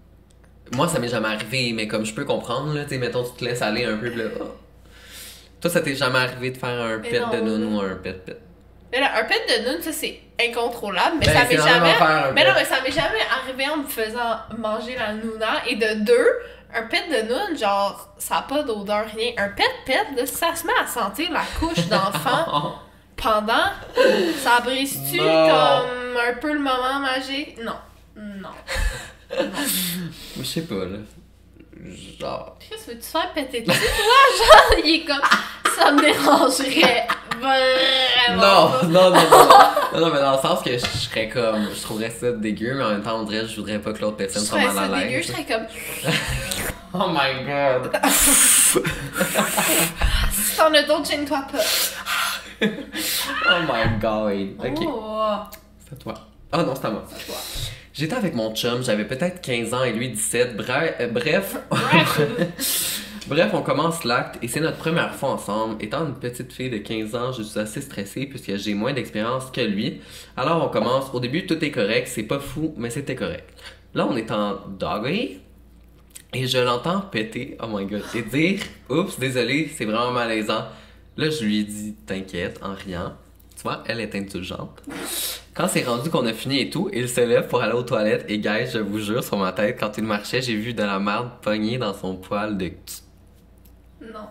Moi, 0.72 0.88
ça 0.88 1.00
m'est 1.00 1.08
jamais 1.08 1.30
arrivé, 1.30 1.74
mais 1.74 1.88
comme 1.88 2.06
je 2.06 2.14
peux 2.14 2.24
comprendre, 2.26 2.74
là, 2.74 2.84
tu 2.84 2.90
sais, 2.90 2.98
mettons, 3.00 3.24
tu 3.24 3.32
te 3.34 3.46
laisses 3.46 3.62
aller 3.64 3.86
un 3.86 3.98
peu, 3.98 4.10
là. 4.10 4.26
oh. 4.40 4.44
Toi, 5.60 5.72
ça 5.72 5.82
t'est 5.82 5.96
jamais 5.96 6.20
arrivé 6.20 6.52
de 6.52 6.58
faire 6.58 6.70
un 6.70 6.98
Mais 6.98 7.10
pet 7.10 7.20
non, 7.20 7.30
de 7.30 7.40
noun 7.42 7.76
ou 7.76 7.82
un 7.82 7.96
pet 7.96 8.24
pet? 8.26 8.38
Mais 8.92 9.00
là, 9.00 9.10
un 9.20 9.24
pet 9.24 9.42
de 9.48 9.70
noun, 9.72 9.82
ça 9.82 9.92
c'est 9.92 10.20
incontrôlable, 10.40 11.18
mais 11.20 11.26
Ben, 11.26 11.34
ça 11.34 11.44
m'est 11.46 11.58
jamais. 11.58 11.94
mais 12.36 12.46
non, 12.46 12.52
mais 12.56 12.66
ça 12.66 12.82
m'est 12.82 12.92
jamais 12.92 13.26
arrivé 13.42 13.68
en 13.70 13.78
me 13.78 13.88
faisant 13.88 14.38
manger 14.58 14.96
la 14.96 15.14
nouna. 15.14 15.66
Et 15.68 15.76
de 15.76 16.04
deux, 16.06 16.28
un 16.76 16.84
pet 16.84 17.04
de 17.10 17.28
noun, 17.28 17.58
genre, 17.58 18.14
ça 18.20 18.38
a 18.38 18.42
pas 18.44 18.62
d'odeur, 18.64 19.06
rien. 19.16 19.32
Un 19.38 19.50
pet 19.50 19.64
pet, 19.86 20.06
là, 20.16 20.26
ça 20.28 20.54
se 20.56 20.66
met 20.68 20.74
à 20.80 20.86
sentir 20.88 21.32
la 21.32 21.42
couche 21.60 21.86
d'enfant 21.90 22.76
pendant, 23.18 23.72
ça 24.44 24.60
brise-tu 24.64 25.18
Non. 25.18 25.24
comme 25.48 26.18
un 26.30 26.34
peu 26.40 26.54
le 26.54 26.60
moment 26.60 27.00
magique? 27.02 27.58
Non. 27.64 27.76
Non. 28.16 28.50
Je 30.38 30.44
sais 30.44 30.62
pas, 30.62 30.76
là. 30.86 30.98
Genre. 32.20 32.58
Chris, 32.60 32.80
veux-tu 32.88 33.00
te 33.00 33.06
faire 33.06 33.32
péter 33.34 33.62
dessus, 33.62 33.80
toi? 33.80 33.88
Genre, 34.78 34.80
il 34.86 34.96
est 35.02 35.06
comme. 35.06 35.22
Ça 35.78 35.92
me 35.92 36.02
dérangerait 36.02 37.08
vraiment. 37.40 38.42
Non, 38.42 38.90
non, 38.90 39.10
non, 39.10 39.12
non, 39.12 39.50
non, 39.94 40.00
non, 40.00 40.14
mais 40.14 40.20
dans 40.22 40.36
le 40.38 40.42
sens 40.42 40.62
que 40.64 40.72
je 40.72 40.86
serais 40.86 41.28
comme, 41.28 41.68
je 41.76 41.82
trouverais 41.82 42.10
ça 42.10 42.32
dégueu, 42.32 42.76
mais 42.76 42.84
en 42.86 42.90
même 42.92 43.04
temps, 43.04 43.20
on 43.20 43.24
dirait 43.24 43.42
que 43.44 43.50
je 43.50 43.56
voudrais 43.58 43.80
pas 43.80 43.92
que 43.92 44.00
l'autre 44.00 44.16
personne 44.18 44.44
soit 44.46 44.58
mal 44.72 44.94
à 44.94 45.00
dégueu, 45.00 45.22
je 45.22 45.28
l'aise. 45.28 45.32
serais 45.32 45.46
comme. 45.46 45.66
Oh 46.98 47.10
my 47.10 47.44
god. 47.46 47.92
Si 50.32 50.56
t'en 50.56 50.74
as 50.74 50.84
d'autres, 50.84 51.06
gêne-toi 51.12 51.46
pas. 51.52 51.58
Oh 53.48 53.62
my 53.62 54.00
god. 54.00 54.50
Ok, 54.60 54.86
Oh, 54.88 55.36
c'est 55.80 55.94
à 55.94 55.98
toi. 55.98 56.14
Ah 56.52 56.64
non, 56.64 56.74
c'est 56.76 56.86
à 56.86 56.90
moi. 56.92 57.04
toi. 57.26 57.36
J'étais 57.94 58.16
avec 58.16 58.34
mon 58.36 58.54
chum, 58.54 58.84
j'avais 58.84 59.06
peut-être 59.06 59.42
15 59.42 59.74
ans 59.74 59.84
et 59.84 59.94
lui 59.94 60.10
17. 60.10 60.58
Bref, 60.58 60.96
euh, 61.00 61.08
bref, 61.08 61.56
Bref. 61.70 62.22
bref, 63.28 63.52
on 63.54 63.62
commence 63.62 64.04
l'acte 64.04 64.38
et 64.44 64.48
c'est 64.48 64.60
notre 64.60 64.78
première 64.78 65.14
fois 65.16 65.30
ensemble. 65.30 65.82
Étant 65.82 66.06
une 66.06 66.16
petite 66.16 66.52
fille 66.52 66.70
de 66.70 66.78
15 66.80 67.16
ans, 67.16 67.32
je 67.32 67.44
suis 67.44 67.60
assez 67.60 67.82
stressée 67.82 68.26
puisque 68.26 68.56
j'ai 68.58 68.74
moins 68.74 68.92
d'expérience 68.94 69.46
que 69.52 69.62
lui. 69.62 70.02
Alors 70.36 70.66
on 70.66 70.70
commence. 70.70 71.06
Au 71.14 71.20
début, 71.20 71.46
tout 71.46 71.64
est 71.64 71.72
correct, 71.72 72.10
c'est 72.12 72.24
pas 72.24 72.40
fou, 72.40 72.74
mais 72.78 72.90
c'était 72.90 73.16
correct. 73.16 73.50
Là, 73.94 74.06
on 74.10 74.18
est 74.18 74.30
en 74.32 74.58
doggy 74.68 75.40
et 76.34 76.48
je 76.48 76.58
l'entends 76.58 77.00
péter, 77.00 77.58
oh 77.64 77.68
my 77.70 77.86
god, 77.86 78.04
et 78.14 78.24
dire 78.24 78.60
Oups, 78.90 79.18
désolé, 79.18 79.72
c'est 79.74 79.86
vraiment 79.86 80.12
malaisant. 80.12 80.66
Là, 81.18 81.30
je 81.30 81.44
lui 81.46 81.64
dis 81.66 81.96
T'inquiète, 82.06 82.60
en 82.62 82.74
riant. 82.74 83.14
Tu 83.56 83.64
vois, 83.64 83.84
elle 83.88 84.02
est 84.02 84.14
indulgente. 84.16 84.82
Quand 85.54 85.68
c'est 85.70 85.84
rendu 85.84 86.10
qu'on 86.10 86.26
a 86.26 86.34
fini 86.34 86.60
et 86.60 86.70
tout, 86.70 86.90
il 86.94 87.08
se 87.08 87.22
lève 87.22 87.48
pour 87.48 87.62
aller 87.62 87.72
aux 87.74 87.84
toilettes 87.84 88.26
et 88.28 88.38
guys, 88.40 88.68
je 88.74 88.80
vous 88.80 89.00
jure, 89.00 89.24
sur 89.24 89.38
ma 89.38 89.54
tête, 89.54 89.78
quand 89.80 89.98
il 89.98 90.04
marchait, 90.04 90.42
j'ai 90.42 90.56
vu 90.56 90.74
de 90.74 90.84
la 90.84 91.00
merde 91.00 91.30
pognée 91.42 91.78
dans 91.78 91.94
son 91.94 92.18
poil 92.18 92.58
de. 92.58 92.72
Non. 94.02 94.28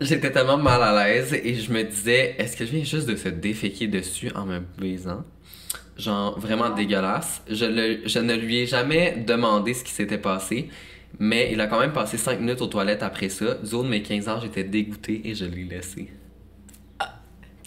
J'étais 0.00 0.32
tellement 0.32 0.56
mal 0.58 0.82
à 0.82 1.06
l'aise 1.06 1.32
et 1.34 1.54
je 1.54 1.70
me 1.72 1.82
disais, 1.84 2.34
est-ce 2.38 2.56
que 2.56 2.64
je 2.66 2.72
viens 2.72 2.84
juste 2.84 3.06
de 3.08 3.14
se 3.16 3.28
déféquer 3.28 3.86
dessus 3.86 4.30
en 4.34 4.44
me 4.46 4.60
baisant? 4.78 5.24
Genre, 5.96 6.38
vraiment 6.38 6.70
dégueulasse. 6.70 7.42
Je, 7.48 7.64
le- 7.64 8.00
je 8.08 8.18
ne 8.18 8.34
lui 8.34 8.58
ai 8.58 8.66
jamais 8.66 9.12
demandé 9.26 9.72
ce 9.72 9.84
qui 9.84 9.92
s'était 9.92 10.18
passé, 10.18 10.68
mais 11.18 11.50
il 11.52 11.60
a 11.60 11.66
quand 11.66 11.78
même 11.80 11.92
passé 11.92 12.18
5 12.18 12.40
minutes 12.40 12.60
aux 12.60 12.66
toilettes 12.66 13.02
après 13.02 13.28
ça. 13.28 13.54
De 13.54 13.82
mes 13.82 14.02
15 14.02 14.28
ans, 14.28 14.40
j'étais 14.40 14.64
dégoûté 14.64 15.22
et 15.28 15.34
je 15.34 15.44
l'ai 15.44 15.64
laissé. 15.64 16.10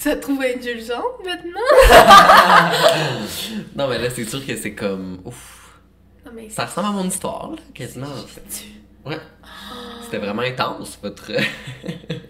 Tu 0.02 0.08
as 0.10 0.16
trouvé 0.16 0.56
indulgente 0.56 1.26
maintenant? 1.26 1.60
Non, 3.76 3.88
mais 3.88 3.98
là, 4.00 4.10
c'est 4.10 4.26
sûr 4.26 4.46
que 4.46 4.56
c'est 4.56 4.74
comme. 4.74 5.20
Ouf. 5.26 5.80
Non, 6.26 6.32
mais 6.34 6.50
Ça 6.50 6.66
ressemble 6.66 6.88
à 6.88 6.92
mon 6.92 7.04
histoire, 7.06 7.52
là, 7.52 7.58
quasiment. 7.74 8.08
en 8.08 8.28
fait. 8.28 8.64
Ouais. 9.06 9.18
C'était 10.04 10.18
vraiment 10.20 10.42
intense, 10.42 10.98
votre. 11.02 11.32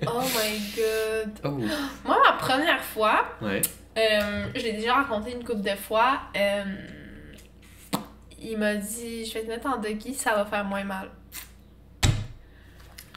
Oh 0.07 0.21
my 0.21 0.59
god. 0.75 1.31
oh. 1.45 1.49
Moi, 2.05 2.17
ma 2.25 2.33
première 2.33 2.81
fois, 2.83 3.25
Ouais. 3.41 3.61
euh, 3.97 4.45
je 4.55 4.61
l'ai 4.61 4.73
déjà 4.73 4.95
raconté 4.95 5.31
une 5.33 5.43
couple 5.43 5.61
de 5.61 5.75
fois. 5.75 6.21
euh, 6.35 6.63
il 8.41 8.57
m'a 8.57 8.75
dit 8.75 9.25
Je 9.25 9.33
vais 9.33 9.41
te 9.43 9.47
mettre 9.47 9.67
en 9.67 9.77
doggy, 9.77 10.13
ça 10.13 10.33
va 10.35 10.45
faire 10.45 10.63
moins 10.63 10.83
mal. 10.83 11.09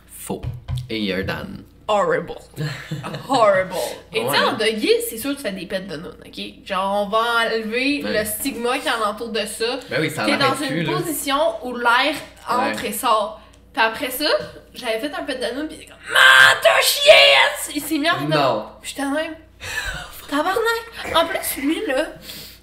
Faux. 0.07 0.43
Et 0.89 1.09
Jordan. 1.09 1.65
Horrible. 1.89 2.35
Horrible. 3.29 3.75
Et 4.13 4.25
tu 4.25 4.31
sais, 4.31 4.39
en 4.39 4.53
doggy, 4.53 4.91
c'est 5.09 5.19
sûr 5.19 5.33
que 5.33 5.37
tu 5.37 5.43
fais 5.43 5.53
des 5.53 5.67
pets 5.67 5.87
de 5.87 5.97
noun, 5.97 6.15
ok? 6.25 6.41
Genre, 6.65 7.03
on 7.07 7.09
va 7.09 7.19
enlever 7.45 8.03
Ouais. 8.05 8.21
le 8.21 8.25
stigma 8.25 8.79
qui 8.79 8.89
entoure 8.89 9.31
de 9.31 9.45
ça. 9.45 9.79
Ben 9.91 10.01
oui, 10.01 10.11
ça 10.11 10.25
T'es 10.25 10.37
dans 10.37 10.55
une 10.55 10.69
plus, 10.69 10.83
là. 10.85 10.93
position 10.93 11.37
où 11.67 11.77
l'air 11.77 12.15
entre 12.49 12.83
Ouais. 12.83 12.89
et 12.91 12.93
sort. 12.93 13.41
Puis 13.73 13.83
après 13.83 14.11
ça, 14.11 14.27
j'avais 14.75 15.01
fait 15.01 15.13
un 15.15 15.23
pet 15.25 15.35
de 15.37 15.57
noun, 15.57 15.67
pis 15.67 15.75
il 15.75 15.83
était 15.83 15.91
comme 15.91 15.99
Man, 16.13 16.57
t'as 16.63 16.81
chier! 16.83 17.75
Il 17.75 17.83
s'est 17.83 17.99
mis 17.99 18.09
en 18.11 18.21
Non. 18.29 18.67
J'étais 18.83 19.03
même. 19.05 19.35
Tabarnak! 20.31 21.17
En 21.17 21.27
plus, 21.27 21.63
lui, 21.63 21.83
là, 21.87 22.07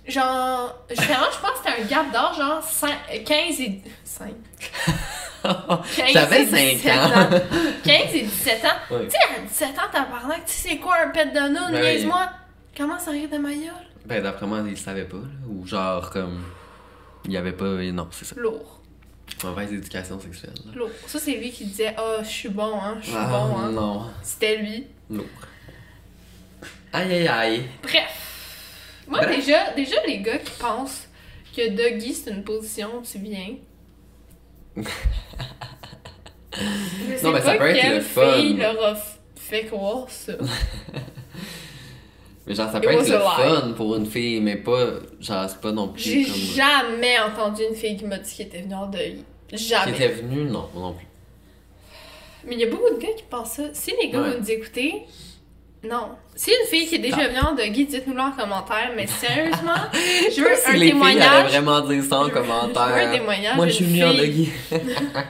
genre, 0.09 0.75
je 0.89 0.95
pense 0.95 1.05
que 1.05 1.57
c'était 1.69 1.81
un 1.81 1.85
gap 1.85 2.11
d'âge, 2.11 2.37
genre 2.37 2.61
cin- 2.63 3.23
15 3.23 3.59
et. 3.61 3.81
5. 4.03 4.33
15 5.43 5.79
J'avais 6.13 6.41
et 6.43 6.45
17 6.45 6.81
5 6.81 6.91
ans. 6.95 7.29
15 7.83 8.15
et 8.15 8.21
17 8.23 8.65
ans. 8.65 8.67
Tu 8.89 9.09
sais, 9.09 9.17
à 9.35 9.39
17 9.47 9.69
ans, 9.79 9.81
tabarnak, 9.91 10.45
tu 10.45 10.53
sais 10.53 10.77
quoi 10.77 10.97
un 11.05 11.09
pet 11.09 11.27
de 11.27 11.39
noun? 11.39 11.71
Ben, 11.71 11.81
Niaise-moi! 11.81 12.29
Comment 12.77 12.99
ça 12.99 13.11
rire 13.11 13.29
de 13.29 13.37
ma 13.37 13.51
gueule? 13.53 13.71
Ben, 14.05 14.21
d'après 14.23 14.45
moi, 14.47 14.59
il 14.65 14.71
le 14.71 14.75
savait 14.75 15.05
pas, 15.05 15.17
là. 15.17 15.23
Ou 15.49 15.65
genre, 15.65 16.09
comme. 16.09 16.41
Il 17.25 17.31
y 17.31 17.37
avait 17.37 17.51
pas. 17.53 17.65
Non, 17.65 18.07
c'est 18.11 18.25
ça. 18.25 18.35
Lourd. 18.37 18.79
Mauvaise 19.43 19.71
éducation 19.71 20.19
sexuelle. 20.19 20.53
là. 20.65 20.71
Lourd. 20.75 20.89
Ça, 21.07 21.19
c'est 21.19 21.33
lui 21.35 21.51
qui 21.51 21.65
disait 21.65 21.93
Ah, 21.97 22.17
je 22.23 22.27
suis 22.27 22.49
bon, 22.49 22.73
hein, 22.81 22.97
je 23.01 23.07
suis 23.07 23.15
Ah, 23.17 23.27
bon, 23.29 23.57
hein. 23.57 23.69
non. 23.71 24.05
C'était 24.23 24.57
lui. 24.57 24.87
Lourd. 25.09 25.25
Aïe, 26.91 27.13
aïe, 27.13 27.27
aïe. 27.27 27.63
Bref. 27.83 28.28
Moi, 29.09 29.19
Bref. 29.21 29.35
déjà, 29.37 29.71
déjà, 29.73 29.95
les 30.07 30.19
gars 30.19 30.37
qui 30.37 30.51
pensent 30.59 31.07
que 31.55 31.69
doggy, 31.69 32.13
c'est 32.13 32.31
une 32.31 32.43
position 32.43 32.89
tu 33.01 33.17
viens. 33.17 33.55
Je 34.77 34.83
sais 37.17 37.23
Non, 37.23 37.31
mais 37.31 37.41
ça 37.41 37.55
peut 37.57 37.67
être 37.69 37.95
le 37.95 38.01
fun. 38.01 38.33
fille 38.33 38.53
leur 38.57 38.83
a 38.85 38.95
fait 39.35 39.65
croire 39.65 40.09
ça. 40.09 40.33
Mais 42.47 42.55
genre, 42.55 42.71
ça 42.71 42.77
It 42.79 42.83
peut 42.83 42.89
être 42.91 43.07
le 43.07 43.17
lie. 43.17 43.59
fun 43.61 43.73
pour 43.73 43.95
une 43.95 44.07
fille, 44.07 44.41
mais 44.41 44.55
pas. 44.55 44.87
Genre, 45.19 45.47
c'est 45.47 45.61
pas 45.61 45.71
non 45.71 45.89
plus 45.89 46.01
J'ai 46.01 46.23
comme. 46.23 46.33
jamais 46.33 47.19
entendu 47.19 47.61
une 47.69 47.75
fille 47.75 47.95
qui 47.95 48.05
m'a 48.05 48.17
dit 48.17 48.33
qu'elle 48.35 48.47
était 48.47 48.61
venue 48.61 48.73
en 48.73 48.87
deuil. 48.87 49.23
Qui 49.47 49.57
Jamais. 49.57 49.91
était 49.91 50.07
venu, 50.07 50.45
non, 50.45 50.67
non 50.75 50.93
plus. 50.93 51.05
Mais 52.45 52.55
il 52.55 52.61
y 52.61 52.63
a 52.63 52.69
beaucoup 52.69 52.89
de 52.91 52.99
gars 52.99 53.13
qui 53.15 53.23
pensent 53.29 53.51
ça. 53.53 53.63
Si 53.73 53.93
les 54.01 54.09
gars 54.09 54.21
Ouais. 54.23 54.31
vous 54.31 54.39
nous 54.39 54.49
écoutez, 54.51 55.03
non. 55.83 56.09
Si 56.35 56.51
une 56.51 56.67
fille 56.67 56.87
qui 56.87 56.95
est 56.95 56.99
déjà 56.99 57.27
venue 57.27 57.39
en 57.39 57.53
doggy, 57.53 57.85
dites-nous-le 57.85 58.19
en 58.21 58.31
commentaire. 58.31 58.91
Mais 58.95 59.07
sérieusement, 59.07 59.73
je 59.93 60.41
veux 60.41 60.55
Si 60.55 60.69
un 60.69 60.73
les 60.73 60.79
filles 60.79 60.89
témoignage. 60.91 61.47
vraiment 61.51 61.79
dire 61.81 62.03
ça 62.03 62.17
en 62.19 62.23
Je 62.27 62.31
veux- 62.31 62.41
commentaire. 62.41 62.87
je 62.89 62.93
veux 62.93 63.07
un 63.07 63.11
témoignage 63.11 63.55
Moi, 63.55 63.67
je 63.67 63.71
suis 63.73 63.85
d'une 63.85 63.93
venu 63.95 64.05
en 64.05 64.09
fille. 64.11 64.19
doggy. 64.19 64.51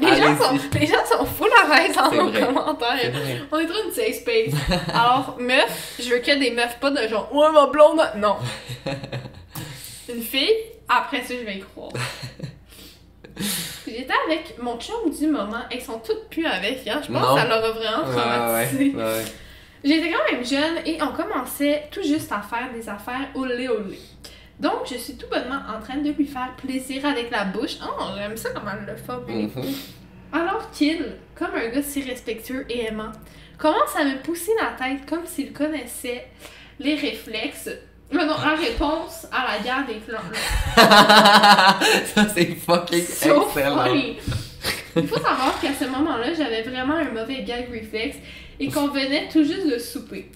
Les 0.00 0.16
gens, 0.16 0.36
sont, 0.36 0.58
les 0.78 0.86
gens 0.86 1.04
sont 1.08 1.24
full 1.24 1.48
à 1.64 1.76
l'aise 1.78 1.96
C'est 1.96 2.16
nos 2.16 2.30
commentaires. 2.46 3.12
On 3.50 3.58
est 3.58 3.66
trop 3.66 3.82
une 3.86 3.92
safe 3.92 4.16
space. 4.16 4.52
Alors, 4.94 5.36
meuf, 5.40 5.94
je 5.98 6.10
veux 6.10 6.18
que 6.18 6.38
des 6.38 6.50
meufs, 6.50 6.78
pas 6.78 6.90
de 6.90 7.08
genre, 7.08 7.34
ouais, 7.34 7.50
ma 7.52 7.66
blonde. 7.68 8.00
Non. 8.16 8.36
Une 10.14 10.22
fille, 10.22 10.50
après 10.88 11.22
ça, 11.22 11.34
je 11.40 11.46
vais 11.46 11.56
y 11.56 11.60
croire. 11.60 11.90
J'étais 13.86 14.12
avec 14.28 14.56
mon 14.62 14.78
chum 14.78 15.10
du 15.18 15.26
moment. 15.28 15.62
Elles 15.70 15.80
sont 15.80 16.00
toutes 16.04 16.28
plus 16.28 16.44
avec, 16.46 16.86
hein. 16.86 17.00
Je 17.06 17.10
pense 17.12 17.22
Non. 17.22 17.34
que 17.34 17.40
ça 17.40 17.46
leur 17.48 17.64
a 17.64 17.70
vraiment 17.70 18.04
Ouais, 18.08 18.66
traumatisé. 18.66 18.90
ouais, 18.94 19.02
ouais. 19.02 19.24
J'étais 19.84 20.10
quand 20.10 20.32
même 20.32 20.44
jeune 20.44 20.78
et 20.86 20.98
on 21.02 21.08
commençait 21.12 21.88
tout 21.90 22.02
juste 22.02 22.30
à 22.32 22.40
faire 22.40 22.72
des 22.72 22.88
affaires 22.88 23.28
olé 23.34 23.68
olé. 23.68 23.98
Donc, 24.60 24.86
je 24.88 24.96
suis 24.96 25.14
tout 25.16 25.26
bonnement 25.28 25.60
en 25.68 25.80
train 25.80 25.96
de 25.96 26.10
lui 26.10 26.26
faire 26.26 26.54
plaisir 26.56 27.04
avec 27.04 27.30
la 27.30 27.44
bouche. 27.44 27.76
Oh, 27.82 28.02
j'aime 28.16 28.36
ça 28.36 28.50
comment 28.54 28.70
elle 28.78 28.86
le 28.86 28.96
fait. 28.96 29.32
Mhm. 29.60 29.74
Alors 30.32 30.70
qu'il, 30.70 31.16
comme 31.34 31.54
un 31.56 31.68
gars 31.68 31.82
si 31.82 32.02
respectueux 32.02 32.64
et 32.70 32.86
aimant, 32.86 33.10
commence 33.58 33.96
à 33.98 34.04
me 34.04 34.22
pousser 34.22 34.52
la 34.60 34.68
tête 34.84 35.04
comme 35.08 35.26
s'il 35.26 35.52
connaissait 35.52 36.26
les 36.78 36.94
réflexes. 36.94 37.70
Mais 38.12 38.24
non, 38.24 38.36
la 38.44 38.54
réponse 38.54 39.26
à 39.32 39.52
la 39.52 39.58
guerre 39.64 39.86
des 39.86 39.96
clans. 39.96 40.20
ça, 40.76 42.28
c'est 42.34 42.54
fucking 42.54 43.02
So 43.04 43.46
excellent. 43.48 43.84
funny. 43.84 44.18
Il 44.94 45.08
faut 45.08 45.16
savoir 45.16 45.58
qu'à 45.60 45.72
ce 45.72 45.84
moment-là, 45.86 46.34
j'avais 46.34 46.62
vraiment 46.62 46.94
un 46.96 47.10
mauvais 47.10 47.42
gag 47.42 47.68
réflexe 47.70 48.18
et 48.60 48.68
qu'on 48.70 48.88
venait 48.88 49.28
tout 49.28 49.42
juste 49.44 49.70
de 49.70 49.78
souper. 49.78 50.30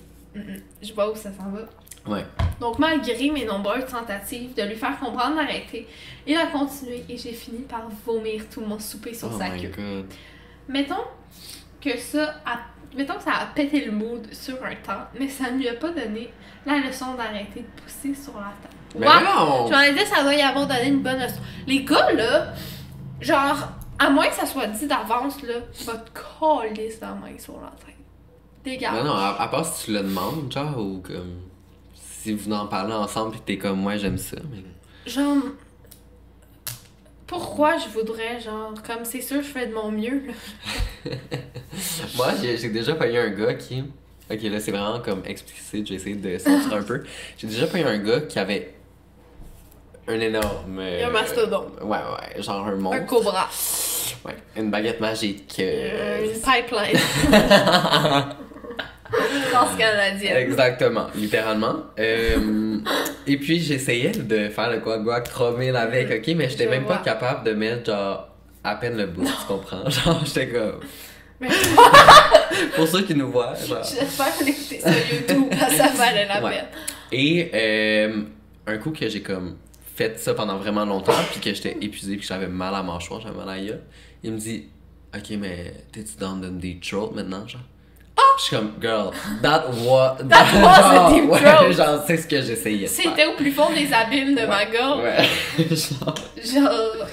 Je 0.82 0.92
vois 0.92 1.10
où 1.10 1.14
ça 1.14 1.30
s'en 1.32 1.50
va. 1.50 1.60
Ouais. 2.06 2.24
Donc, 2.60 2.78
malgré 2.78 3.30
mes 3.30 3.44
nombreuses 3.44 3.86
tentatives 3.86 4.54
de 4.54 4.62
lui 4.62 4.76
faire 4.76 4.98
comprendre 4.98 5.36
d'arrêter, 5.36 5.86
il 6.26 6.36
a 6.36 6.46
continué 6.46 7.04
et 7.08 7.16
j'ai 7.16 7.32
fini 7.32 7.60
par 7.62 7.88
vomir 8.04 8.44
tout 8.48 8.60
mon 8.60 8.78
souper 8.78 9.12
sur 9.14 9.28
Oh 9.34 9.38
sa 9.38 9.48
my 9.48 9.60
queue. 9.62 9.72
god. 9.76 10.06
Mettons 10.68 11.04
que 11.80 11.96
ça 11.98 12.34
a... 12.44 12.58
Mettons 12.96 13.14
que 13.14 13.24
ça 13.24 13.32
a 13.32 13.46
pété 13.46 13.84
le 13.84 13.92
mood 13.92 14.26
sur 14.32 14.54
un 14.64 14.74
temps, 14.76 15.04
mais 15.18 15.28
ça 15.28 15.50
ne 15.50 15.58
lui 15.58 15.68
a 15.68 15.74
pas 15.74 15.90
donné 15.90 16.30
la 16.64 16.78
leçon 16.78 17.14
d'arrêter 17.14 17.60
de 17.60 17.82
pousser 17.82 18.14
sur 18.14 18.34
la 18.34 18.52
table. 18.62 18.74
Mais 18.98 19.06
Wow! 19.06 19.12
non! 19.24 19.66
Je 19.66 19.72
m'en 19.72 19.80
ai 19.80 19.92
dit, 19.92 20.06
ça 20.06 20.22
doit 20.22 20.34
y 20.34 20.40
avoir 20.40 20.66
donné 20.66 20.86
une 20.88 21.02
bonne 21.02 21.18
leçon. 21.20 21.40
Les 21.66 21.82
gars, 21.84 22.12
là, 22.12 22.54
genre, 23.20 23.68
à 23.98 24.08
moins 24.08 24.28
que 24.28 24.34
ça 24.34 24.46
soit 24.46 24.68
dit 24.68 24.86
d'avance, 24.86 25.42
là, 25.42 25.54
va 25.84 25.94
te 25.98 26.10
coller 26.38 26.90
la 27.02 27.08
main 27.08 27.36
sur 27.38 27.60
la 27.60 27.72
tête. 27.84 27.95
Dégage. 28.66 28.92
Mais 28.94 29.04
non, 29.04 29.12
à, 29.14 29.36
à 29.40 29.48
part 29.48 29.64
si 29.64 29.86
tu 29.86 29.92
le 29.92 30.00
demandes, 30.00 30.52
genre, 30.52 30.76
ou 30.78 30.98
comme. 30.98 31.36
Si 31.94 32.32
vous 32.34 32.52
en 32.52 32.66
parlez 32.66 32.92
ensemble 32.92 33.32
pis 33.32 33.38
que 33.38 33.44
t'es 33.44 33.58
comme, 33.58 33.80
moi 33.80 33.96
j'aime 33.96 34.18
ça, 34.18 34.36
mais. 34.50 35.10
Genre, 35.10 35.36
pourquoi 37.28 37.76
je 37.78 37.88
voudrais, 37.88 38.40
genre, 38.40 38.72
comme 38.86 39.04
c'est 39.04 39.20
sûr, 39.20 39.36
je 39.42 39.46
fais 39.46 39.66
de 39.68 39.74
mon 39.74 39.90
mieux, 39.92 40.22
là. 40.26 40.32
Moi, 42.16 42.28
j'ai 42.42 42.68
déjà 42.68 42.94
payé 42.94 43.18
un 43.18 43.30
gars 43.30 43.54
qui. 43.54 43.84
Ok, 44.30 44.42
là, 44.42 44.58
c'est 44.58 44.70
vraiment 44.72 44.98
comme 45.00 45.22
explicite, 45.24 45.86
j'ai 45.86 45.94
essayé 45.94 46.16
de 46.16 46.38
sortir 46.38 46.74
un 46.74 46.82
peu. 46.82 47.04
J'ai 47.38 47.46
déjà 47.46 47.66
payé 47.68 47.84
un 47.84 47.98
gars 47.98 48.20
qui 48.22 48.38
avait 48.40 48.74
un 50.08 50.18
énorme. 50.18 50.78
euh, 50.80 51.06
Un 51.06 51.10
mastodonte. 51.10 51.80
Ouais, 51.82 51.98
ouais, 51.98 52.42
genre 52.42 52.66
un 52.66 52.74
monstre. 52.76 53.00
Un 53.02 53.04
cobra. 53.04 53.48
Ouais, 54.24 54.36
une 54.56 54.70
baguette 54.70 55.00
magique. 55.00 55.54
euh, 55.60 56.22
Euh, 56.24 56.32
une 56.32 56.40
pipeline. 56.40 56.98
Exactement, 60.36 61.06
littéralement. 61.14 61.76
Euh, 61.98 62.78
et 63.26 63.36
puis 63.38 63.60
j'essayais 63.60 64.10
de 64.12 64.48
faire 64.48 64.70
le 64.70 64.78
guac 64.78 65.02
guac 65.02 65.24
3000 65.28 65.74
avec, 65.76 66.10
ok, 66.10 66.34
mais 66.36 66.48
j'étais 66.48 66.66
même 66.66 66.84
pas 66.86 66.98
capable 66.98 67.44
de 67.44 67.52
mettre 67.52 67.86
genre 67.86 68.28
à 68.64 68.74
peine 68.76 68.96
le 68.96 69.06
bout, 69.06 69.24
tu 69.24 69.46
comprends? 69.46 69.88
Genre, 69.90 70.22
j'étais 70.24 70.48
comme. 70.48 70.80
Pour 72.74 72.88
ceux 72.88 73.02
qui 73.02 73.14
nous 73.14 73.30
voient, 73.30 73.54
genre. 73.54 73.84
J'espère 73.84 74.32
l'écouter 74.44 74.80
sur 74.80 75.14
YouTube, 75.14 75.52
ça 75.76 75.88
valait 75.88 76.26
la 76.26 76.42
Ouais. 76.42 76.50
peine. 76.50 76.64
Et 77.12 77.50
euh, 77.54 78.22
un 78.66 78.78
coup 78.78 78.90
que 78.90 79.08
j'ai 79.08 79.20
comme 79.22 79.56
fait 79.94 80.18
ça 80.18 80.34
pendant 80.34 80.56
vraiment 80.56 80.84
longtemps, 80.84 81.12
puis 81.30 81.40
que 81.40 81.54
j'étais 81.54 81.76
épuisé, 81.80 82.12
puis 82.16 82.22
que 82.22 82.26
j'avais 82.26 82.48
mal 82.48 82.74
à 82.74 82.78
la 82.78 82.82
mâchoire, 82.82 83.20
j'avais 83.20 83.36
mal 83.36 83.48
à 83.48 83.56
la 83.56 83.62
gueule, 83.62 83.82
il 84.22 84.32
me 84.32 84.38
dit 84.38 84.64
Ok, 85.14 85.30
mais 85.38 85.72
t'es-tu 85.92 86.16
dans 86.18 86.36
deep 86.36 86.82
throat 86.82 87.12
maintenant, 87.14 87.46
genre 87.46 87.60
Je 88.38 88.42
suis 88.42 88.56
comme, 88.56 88.72
girl, 88.80 89.10
that 89.42 89.68
was. 89.70 90.18
Oh! 90.20 90.24
That 90.28 90.62
was 90.62 91.12
a 91.12 91.14
deep 91.14 91.30
ouais. 91.30 91.72
Genre, 91.72 92.02
c'est 92.06 92.16
ce 92.18 92.26
que 92.26 92.42
j'essayais. 92.42 92.86
C'était 92.86 93.26
au 93.26 93.34
plus 93.34 93.50
fond 93.52 93.72
des 93.72 93.90
abîmes 93.92 94.34
de 94.34 94.44
ma 94.46 94.64
gorge. 94.66 95.02
Ouais. 95.02 95.26
genre, 95.76 96.14
Genre, 96.44 97.06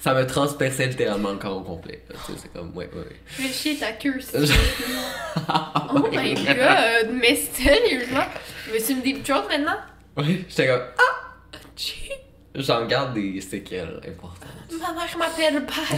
ça 0.00 0.14
me 0.14 0.26
transperçait 0.26 0.86
littéralement 0.86 1.30
le 1.30 1.38
corps 1.38 1.56
au 1.56 1.62
complet. 1.62 2.02
là, 2.08 2.16
tu 2.26 2.32
sais, 2.32 2.38
C'est 2.42 2.52
comme, 2.52 2.76
ouais, 2.76 2.88
ouais, 2.92 3.00
ouais. 3.00 3.16
je 3.38 3.42
vais 3.42 3.48
chier 3.48 3.76
ta 3.76 3.92
queue. 3.92 4.18
veux. 4.34 4.46
Oh 5.94 5.98
my 6.12 6.34
god, 6.34 7.10
mais 7.12 7.34
sérieusement, 7.36 8.24
veux-tu 8.70 8.94
me 8.96 9.02
deep 9.02 9.22
throat 9.24 9.44
maintenant? 9.48 9.78
Ouais, 10.16 10.44
j'étais 10.48 10.68
comme, 10.68 10.82
ah, 10.98 11.58
j'en 12.54 12.86
garde 12.86 13.14
des 13.14 13.40
séquelles 13.40 14.00
importantes. 14.06 14.80
Ma 14.80 14.92
mère 14.92 15.18
m'appelle 15.18 15.64
pas. 15.66 15.96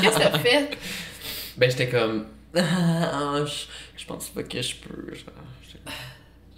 Qu'est-ce 0.00 0.16
que 0.16 0.22
t'as 0.22 0.38
fait? 0.38 0.70
Ben, 1.56 1.70
j'étais 1.70 1.88
comme, 1.88 2.26
ah, 2.56 3.44
je 3.44 3.64
pense 4.12 4.28
pas 4.30 4.42
que 4.42 4.62
je 4.62 4.74
peux. 4.76 5.14
Genre, 5.14 5.24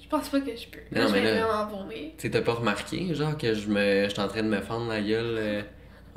Je 0.03 0.09
pense 0.09 0.29
pas 0.29 0.41
que 0.41 0.55
je 0.57 0.67
peux. 0.69 0.81
Non, 0.99 1.09
je 1.09 1.13
mais 1.15 1.21
vais 1.21 1.35
là- 1.35 1.47
vraiment 1.47 1.67
vomir. 1.85 2.11
Tu 2.19 2.23
sais, 2.23 2.31
t'as 2.31 2.43
pas 2.43 2.53
remarqué, 2.55 3.15
genre, 3.15 3.37
que 3.37 3.55
je 3.55 3.69
me, 3.69 4.07
j'étais 4.09 4.21
en 4.21 4.29
train 4.29 4.43
de 4.43 4.49
me 4.49 4.61
fendre 4.61 4.89
la 4.89 5.01
gueule 5.01 5.37
euh, 5.39 5.63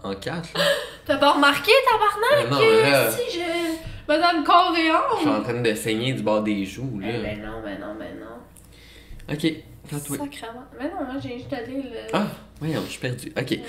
en 0.03 0.13
quatre, 0.15 0.49
là? 0.57 0.63
T'as 1.05 1.17
pas 1.17 1.31
remarqué, 1.33 1.71
tabarnak? 1.89 2.43
Mais 2.45 2.49
non, 2.49 2.57
que 2.57 2.83
mais 2.83 2.91
là- 2.91 3.11
si 3.11 3.37
je. 3.39 3.75
Madame 4.07 4.43
et 4.77 4.91
Je 5.15 5.19
suis 5.21 5.29
en 5.29 5.41
train 5.41 5.61
de 5.61 5.73
saigner 5.73 6.13
du 6.13 6.21
bord 6.21 6.43
des 6.43 6.63
joues, 6.65 7.01
Eh 7.03 7.11
là. 7.11 7.19
ben 7.23 7.41
non, 7.41 7.61
ben 7.63 7.79
non, 7.79 7.95
ben 7.97 8.15
non. 8.19 9.33
Ok, 9.33 9.51
tatoué. 9.85 10.17
Sacrement. 10.17 10.63
Mais 10.77 10.85
non, 10.85 11.05
moi 11.05 11.15
j'ai 11.21 11.37
juste 11.37 11.53
allé 11.53 11.75
le. 11.75 11.99
Ah, 12.13 12.27
voyons, 12.59 12.81
je 12.85 12.91
suis 12.91 12.99
perdu. 12.99 13.31
Ok. 13.37 13.59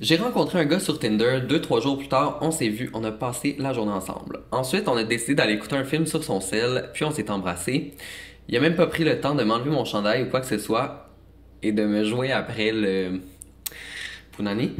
J'ai 0.00 0.16
rencontré 0.16 0.58
un 0.60 0.64
gars 0.64 0.80
sur 0.80 0.98
Tinder, 0.98 1.40
deux, 1.48 1.60
trois 1.60 1.80
jours 1.80 1.98
plus 1.98 2.08
tard, 2.08 2.38
on 2.40 2.50
s'est 2.50 2.68
vu, 2.68 2.90
on 2.94 3.04
a 3.04 3.12
passé 3.12 3.56
la 3.58 3.72
journée 3.72 3.92
ensemble. 3.92 4.40
Ensuite, 4.50 4.88
on 4.88 4.96
a 4.96 5.04
décidé 5.04 5.34
d'aller 5.34 5.54
écouter 5.54 5.76
un 5.76 5.84
film 5.84 6.06
sur 6.06 6.22
son 6.24 6.40
sel, 6.40 6.90
puis 6.92 7.04
on 7.04 7.10
s'est 7.10 7.30
embrassé. 7.30 7.94
Il 8.48 8.56
a 8.56 8.60
même 8.60 8.76
pas 8.76 8.86
pris 8.86 9.04
le 9.04 9.20
temps 9.20 9.34
de 9.34 9.42
m'enlever 9.42 9.70
mon 9.70 9.84
chandail 9.84 10.24
ou 10.24 10.30
quoi 10.30 10.40
que 10.40 10.46
ce 10.46 10.58
soit, 10.58 11.10
et 11.62 11.72
de 11.72 11.84
me 11.84 12.04
jouer 12.04 12.32
après 12.32 12.72
le. 12.72 13.20
Punani, 14.36 14.72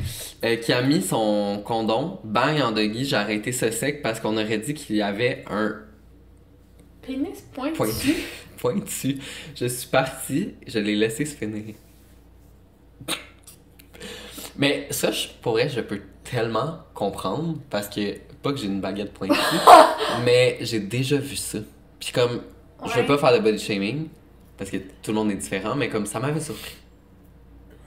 euh, 0.45 0.57
qui 0.57 0.73
a 0.75 0.83
mis 0.83 1.01
son 1.01 1.63
condom, 1.65 2.21
bang 2.25 2.61
en 2.61 2.73
doggy, 2.73 3.07
j'ai 3.07 3.17
arrêté 3.17 3.53
ce 3.53 3.71
sec 3.71 4.03
parce 4.03 4.21
qu'on 4.21 4.37
aurait 4.37 4.59
dit 4.59 4.75
qu'il 4.75 4.97
y 4.97 5.03
avait 5.03 5.45
un 5.51 5.77
Pénis 7.01 7.41
pointu. 7.55 7.73
pointu. 7.73 8.15
Pointu. 8.71 9.19
Je 9.55 9.67
suis 9.67 9.89
partie, 9.89 10.55
je 10.67 10.79
l'ai 10.79 10.97
laissé 10.97 11.25
se 11.25 11.37
finir. 11.37 11.75
Mais 14.57 14.87
ça, 14.91 15.11
je, 15.11 15.29
pour 15.43 15.53
vrai, 15.53 15.69
je 15.69 15.81
peux 15.81 16.01
tellement 16.25 16.79
comprendre 16.95 17.59
parce 17.71 17.89
que, 17.89 18.17
pas 18.43 18.53
que 18.53 18.59
j'ai 18.59 18.67
une 18.67 18.81
baguette 18.81 19.13
pointue, 19.13 19.35
mais 20.25 20.57
j'ai 20.63 20.81
déjà 20.81 21.17
vu 21.17 21.37
ça. 21.37 21.59
Puis 22.01 22.11
comme, 22.13 22.41
je 22.87 22.91
veux 22.95 23.01
Ouais. 23.01 23.07
pas 23.07 23.19
faire 23.19 23.33
de 23.35 23.39
body 23.45 23.59
shaming 23.59 24.09
parce 24.57 24.71
que 24.71 24.79
tout 24.79 25.11
le 25.11 25.15
monde 25.15 25.31
est 25.31 25.35
différent, 25.37 25.75
mais 25.75 25.89
comme 25.89 26.07
ça 26.07 26.21
m'avait 26.21 26.41
surpris. 26.41 26.75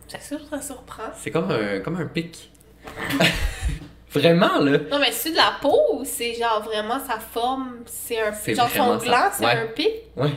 C'est 0.07 0.21
sûr 0.21 0.39
ça 0.49 0.61
surprend. 0.61 1.03
C'est 1.17 1.31
comme 1.31 1.49
un, 1.51 1.79
comme 1.79 1.97
un 1.97 2.05
pic. 2.05 2.51
Vraiment, 4.11 4.59
là. 4.59 4.79
Non, 4.91 4.97
mais 4.99 5.11
c'est 5.11 5.31
de 5.31 5.35
la 5.35 5.53
peau 5.61 5.79
ou 5.93 6.03
c'est 6.03 6.33
genre 6.33 6.63
vraiment 6.63 6.99
sa 6.99 7.19
forme, 7.19 7.75
c'est 7.85 8.19
un. 8.19 8.33
C'est 8.33 8.55
Genre 8.55 8.67
son 8.69 8.97
gland, 8.97 9.29
c'est 9.31 9.45
Ouais. 9.45 9.51
un 9.51 9.67
pic? 9.67 9.87
Ouais. 10.17 10.31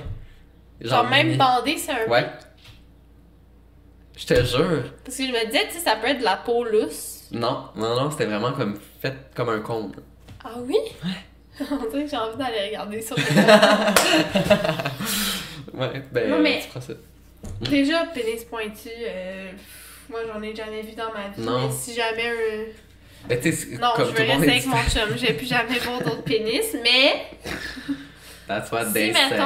Genre, 0.82 1.04
même 1.08 1.36
bandé, 1.36 1.76
c'est 1.78 1.92
un 1.92 2.06
Ouais. 2.08 2.26
Je 4.16 4.26
te 4.26 4.34
jure. 4.44 4.84
Parce 5.04 5.16
que 5.16 5.26
je 5.26 5.32
me 5.32 5.46
disais, 5.46 5.66
tu 5.68 5.74
sais, 5.74 5.80
ça 5.80 5.96
peut 5.96 6.08
être 6.08 6.18
de 6.20 6.24
la 6.24 6.36
peau 6.36 6.64
lousse. 6.64 7.28
Non, 7.32 7.68
non, 7.76 7.94
non, 7.98 8.10
c'était 8.10 8.26
vraiment 8.26 8.52
comme 8.52 8.78
fait 9.00 9.14
comme 9.34 9.48
un 9.48 9.60
cône. 9.60 9.92
Ah 10.44 10.50
oui? 10.60 10.76
On 11.70 11.88
dirait 11.88 12.04
que 12.04 12.10
j'ai 12.10 12.16
envie 12.16 12.36
d'aller 12.36 12.66
regarder 12.68 13.00
ça. 13.00 13.14
Ouais, 15.74 16.02
ben, 16.12 16.28
Non, 16.30 16.38
mais- 16.38 16.62
tu 16.72 16.80
ça. 16.80 16.92
Déjà, 17.62 18.04
pénis 18.06 18.44
pointu, 18.44 18.88
euh, 18.88 19.50
moi 20.10 20.20
j'en 20.30 20.42
ai 20.42 20.54
jamais 20.54 20.82
vu 20.82 20.92
dans 20.92 21.10
ma 21.12 21.28
vie. 21.34 21.40
Non. 21.40 21.66
Mais 21.68 21.72
si 21.74 21.94
jamais 21.94 22.28
un. 22.28 22.64
Ben, 23.28 23.40
Non, 23.80 23.88
comme 23.96 24.08
je 24.10 24.10
veux 24.12 24.24
le 24.26 24.30
rester 24.32 24.46
est 24.46 24.50
avec 24.50 24.66
mon 24.66 24.76
chum. 24.82 25.16
Je 25.16 25.26
vais 25.26 25.32
plus 25.32 25.46
jamais 25.46 25.78
voir 25.78 26.00
d'autres 26.02 26.22
pénis. 26.24 26.76
Mais 26.82 27.26
That's 28.46 28.70
what 28.70 28.86
si, 28.86 28.92
they 28.92 29.14
say. 29.14 29.36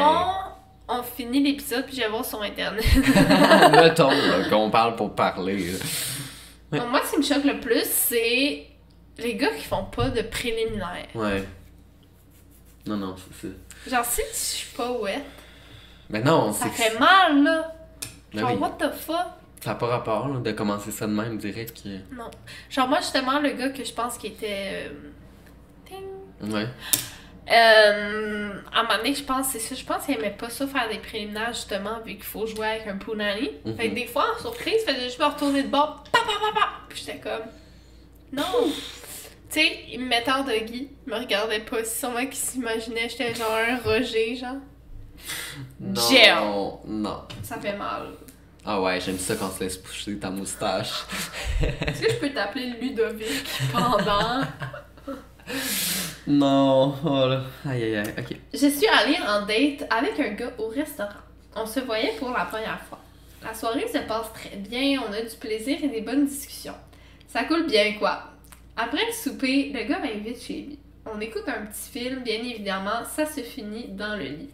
On 0.88 1.02
finit 1.02 1.42
l'épisode 1.42 1.84
puis 1.86 1.96
je 1.96 2.02
vais 2.02 2.08
voir 2.08 2.24
sur 2.24 2.40
internet. 2.42 2.84
mettons, 3.72 4.10
là, 4.10 4.48
qu'on 4.48 4.70
parle 4.70 4.96
pour 4.96 5.14
parler. 5.14 5.72
là. 5.72 5.78
Ouais. 6.72 6.78
Donc, 6.78 6.90
moi, 6.90 7.00
ce 7.04 7.12
qui 7.12 7.18
me 7.18 7.22
choque 7.22 7.44
le 7.44 7.60
plus, 7.60 7.84
c'est 7.86 8.66
les 9.18 9.34
gars 9.34 9.50
qui 9.54 9.64
font 9.64 9.84
pas 9.84 10.08
de 10.10 10.22
préliminaire. 10.22 11.06
Ouais. 11.14 11.44
Non, 12.86 12.96
non, 12.96 13.16
c'est 13.40 13.48
ça. 13.48 13.54
Genre, 13.96 14.04
si 14.04 14.20
je 14.32 14.36
suis 14.36 14.76
pas 14.76 14.90
wet, 14.92 15.22
Mais 16.10 16.20
non, 16.22 16.52
ça 16.52 16.66
c'est 16.74 16.90
fait 16.90 16.98
mal, 16.98 17.42
là. 17.42 17.72
Ben 18.32 18.40
Genre, 18.40 18.50
oui. 18.52 18.56
what 18.58 18.76
the 18.78 18.92
fuck? 18.92 19.16
Ça 19.62 19.70
n'a 19.70 19.74
pas 19.76 19.86
rapport 19.86 20.28
là, 20.28 20.38
de 20.38 20.52
commencer 20.52 20.90
ça 20.92 21.06
de 21.06 21.12
même 21.12 21.38
direct. 21.38 21.82
Non. 22.12 22.30
Genre, 22.70 22.86
moi, 22.88 22.98
justement, 22.98 23.40
le 23.40 23.50
gars 23.52 23.70
que 23.70 23.82
je 23.84 23.92
pense 23.92 24.18
qui 24.18 24.28
était. 24.28 24.88
euh, 24.88 24.88
ting. 25.86 26.52
Ouais. 26.52 26.66
Euh, 27.48 28.50
à 28.72 28.80
un 28.80 28.82
moment 28.82 28.96
donné, 28.98 29.14
je 29.14 29.22
pense, 29.22 29.48
c'est 29.48 29.60
ça. 29.60 29.74
Je 29.74 29.84
pense 29.84 30.04
qu'il 30.04 30.16
aimait 30.16 30.34
pas 30.36 30.50
ça 30.50 30.66
faire 30.66 30.88
des 30.88 30.98
préliminaires, 30.98 31.52
justement, 31.52 32.00
vu 32.04 32.14
qu'il 32.14 32.24
faut 32.24 32.46
jouer 32.46 32.66
avec 32.66 32.86
un 32.88 32.96
punani. 32.96 33.50
Mhm. 33.64 33.76
Fait 33.76 33.90
que 33.90 33.94
des 33.94 34.06
fois, 34.06 34.26
en 34.36 34.40
surprise, 34.40 34.74
il 34.86 34.92
faisait 34.92 35.04
juste 35.04 35.20
me 35.20 35.26
retourner 35.26 35.62
de 35.62 35.68
bord, 35.68 36.04
pa 36.12 36.18
pa 36.18 36.26
pa 36.26 36.60
pa. 36.60 36.68
Puis 36.88 37.04
j'étais 37.06 37.18
comme. 37.18 37.46
Non! 38.32 38.42
tu 39.48 39.60
sais, 39.60 39.78
il 39.92 40.00
me 40.00 40.06
mettait 40.06 40.32
en 40.32 40.42
doggy, 40.42 40.90
il 41.06 41.12
me 41.12 41.18
regardait 41.18 41.60
pas. 41.60 41.84
C'est 41.84 42.00
sûrement 42.00 42.26
qu'il 42.26 42.34
s'imaginait, 42.34 43.08
j'étais 43.08 43.34
genre 43.34 43.54
un 43.54 43.78
Roger, 43.78 44.34
genre. 44.34 44.56
Non. 45.80 46.00
Gel. 46.10 46.34
Non. 46.86 47.22
Ça 47.42 47.58
fait 47.60 47.76
mal. 47.76 48.08
Ah 48.64 48.80
ouais, 48.82 49.00
j'aime 49.00 49.18
ça 49.18 49.36
quand 49.36 49.50
tu 49.56 49.62
laisses 49.62 49.76
pousser 49.76 50.18
ta 50.18 50.28
moustache. 50.30 51.04
Est-ce 51.86 52.02
que 52.02 52.10
je 52.10 52.16
peux 52.16 52.30
t'appeler 52.30 52.74
Ludovic 52.80 53.46
pendant? 53.72 54.40
Non. 56.26 56.94
Oh 57.04 57.28
là. 57.28 57.42
Aïe 57.68 57.84
aïe 57.84 57.96
aïe. 57.96 58.14
Ok. 58.18 58.36
Je 58.52 58.66
suis 58.66 58.88
allée 58.88 59.18
en 59.26 59.46
date 59.46 59.90
avec 59.90 60.18
un 60.18 60.34
gars 60.34 60.52
au 60.58 60.68
restaurant. 60.68 61.10
On 61.54 61.66
se 61.66 61.80
voyait 61.80 62.14
pour 62.18 62.30
la 62.30 62.44
première 62.44 62.80
fois. 62.82 62.98
La 63.42 63.54
soirée 63.54 63.86
se 63.86 63.98
passe 63.98 64.32
très 64.32 64.56
bien, 64.56 65.00
on 65.08 65.12
a 65.12 65.22
du 65.22 65.36
plaisir 65.36 65.78
et 65.82 65.88
des 65.88 66.00
bonnes 66.00 66.26
discussions. 66.26 66.74
Ça 67.28 67.44
coule 67.44 67.66
bien, 67.66 67.94
quoi. 67.98 68.24
Après 68.76 69.06
le 69.06 69.12
souper, 69.12 69.70
le 69.72 69.84
gars 69.84 70.00
m'invite 70.00 70.42
chez 70.42 70.62
lui. 70.62 70.78
On 71.06 71.20
écoute 71.20 71.44
un 71.46 71.64
petit 71.66 71.90
film, 71.90 72.22
bien 72.24 72.38
évidemment, 72.38 73.04
ça 73.08 73.24
se 73.24 73.40
finit 73.40 73.88
dans 73.88 74.16
le 74.16 74.24
lit. 74.24 74.50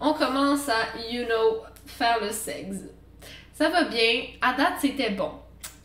On 0.00 0.12
commence 0.12 0.68
à, 0.68 0.96
you 1.10 1.24
know, 1.24 1.62
faire 1.86 2.20
le 2.22 2.30
sexe. 2.30 2.76
Ça 3.52 3.68
va 3.70 3.84
bien, 3.84 4.26
à 4.40 4.52
date 4.52 4.74
c'était 4.80 5.10
bon. 5.10 5.32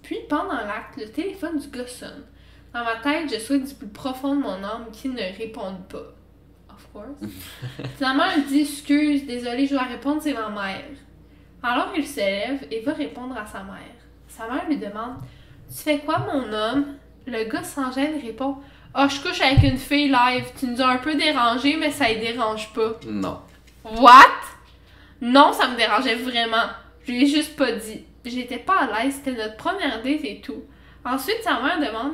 Puis 0.04 0.20
pendant 0.30 0.54
l'acte, 0.54 0.98
le 0.98 1.10
téléphone 1.10 1.60
du 1.60 1.68
gars 1.70 1.88
sonne. 1.88 2.24
Dans 2.74 2.84
ma 2.84 2.96
tête, 2.96 3.32
je 3.32 3.40
souhaite 3.40 3.68
du 3.68 3.74
plus 3.76 3.88
profond 3.88 4.36
de 4.36 4.42
mon 4.42 4.64
âme 4.64 4.88
qu'il 4.92 5.14
ne 5.14 5.38
réponde 5.38 5.88
pas. 5.88 6.14
Of 6.70 6.88
course. 6.92 7.32
Finalement, 7.98 8.24
elle 8.36 8.46
dit 8.46 8.62
Excuse, 8.62 9.26
désolé, 9.26 9.68
je 9.68 9.76
dois 9.76 9.84
répondre, 9.84 10.22
c'est 10.22 10.34
ma 10.34 10.50
mère. 10.50 10.84
Alors 11.62 11.94
il 11.96 12.06
se 12.06 12.20
lève 12.20 12.68
et 12.72 12.82
va 12.82 12.94
répondre 12.94 13.38
à 13.38 13.46
sa 13.46 13.64
mère. 13.64 13.96
Sa 14.28 14.48
mère 14.48 14.68
lui 14.68 14.78
demande 14.78 15.16
Tu 15.70 15.84
fais 15.84 16.00
quoi, 16.00 16.20
mon 16.20 16.52
homme? 16.52 16.98
Le 17.26 17.46
gars 17.46 17.64
sans 17.64 17.92
gêne 17.92 18.20
répond 18.22 18.58
Ah, 18.94 19.08
je 19.08 19.22
couche 19.22 19.42
avec 19.42 19.64
une 19.64 19.78
fille 19.78 20.10
live. 20.10 20.46
Tu 20.60 20.66
nous 20.66 20.82
as 20.82 20.88
un 20.88 20.98
peu 20.98 21.16
dérangé, 21.16 21.78
mais 21.78 21.92
ça 21.92 22.10
ne 22.10 22.20
dérange 22.20 22.74
pas. 22.74 23.00
Non. 23.08 23.40
What? 23.86 24.42
Non, 25.22 25.54
ça 25.54 25.70
me 25.70 25.78
dérangeait 25.78 26.16
vraiment. 26.16 26.68
Je 27.06 27.12
lui 27.12 27.24
ai 27.24 27.28
juste 27.28 27.56
pas 27.56 27.72
dit. 27.72 28.04
J'étais 28.26 28.58
pas 28.58 28.82
à 28.82 29.04
l'aise, 29.04 29.16
c'était 29.16 29.38
notre 29.38 29.58
première 29.58 30.02
date 30.02 30.24
et 30.24 30.42
tout. 30.42 30.64
Ensuite, 31.06 31.44
sa 31.44 31.62
mère 31.62 31.80
demande 31.80 32.14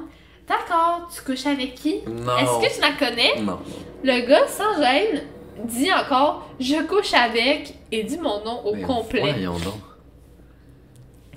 D'accord, 0.50 1.08
tu 1.14 1.22
couches 1.22 1.46
avec 1.46 1.76
qui? 1.76 2.02
Non. 2.08 2.38
Est-ce 2.38 2.68
que 2.68 2.76
tu 2.76 2.82
la 2.82 3.08
connais? 3.08 3.40
Non. 3.42 3.60
Le 4.04 4.28
gars, 4.28 4.48
sans 4.48 4.82
gêne, 4.82 5.22
dit 5.64 5.94
encore 5.94 6.50
Je 6.60 6.82
couche 6.88 7.14
avec 7.14 7.76
et 7.92 8.04
dit 8.04 8.18
mon 8.18 8.44
nom 8.44 8.66
au 8.66 8.76
Mais 8.76 8.82
complet. 8.82 9.22
Voyons 9.22 9.60
donc. 9.60 9.82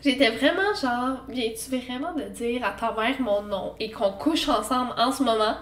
J'étais 0.02 0.30
vraiment 0.30 0.74
genre 0.80 1.18
Viens-tu 1.28 1.76
vraiment 1.76 2.14
de 2.14 2.22
dire 2.22 2.64
à 2.64 2.70
ta 2.70 2.92
mère 2.92 3.20
mon 3.20 3.42
nom 3.42 3.74
et 3.78 3.90
qu'on 3.90 4.12
couche 4.12 4.48
ensemble 4.48 4.92
en 4.96 5.12
ce 5.12 5.22
moment? 5.22 5.56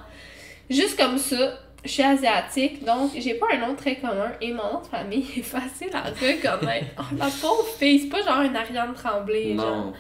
Juste 0.71 0.97
comme 0.97 1.19
ça, 1.19 1.59
je 1.85 1.91
suis 1.91 2.03
asiatique, 2.03 2.85
donc 2.85 3.11
j'ai 3.17 3.35
pas 3.35 3.47
un 3.53 3.67
nom 3.67 3.75
très 3.75 3.97
commun 3.97 4.31
et 4.41 4.53
mon 4.53 4.75
nom 4.75 4.81
de 4.81 4.87
famille 4.87 5.27
est 5.37 5.43
facile 5.43 5.91
à 5.93 6.03
reconnaître. 6.03 6.87
Oh, 6.99 7.03
la 7.19 7.27
pauvre 7.27 7.67
fille, 7.79 7.99
c'est 7.99 8.09
pas 8.09 8.23
genre 8.23 8.43
une 8.43 8.55
Ariane 8.55 8.95
Tremblay. 8.95 9.57
Genre. 9.57 9.77
Non. 9.77 9.93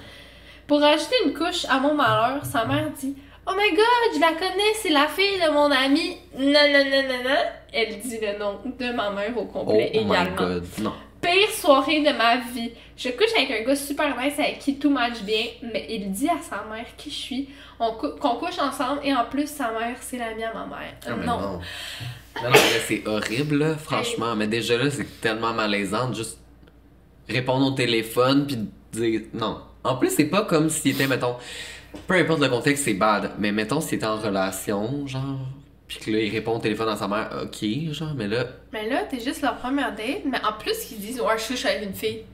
Pour 0.68 0.82
ajouter 0.84 1.16
une 1.26 1.34
couche 1.34 1.64
à 1.68 1.80
mon 1.80 1.94
malheur, 1.94 2.44
sa 2.44 2.64
mère 2.64 2.90
dit 2.90 3.16
Oh 3.46 3.52
my 3.56 3.70
god, 3.70 4.14
je 4.14 4.20
la 4.20 4.32
connais, 4.34 4.74
c'est 4.80 4.90
la 4.90 5.08
fille 5.08 5.38
de 5.44 5.50
mon 5.50 5.70
ami. 5.70 6.16
Non, 6.38 6.44
non, 6.44 6.84
non, 6.84 7.02
non, 7.08 7.24
non. 7.30 7.36
Elle 7.72 7.98
dit 8.00 8.18
le 8.20 8.38
nom 8.38 8.58
de 8.64 8.92
ma 8.92 9.10
mère 9.10 9.36
au 9.36 9.42
Oh 9.42 9.44
complet 9.46 9.90
my 9.94 10.00
également. 10.00 10.36
god. 10.36 10.64
Non. 10.80 10.92
Pire 11.20 11.50
soirée 11.50 12.00
de 12.00 12.16
ma 12.16 12.36
vie. 12.38 12.70
Je 12.96 13.08
couche 13.10 13.32
avec 13.36 13.50
un 13.50 13.64
gars 13.64 13.76
super 13.76 14.16
nice 14.18 14.38
avec 14.38 14.58
qui 14.58 14.78
tout 14.78 14.90
match 14.90 15.20
bien, 15.22 15.44
mais 15.62 15.86
il 15.90 16.10
dit 16.12 16.28
à 16.28 16.38
sa 16.42 16.64
mère 16.70 16.86
qui 16.96 17.10
je 17.10 17.14
suis, 17.14 17.48
cou- 17.78 18.16
qu'on 18.20 18.36
couche 18.36 18.58
ensemble 18.58 19.00
et 19.04 19.12
en 19.14 19.24
plus 19.24 19.46
sa 19.48 19.70
mère 19.70 19.96
c'est 20.00 20.16
l'amie 20.18 20.44
à 20.44 20.52
ma 20.54 20.66
mère. 20.66 20.94
Ah, 21.06 21.10
non. 21.10 21.38
non. 21.40 21.60
Non, 22.42 22.50
c'est 22.86 23.06
horrible, 23.06 23.58
là, 23.58 23.76
franchement. 23.76 24.34
Mais 24.36 24.46
déjà 24.46 24.76
là, 24.78 24.90
c'est 24.90 25.20
tellement 25.20 25.52
malaisant 25.52 26.08
de 26.08 26.14
juste 26.14 26.38
répondre 27.28 27.66
au 27.66 27.70
téléphone 27.72 28.46
puis 28.46 28.58
dire 28.92 29.22
non. 29.34 29.60
En 29.84 29.96
plus, 29.96 30.10
c'est 30.10 30.24
pas 30.26 30.42
comme 30.42 30.68
s'il 30.70 30.92
était, 30.92 31.06
mettons, 31.06 31.36
peu 32.06 32.14
importe 32.14 32.40
le 32.40 32.48
contexte, 32.48 32.84
c'est 32.84 32.94
bad. 32.94 33.32
Mais 33.38 33.52
mettons, 33.52 33.80
s'il 33.80 33.94
était 33.96 34.06
en 34.06 34.16
relation, 34.16 35.06
genre, 35.06 35.38
puis 35.88 35.98
que 35.98 36.10
là, 36.10 36.18
il 36.20 36.30
répond 36.30 36.56
au 36.56 36.58
téléphone 36.58 36.88
à 36.88 36.96
sa 36.96 37.08
mère, 37.08 37.28
ok, 37.44 37.92
genre, 37.92 38.14
mais 38.14 38.28
là, 38.28 38.44
Mais 38.72 38.88
là, 38.88 39.02
t'es 39.04 39.20
juste 39.20 39.42
leur 39.42 39.56
première 39.56 39.94
date, 39.94 40.22
mais 40.24 40.38
en 40.44 40.52
plus 40.52 40.90
ils 40.92 40.98
disent 41.00 41.20
ouais, 41.20 41.38
je 41.38 41.46
couche 41.48 41.64
avec 41.66 41.82
une 41.84 41.94
fille. 41.94 42.24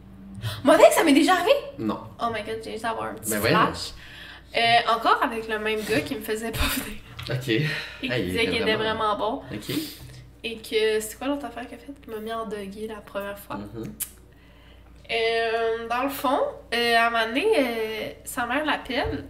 Moi, 0.62 0.76
que 0.76 0.92
ça 0.92 1.02
m'est 1.02 1.12
déjà 1.14 1.32
arrivé. 1.34 1.52
non. 1.78 1.98
Oh 2.20 2.26
my 2.32 2.42
god, 2.42 2.60
j'ai 2.62 2.72
juste 2.72 2.84
avoir 2.84 3.06
un 3.10 3.14
petit 3.14 3.30
Ben 3.30 3.40
flash. 3.40 3.92
Euh, 4.56 4.94
encore 4.94 5.20
avec 5.22 5.48
le 5.48 5.58
même 5.58 5.80
gars 5.88 6.00
qui 6.00 6.14
me 6.14 6.20
faisait 6.20 6.52
pas 6.52 6.58
venir. 6.76 6.98
Ok. 7.30 7.48
Et 7.48 7.62
qui 8.06 8.12
Ah, 8.12 8.20
disait 8.20 8.44
qu'il 8.46 8.56
était 8.62 8.76
vraiment- 8.76 9.16
bon. 9.16 9.42
Ok. 9.52 9.74
Et 10.44 10.56
que 10.58 11.00
c'est 11.00 11.18
quoi 11.18 11.26
l'autre 11.28 11.46
affaire 11.46 11.66
qu'il 11.66 11.74
a 11.76 11.80
fait? 11.80 11.92
Il 12.06 12.14
m'a 12.14 12.20
mis 12.20 12.32
en 12.32 12.46
doggy 12.46 12.86
la 12.86 12.96
première 13.00 13.38
fois. 13.38 13.58
Euh, 15.10 15.88
dans 15.88 16.02
le 16.02 16.08
fond, 16.08 16.38
euh, 16.74 16.96
à 16.96 17.06
un 17.06 17.10
moment 17.10 17.26
donné, 17.28 17.46
euh, 17.58 18.08
sa 18.24 18.46
mère 18.46 18.64
l'appelle. 18.64 19.24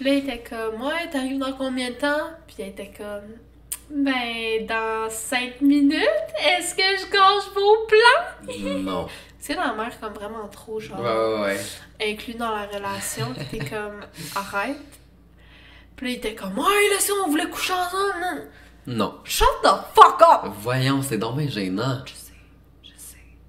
Puis 0.00 0.08
là, 0.08 0.14
il 0.16 0.28
était 0.30 0.42
comme, 0.48 0.80
ouais, 0.80 1.10
t'arrives 1.12 1.38
dans 1.38 1.52
combien 1.52 1.90
de 1.90 1.94
temps? 1.96 2.30
Puis 2.46 2.56
elle 2.60 2.68
était 2.68 2.90
comme, 2.96 3.36
ben, 3.90 4.64
dans 4.66 5.10
5 5.10 5.60
minutes, 5.60 6.00
est-ce 6.42 6.74
que 6.74 6.82
je 6.82 7.10
gâche 7.12 7.52
vos 7.54 7.86
plans? 7.86 8.78
Non. 8.82 9.08
C'est 9.38 9.56
la 9.56 9.74
mère 9.74 9.92
comme 10.00 10.14
vraiment 10.14 10.48
trop, 10.48 10.80
genre, 10.80 10.98
Ouais, 11.00 11.42
ouais, 11.50 11.56
ouais. 12.00 12.12
inclus 12.12 12.32
dans 12.32 12.50
la 12.50 12.64
relation. 12.66 13.26
T'es 13.50 13.58
comme, 13.58 14.00
arrête. 14.36 14.78
Puis 15.96 16.06
là, 16.06 16.12
il 16.12 16.16
était 16.16 16.34
comme, 16.34 16.56
ouais, 16.58 16.64
là, 16.64 16.96
si 16.98 17.12
on 17.12 17.28
voulait 17.28 17.50
coucher 17.50 17.74
ensemble, 17.74 18.48
non. 18.86 18.96
Non. 18.96 19.14
Shut 19.24 19.46
the 19.62 19.68
fuck 19.94 20.22
up! 20.22 20.50
Voyons, 20.60 21.02
c'est 21.02 21.18
bien 21.18 21.46
gênant. 21.46 21.98
Sais, 22.06 22.12
je 22.12 22.14
sais. 22.14 22.29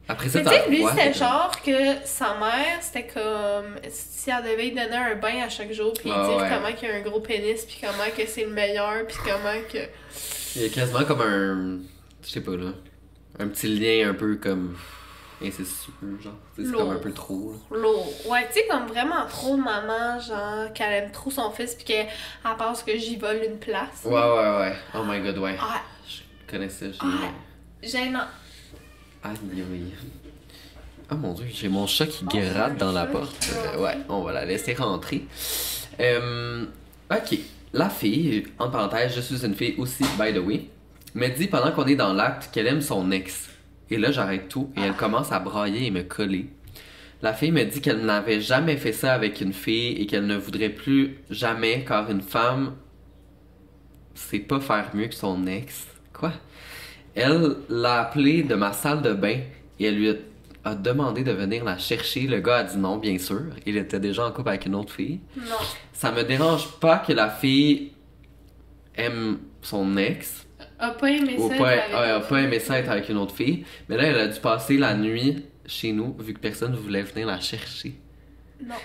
Après 0.07 0.27
ça, 0.29 0.39
Mais 0.39 0.45
tu 0.45 0.49
sais, 0.51 0.69
lui, 0.69 0.83
c'était 0.89 1.13
genre 1.13 1.51
que 1.63 2.05
sa 2.05 2.33
mère, 2.37 2.79
c'était 2.81 3.07
comme 3.07 3.77
si 3.89 4.29
elle 4.29 4.43
devait 4.43 4.63
lui 4.63 4.71
donner 4.71 4.95
un 4.97 5.15
bain 5.15 5.43
à 5.45 5.49
chaque 5.49 5.71
jour, 5.71 5.93
puis 5.93 6.11
Ah 6.13 6.27
dire 6.27 6.37
ouais. 6.37 6.49
comment 6.49 6.73
qu'il 6.75 6.89
a 6.89 6.95
un 6.95 7.01
gros 7.01 7.21
pénis, 7.21 7.63
puis 7.65 7.77
comment 7.81 8.09
que 8.15 8.25
c'est 8.27 8.43
le 8.43 8.49
meilleur, 8.51 9.05
puis 9.07 9.17
comment 9.23 9.53
que. 9.71 9.77
Il 10.55 10.63
y 10.63 10.65
a 10.65 10.69
quasiment 10.69 11.05
comme 11.05 11.21
un. 11.21 11.79
Je 12.23 12.29
sais 12.29 12.41
pas 12.41 12.51
là. 12.57 12.71
Un 13.39 13.47
petit 13.47 13.67
lien 13.67 14.09
un 14.09 14.13
peu 14.13 14.35
comme. 14.35 14.75
incestueux, 15.41 16.19
genre. 16.21 16.33
C'est 16.57 16.71
comme 16.71 16.91
un 16.91 16.97
peu 16.99 17.13
trop. 17.13 17.53
là. 17.71 17.77
Lourd. 17.77 18.11
Ouais, 18.27 18.47
tu 18.47 18.59
sais, 18.59 18.67
comme 18.69 18.87
vraiment 18.87 19.25
trop 19.29 19.55
de 19.55 19.61
maman, 19.61 20.19
genre, 20.19 20.73
qu'elle 20.73 20.91
aime 21.05 21.11
trop 21.11 21.31
son 21.31 21.51
fils, 21.51 21.73
puis 21.75 21.85
qu'elle 21.85 22.07
elle 22.45 22.57
pense 22.57 22.83
que 22.83 22.97
j'y 22.97 23.15
vole 23.15 23.39
une 23.47 23.57
place. 23.59 24.01
Ouais, 24.03 24.11
ouais, 24.13 24.57
ouais. 24.59 24.75
Oh 24.93 25.03
my 25.05 25.21
god, 25.21 25.37
ouais. 25.37 25.55
Ah, 25.61 25.81
Je 26.07 26.51
connais 26.51 26.69
ça. 26.69 26.87
j'ai- 26.91 26.97
Ah. 27.01 27.29
gênant. 27.81 28.25
Aïe, 29.23 29.35
aïe. 29.53 29.93
Oh 31.11 31.15
mon 31.15 31.33
dieu, 31.33 31.45
j'ai 31.53 31.69
mon 31.69 31.85
chat 31.87 32.07
qui 32.07 32.25
gratte 32.25 32.77
dans 32.77 32.91
la 32.91 33.05
porte. 33.05 33.49
Euh, 33.53 33.83
ouais, 33.83 33.97
on 34.09 34.21
va 34.21 34.31
la 34.31 34.45
laisser 34.45 34.73
rentrer. 34.73 35.25
Euh, 35.99 36.65
ok. 37.11 37.37
La 37.73 37.89
fille, 37.89 38.45
en 38.59 38.69
parenthèse, 38.69 39.13
je 39.15 39.21
suis 39.21 39.45
une 39.45 39.53
fille 39.53 39.75
aussi, 39.77 40.03
by 40.19 40.33
the 40.33 40.39
way, 40.39 40.65
me 41.13 41.27
dit 41.27 41.47
pendant 41.47 41.71
qu'on 41.71 41.85
est 41.85 41.95
dans 41.95 42.13
l'acte 42.13 42.49
qu'elle 42.51 42.67
aime 42.67 42.81
son 42.81 43.11
ex. 43.11 43.49
Et 43.89 43.97
là, 43.97 44.11
j'arrête 44.11 44.47
tout 44.47 44.71
et 44.75 44.81
elle 44.81 44.95
commence 44.95 45.31
à 45.31 45.39
brailler 45.39 45.87
et 45.87 45.91
me 45.91 46.03
coller. 46.03 46.49
La 47.21 47.33
fille 47.33 47.51
me 47.51 47.63
dit 47.63 47.81
qu'elle 47.81 48.03
n'avait 48.05 48.41
jamais 48.41 48.77
fait 48.77 48.93
ça 48.93 49.13
avec 49.13 49.41
une 49.41 49.53
fille 49.53 50.01
et 50.01 50.07
qu'elle 50.07 50.25
ne 50.25 50.37
voudrait 50.37 50.69
plus 50.69 51.19
jamais 51.29 51.85
car 51.87 52.09
une 52.09 52.21
femme 52.21 52.75
sait 54.15 54.39
pas 54.39 54.59
faire 54.59 54.89
mieux 54.93 55.07
que 55.07 55.15
son 55.15 55.45
ex. 55.45 55.85
Quoi? 56.13 56.31
Elle 57.15 57.55
l'a 57.69 58.01
appelé 58.01 58.43
de 58.43 58.55
ma 58.55 58.73
salle 58.73 59.01
de 59.01 59.13
bain 59.13 59.39
et 59.79 59.85
elle 59.85 59.95
lui 59.95 60.09
a, 60.09 60.13
a 60.63 60.75
demandé 60.75 61.23
de 61.23 61.31
venir 61.31 61.63
la 61.63 61.77
chercher. 61.77 62.21
Le 62.21 62.39
gars 62.39 62.57
a 62.57 62.63
dit 62.63 62.77
non, 62.77 62.97
bien 62.97 63.17
sûr. 63.17 63.41
Il 63.65 63.77
était 63.77 63.99
déjà 63.99 64.25
en 64.25 64.31
couple 64.31 64.49
avec 64.49 64.65
une 64.65 64.75
autre 64.75 64.93
fille. 64.93 65.19
Non. 65.37 65.43
Ça 65.93 66.11
me 66.11 66.23
dérange 66.23 66.67
pas 66.79 66.99
que 66.99 67.13
la 67.13 67.29
fille 67.29 67.91
aime 68.95 69.39
son 69.61 69.97
ex 69.97 70.45
A 70.79 70.91
pas 70.91 71.09
aimé 71.11 71.35
ou 71.37 71.49
ça. 71.49 71.55
pas, 71.57 71.69
avec 71.69 71.83
a, 71.93 72.19
pas 72.21 72.41
aimé 72.41 72.59
ça 72.59 72.79
être 72.79 72.89
avec 72.89 73.09
une 73.09 73.17
autre 73.17 73.35
fille. 73.35 73.65
Mais 73.89 73.97
là, 73.97 74.03
elle 74.03 74.19
a 74.19 74.27
dû 74.27 74.39
passer 74.39 74.77
la 74.77 74.95
nuit 74.95 75.45
chez 75.65 75.91
nous 75.91 76.15
vu 76.19 76.33
que 76.33 76.39
personne 76.39 76.75
voulait 76.75 77.03
venir 77.03 77.27
la 77.27 77.39
chercher. 77.39 77.93
Non. 78.63 78.75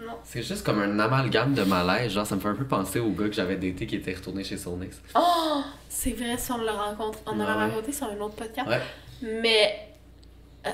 Non. 0.00 0.14
C'est 0.24 0.42
juste 0.42 0.64
comme 0.64 0.80
un 0.80 0.98
amalgame 0.98 1.52
de 1.54 1.62
malaise. 1.62 2.12
Genre, 2.12 2.26
ça 2.26 2.34
me 2.34 2.40
fait 2.40 2.48
un 2.48 2.54
peu 2.54 2.64
penser 2.66 2.98
au 3.00 3.10
gars 3.10 3.26
que 3.26 3.34
j'avais 3.34 3.56
daté 3.56 3.86
qui 3.86 3.96
était 3.96 4.14
retourné 4.14 4.42
chez 4.44 4.56
son 4.56 4.80
ex. 4.80 5.00
Oh! 5.14 5.62
C'est 5.88 6.12
vrai, 6.12 6.36
si 6.38 6.50
on 6.52 6.58
l'a 6.58 6.72
rencontré. 6.72 7.20
On 7.26 7.36
l'a 7.36 7.44
ouais. 7.44 7.64
rencontré 7.66 7.92
sur 7.92 8.06
un 8.06 8.18
autre 8.20 8.34
podcast. 8.36 8.66
Ouais. 8.68 8.80
Mais 9.22 9.88
euh, 10.66 10.70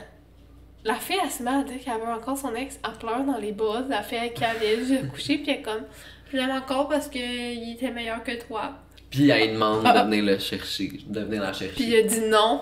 la 0.85 0.95
fille, 0.95 1.17
elle 1.23 1.31
se 1.31 1.43
met 1.43 1.51
à 1.51 1.65
dire 1.65 1.81
qu'elle 1.85 2.01
veut 2.01 2.13
encore 2.13 2.39
son 2.39 2.55
ex. 2.55 2.79
Elle 2.87 2.99
pleure 2.99 3.25
dans 3.25 3.39
les 3.39 3.51
bras 3.53 3.83
la 3.89 4.03
fille 4.03 4.19
avec 4.19 4.35
qui 4.35 4.45
elle 4.45 4.83
vient 4.85 5.03
de 5.03 5.07
coucher. 5.09 5.39
Puis 5.39 5.51
elle 5.51 5.59
est 5.59 5.63
comme, 5.63 5.83
je 6.31 6.37
l'aime 6.37 6.51
encore 6.51 6.89
parce 6.89 7.09
qu'il 7.09 7.73
était 7.73 7.91
meilleur 7.91 8.23
que 8.23 8.41
toi. 8.47 8.75
Puis 9.11 9.29
elle 9.31 9.55
demande 9.55 9.83
Ah. 9.85 10.05
de 10.05 10.09
venir 10.11 10.25
le 10.25 10.39
chercher, 10.39 11.01
de 11.07 11.21
venir 11.21 11.43
la 11.43 11.53
chercher. 11.53 11.75
Puis 11.75 11.85
il 11.85 11.97
a 11.97 12.03
dit 12.03 12.21
non. 12.29 12.61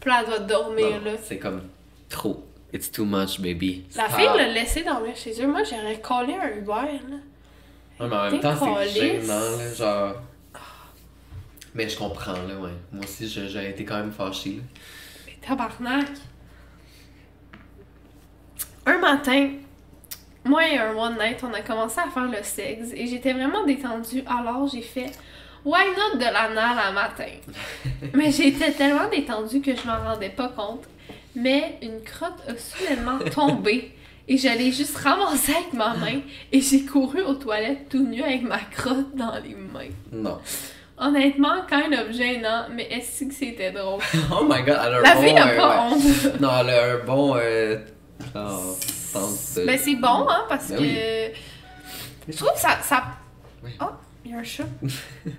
Puis 0.00 0.10
elle 0.18 0.26
doit 0.26 0.38
dormir 0.40 0.86
Non, 0.98 1.04
là. 1.04 1.16
C'est 1.22 1.38
comme 1.38 1.62
trop. 2.10 2.44
It's 2.72 2.90
too 2.90 3.04
much, 3.04 3.40
baby. 3.40 3.84
La 3.94 4.08
Stop. 4.08 4.18
fille 4.18 4.28
l'a 4.36 4.48
laissé 4.48 4.82
dormir 4.82 5.14
chez 5.14 5.42
eux. 5.42 5.46
Moi, 5.46 5.62
j'aurais 5.64 6.00
collé 6.00 6.34
un 6.34 6.56
Uber 6.56 6.98
là. 7.08 7.16
Ouais, 8.00 8.08
mais 8.08 8.16
en 8.16 8.30
même 8.30 8.40
temps, 8.40 8.56
c'est 8.84 8.88
gênant, 8.88 9.26
là, 9.28 9.74
genre. 9.74 10.14
Mais 11.74 11.88
je 11.88 11.96
comprends, 11.96 12.32
là, 12.32 12.54
ouais. 12.60 12.70
Moi 12.92 13.04
aussi, 13.04 13.28
j'aurais 13.28 13.70
été 13.70 13.84
quand 13.84 13.98
même 13.98 14.12
fâchée, 14.12 14.56
là. 14.56 14.62
Tabarnak. 15.46 16.06
Un 18.86 18.98
matin, 18.98 19.50
moi 20.44 20.66
et 20.66 20.76
un 20.78 20.94
one 20.94 21.16
night, 21.18 21.38
on 21.44 21.52
a 21.52 21.60
commencé 21.60 22.00
à 22.00 22.08
faire 22.10 22.24
le 22.24 22.42
sexe 22.42 22.88
et 22.94 23.06
j'étais 23.06 23.32
vraiment 23.32 23.64
détendue. 23.64 24.24
Alors 24.26 24.66
j'ai 24.66 24.82
fait 24.82 25.12
Why 25.64 25.84
not 25.96 26.18
de 26.18 26.24
l'anal 26.24 26.78
à 26.78 26.90
matin? 26.90 27.30
Mais 28.14 28.32
j'étais 28.32 28.72
tellement 28.72 29.08
détendue 29.08 29.60
que 29.60 29.76
je 29.76 29.86
m'en 29.86 30.02
rendais 30.02 30.30
pas 30.30 30.48
compte. 30.48 30.84
Mais 31.34 31.78
une 31.82 32.02
crotte 32.02 32.42
a 32.46 32.52
soudainement 32.56 33.18
tombé 33.34 33.94
et 34.28 34.36
je 34.36 34.48
l'ai 34.48 34.70
juste 34.70 34.96
ramassée 34.98 35.52
avec 35.54 35.72
ma 35.72 35.94
main 35.94 36.20
et 36.52 36.60
j'ai 36.60 36.84
couru 36.84 37.22
aux 37.22 37.34
toilettes 37.34 37.88
tout 37.88 38.02
nu 38.06 38.22
avec 38.22 38.42
ma 38.42 38.58
crotte 38.58 39.14
dans 39.16 39.34
les 39.42 39.54
mains. 39.54 39.88
Non. 40.12 40.38
Honnêtement, 40.98 41.62
kind 41.68 41.92
of 41.94 42.12
gênant, 42.14 42.66
mais 42.70 42.84
est-ce 42.84 43.24
que 43.24 43.32
c'était 43.34 43.72
drôle? 43.72 44.00
Oh 44.30 44.44
my 44.44 44.62
god, 44.62 44.78
elle 44.84 44.94
a 44.94 44.98
un 44.98 45.02
La 45.02 45.14
bon. 45.14 45.22
fille 45.22 45.36
a 45.38 45.48
euh, 45.48 45.56
pas 45.56 45.68
ouais. 45.88 45.94
honte. 45.94 46.40
Non, 46.40 46.50
elle 46.60 46.70
a 46.70 46.92
un 46.94 46.98
bon. 47.04 47.34
Euh, 47.36 47.78
genre, 48.34 48.76
sens 48.78 49.54
de- 49.56 49.64
Ben 49.66 49.78
c'est 49.82 49.96
bon, 49.96 50.28
hein, 50.28 50.44
parce 50.48 50.68
Ben 50.68 50.76
que. 50.76 50.82
oui. 50.82 50.96
Je 52.28 52.36
trouve 52.36 52.52
que 52.52 52.60
ça. 52.60 52.78
ça... 52.82 53.02
Oui. 53.64 53.70
Oh, 53.80 53.86
il 54.24 54.30
y 54.30 54.34
a 54.34 54.38
un 54.38 54.44
chat. 54.44 54.64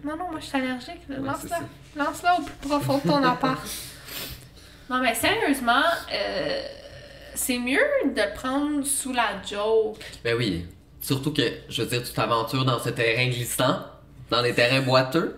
non, 0.03 0.17
non, 0.17 0.31
moi 0.31 0.39
je 0.39 0.45
suis 0.47 0.57
allergique. 0.57 1.01
Ouais, 1.07 1.15
Lance-la. 1.17 1.59
Lance-la 2.03 2.39
au 2.39 2.41
plus 2.41 2.67
profond 2.67 2.97
de 2.97 3.09
ton 3.09 3.23
appart. 3.23 3.61
Non, 4.89 4.99
mais 5.01 5.15
sérieusement, 5.15 5.81
euh, 6.11 6.61
c'est 7.35 7.57
mieux 7.57 7.79
de 8.05 8.35
prendre 8.35 8.85
sous 8.85 9.13
la 9.13 9.41
joke. 9.49 10.03
Ben 10.23 10.35
oui. 10.37 10.65
Surtout 11.01 11.33
que, 11.33 11.41
je 11.67 11.81
veux 11.81 11.87
dire, 11.89 12.03
tu 12.03 12.13
t'aventures 12.13 12.63
dans 12.63 12.79
ce 12.79 12.89
terrain 12.89 13.27
glissant, 13.27 13.79
dans 14.29 14.41
les 14.41 14.53
terrains 14.53 14.81
boiteux. 14.81 15.37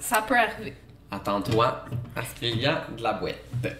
Ça 0.00 0.22
peut 0.22 0.36
arriver. 0.36 0.74
Attends-toi 1.10 1.84
à 2.16 2.22
ce 2.22 2.38
qu'il 2.38 2.60
y 2.60 2.66
a 2.66 2.86
de 2.96 3.02
la 3.02 3.14
boîte. 3.14 3.36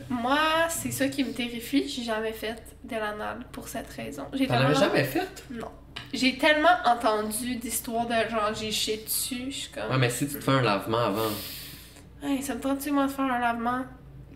Moi, 0.09 0.39
c'est 0.71 0.93
ça 0.93 1.09
qui 1.09 1.25
me 1.25 1.33
terrifie. 1.33 1.89
J'ai 1.89 2.05
jamais 2.05 2.33
fait 2.33 2.63
de 2.85 2.95
l'anal 2.95 3.41
pour 3.53 3.69
cette 3.69 3.89
raison. 3.91 4.25
J'ai 4.33 4.47
T'en 4.47 4.55
avais 4.55 4.75
jamais 4.75 5.05
fait? 5.05 5.45
Non. 5.51 5.69
J'ai 6.15 6.39
tellement 6.39 6.77
entendu 6.87 7.57
d'histoires 7.57 8.07
de 8.07 8.15
genre 8.31 8.55
j'ai 8.59 8.71
chié 8.71 9.03
dessus, 9.05 9.47
je 9.51 9.57
suis 9.57 9.71
comme. 9.71 9.91
Ouais, 9.91 9.99
mais 9.99 10.09
si 10.09 10.27
tu 10.27 10.39
te 10.39 10.45
fais 10.45 10.53
un 10.53 10.63
lavement 10.63 11.01
avant, 11.01 11.31
Hey, 12.23 12.43
ça 12.43 12.55
me 12.55 12.61
tente-tu, 12.61 12.91
moi, 12.91 13.07
de 13.07 13.13
faire 13.13 13.27
un 13.27 13.39
lavement? 13.39 13.85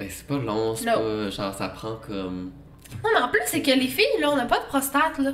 Ben 0.02 0.10
c'est 0.10 0.26
pas 0.26 0.38
long, 0.38 0.74
c'est 0.74 0.86
pas. 0.86 1.30
Genre, 1.30 1.54
ça 1.54 1.68
prend 1.68 1.96
comme. 1.96 2.52
Non, 3.02 3.10
mais 3.14 3.20
en 3.20 3.28
plus, 3.28 3.40
c'est 3.46 3.62
que 3.62 3.70
les 3.70 3.88
filles, 3.88 4.20
là, 4.20 4.30
on 4.30 4.36
n'a 4.36 4.46
pas 4.46 4.58
de 4.58 4.64
prostate, 4.66 5.18
là. 5.18 5.32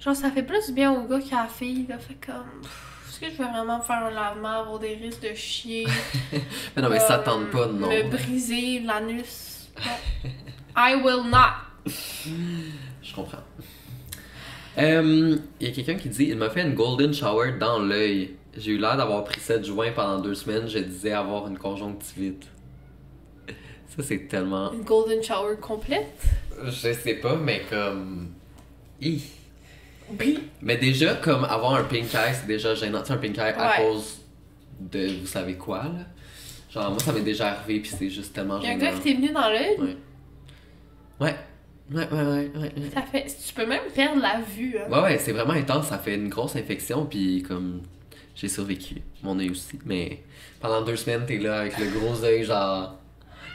Genre, 0.00 0.16
ça 0.16 0.30
fait 0.30 0.42
plus 0.42 0.70
bien 0.72 0.92
au 0.92 1.06
gars 1.06 1.20
qu'à 1.20 1.42
la 1.42 1.48
fille, 1.48 1.86
là. 1.88 1.98
Fait 1.98 2.14
comme. 2.14 2.62
Est-ce 3.08 3.20
que 3.20 3.26
je 3.26 3.36
veux 3.42 3.48
vraiment 3.48 3.78
me 3.78 3.82
faire 3.82 4.04
un 4.04 4.10
lavement, 4.10 4.60
avoir 4.60 4.78
des 4.78 4.94
risques 4.94 5.22
de 5.22 5.34
chier? 5.34 5.86
Mais 6.76 6.82
non, 6.82 6.88
mais 6.88 6.98
ça 6.98 7.18
tente 7.18 7.50
pas, 7.50 7.66
non. 7.66 7.88
Me 7.88 8.10
briser 8.10 8.80
l'anus? 8.80 9.70
I 10.76 10.96
will 11.02 11.30
not. 11.30 11.86
Je 13.02 13.14
comprends. 13.14 13.38
Euh, 14.78 15.36
Il 15.60 15.68
y 15.68 15.70
a 15.70 15.74
quelqu'un 15.74 15.94
qui 15.94 16.08
dit 16.08 16.24
Il 16.24 16.36
m'a 16.36 16.50
fait 16.50 16.62
une 16.62 16.74
golden 16.74 17.12
shower 17.12 17.52
dans 17.60 17.78
l'œil. 17.78 18.36
J'ai 18.56 18.72
eu 18.72 18.78
l'air 18.78 18.96
d'avoir 18.96 19.24
pris 19.24 19.40
7 19.40 19.64
joints 19.64 19.92
pendant 19.92 20.18
deux 20.18 20.34
semaines. 20.34 20.68
Je 20.68 20.78
disais 20.78 21.12
avoir 21.12 21.46
une 21.46 21.58
conjonctivite. 21.58 22.46
Ça, 23.96 24.02
c'est 24.02 24.28
tellement. 24.28 24.72
Une 24.72 24.82
golden 24.82 25.22
shower 25.22 25.56
complète? 25.60 26.06
Je 26.64 26.92
sais 26.92 27.14
pas, 27.14 27.36
mais 27.36 27.62
comme. 27.68 28.30
Hi. 29.00 29.22
Oui. 30.18 30.38
Mais 30.60 30.76
déjà, 30.76 31.14
comme 31.16 31.44
avoir 31.44 31.74
un 31.74 31.84
pink 31.84 32.14
eye, 32.14 32.34
c'est 32.34 32.46
déjà 32.46 32.74
gênant. 32.74 33.02
Tu 33.02 33.12
un 33.12 33.16
pink 33.18 33.36
eye 33.38 33.54
à 33.56 33.76
cause 33.78 34.18
de 34.80 35.20
vous 35.20 35.26
savez 35.26 35.54
quoi, 35.54 35.84
là. 35.84 36.06
Genre, 36.70 36.90
moi, 36.90 36.98
ça 37.00 37.12
m'est 37.12 37.20
déjà 37.20 37.52
arrivé, 37.52 37.80
puis 37.80 37.90
c'est 37.90 38.08
juste 38.08 38.32
tellement 38.34 38.58
Il 38.60 38.64
y 38.64 38.66
a 38.68 38.70
un 38.70 38.78
gênant. 38.78 38.90
gars 38.92 38.96
qui 38.96 39.02
t'est 39.02 39.14
venu 39.14 39.28
dans 39.30 39.48
l'œil? 39.48 39.76
Ouais. 39.78 39.96
Ouais. 41.20 41.34
Ouais, 41.92 42.08
ouais, 42.10 42.22
ouais, 42.22 42.50
ouais. 42.54 42.60
ouais. 42.60 42.72
Ça 42.94 43.02
fait. 43.02 43.26
Tu 43.46 43.52
peux 43.54 43.66
même 43.66 43.82
perdre 43.94 44.22
la 44.22 44.40
vue, 44.40 44.76
hein. 44.78 44.90
Ouais, 44.90 45.02
ouais, 45.02 45.18
c'est 45.18 45.32
vraiment 45.32 45.52
intense. 45.52 45.88
Ça 45.88 45.98
fait 45.98 46.14
une 46.14 46.28
grosse 46.28 46.56
infection, 46.56 47.04
puis 47.04 47.42
comme 47.42 47.82
j'ai 48.34 48.48
survécu. 48.48 49.02
Mon 49.22 49.38
œil 49.38 49.50
aussi. 49.50 49.78
Mais 49.84 50.22
pendant 50.60 50.80
deux 50.82 50.96
semaines, 50.96 51.24
t'es 51.26 51.38
là 51.38 51.60
avec 51.60 51.78
le 51.78 51.86
gros 51.90 52.24
œil, 52.24 52.44
genre 52.44 52.98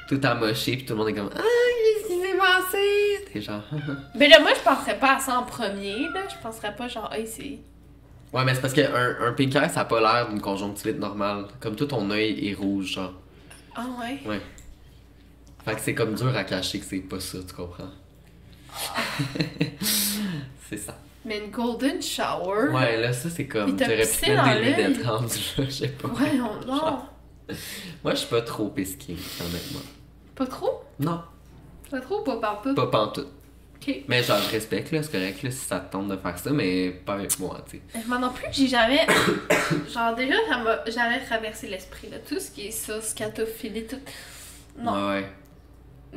tout 0.07 0.19
amoché, 0.23 0.77
puis 0.77 0.85
tout 0.85 0.93
le 0.93 0.99
monde 0.99 1.09
est 1.09 1.13
comme 1.13 1.29
Ah, 1.35 1.41
qu'est-ce 1.41 2.07
qui 2.07 2.21
s'est 2.21 2.37
passé? 2.37 3.25
T'es 3.33 3.41
genre. 3.41 3.63
Mais 4.15 4.27
là, 4.27 4.39
moi, 4.39 4.51
je 4.55 4.61
penserais 4.61 4.97
pas 4.97 5.15
à 5.17 5.19
ça 5.19 5.39
en 5.39 5.43
premier, 5.43 5.99
là. 6.13 6.21
Je 6.29 6.41
penserais 6.41 6.75
pas, 6.75 6.87
genre, 6.87 7.11
hey, 7.13 7.27
c'est. 7.27 7.59
ouais, 8.33 8.45
mais 8.45 8.55
c'est 8.55 8.61
parce 8.61 8.73
qu'un 8.73 9.17
un 9.21 9.33
pink 9.33 9.55
eye, 9.55 9.69
ça 9.69 9.81
a 9.81 9.85
pas 9.85 9.99
l'air 9.99 10.29
d'une 10.29 10.41
conjonctivite 10.41 10.99
normale. 10.99 11.45
Comme 11.59 11.75
tout 11.75 11.85
ton 11.85 12.09
œil 12.11 12.49
est 12.49 12.53
rouge, 12.53 12.93
genre. 12.93 13.13
Ah 13.75 13.85
ouais? 13.99 14.19
Ouais. 14.25 14.41
Fait 15.65 15.75
que 15.75 15.81
c'est 15.81 15.93
comme 15.93 16.15
dur 16.15 16.35
à 16.35 16.43
cacher 16.43 16.79
que 16.79 16.85
c'est 16.85 16.97
pas 16.99 17.19
ça, 17.19 17.39
tu 17.45 17.53
comprends? 17.53 17.91
c'est 20.69 20.77
ça. 20.77 20.97
Mais 21.25 21.39
une 21.39 21.51
golden 21.51 22.01
shower? 22.01 22.69
Ouais, 22.71 23.01
là, 23.01 23.11
ça, 23.11 23.29
c'est 23.29 23.47
comme. 23.47 23.75
T'aurais 23.75 23.97
pu 24.05 24.29
mettre 24.29 24.45
dans 24.45 24.53
des 24.53 24.59
lunettes 24.63 25.05
rendues 25.05 25.53
là, 25.57 25.65
je 25.65 25.69
sais 25.69 25.87
pas. 25.89 26.07
Ouais, 26.07 26.39
on... 26.39 26.65
non. 26.65 27.01
Moi, 28.03 28.13
je 28.13 28.15
suis 28.15 28.27
pas 28.27 28.41
trop 28.41 28.69
pisqué, 28.69 29.15
honnêtement. 29.41 29.81
Pas 30.37 30.45
trop? 30.47 30.83
Non, 30.99 31.21
Pas 31.91 31.99
trop 31.99 32.21
ou 32.21 32.23
pas 32.23 32.37
partout? 32.37 32.73
pas 32.75 32.87
pantoute. 32.87 33.27
Ok. 33.75 33.95
Mais 34.07 34.23
genre, 34.23 34.39
je 34.39 34.51
respecte, 34.51 34.91
là, 34.91 35.03
c'est 35.03 35.11
correct, 35.11 35.43
là, 35.43 35.51
si 35.51 35.57
ça 35.65 35.79
te 35.79 35.91
tente 35.91 36.07
de 36.07 36.15
faire 36.17 36.37
ça, 36.39 36.51
mais 36.51 36.89
pas 36.89 37.13
avec 37.13 37.37
moi, 37.39 37.63
tu 37.69 37.77
sais. 37.93 38.03
Moi 38.07 38.17
non 38.17 38.29
plus, 38.31 38.47
j'ai 38.51 38.67
jamais. 38.67 39.05
genre, 39.93 40.15
déjà, 40.15 40.35
ça 40.49 40.57
m'a 40.63 40.83
jamais 40.89 41.19
traversé 41.23 41.67
l'esprit, 41.67 42.09
là. 42.09 42.17
Tout 42.19 42.39
ce 42.39 42.49
qui 42.51 42.67
est 42.67 42.71
ça, 42.71 42.99
scatophilie, 43.01 43.85
tout. 43.85 43.97
Non. 44.79 44.93
Ouais, 44.93 45.13
ouais. 45.21 45.25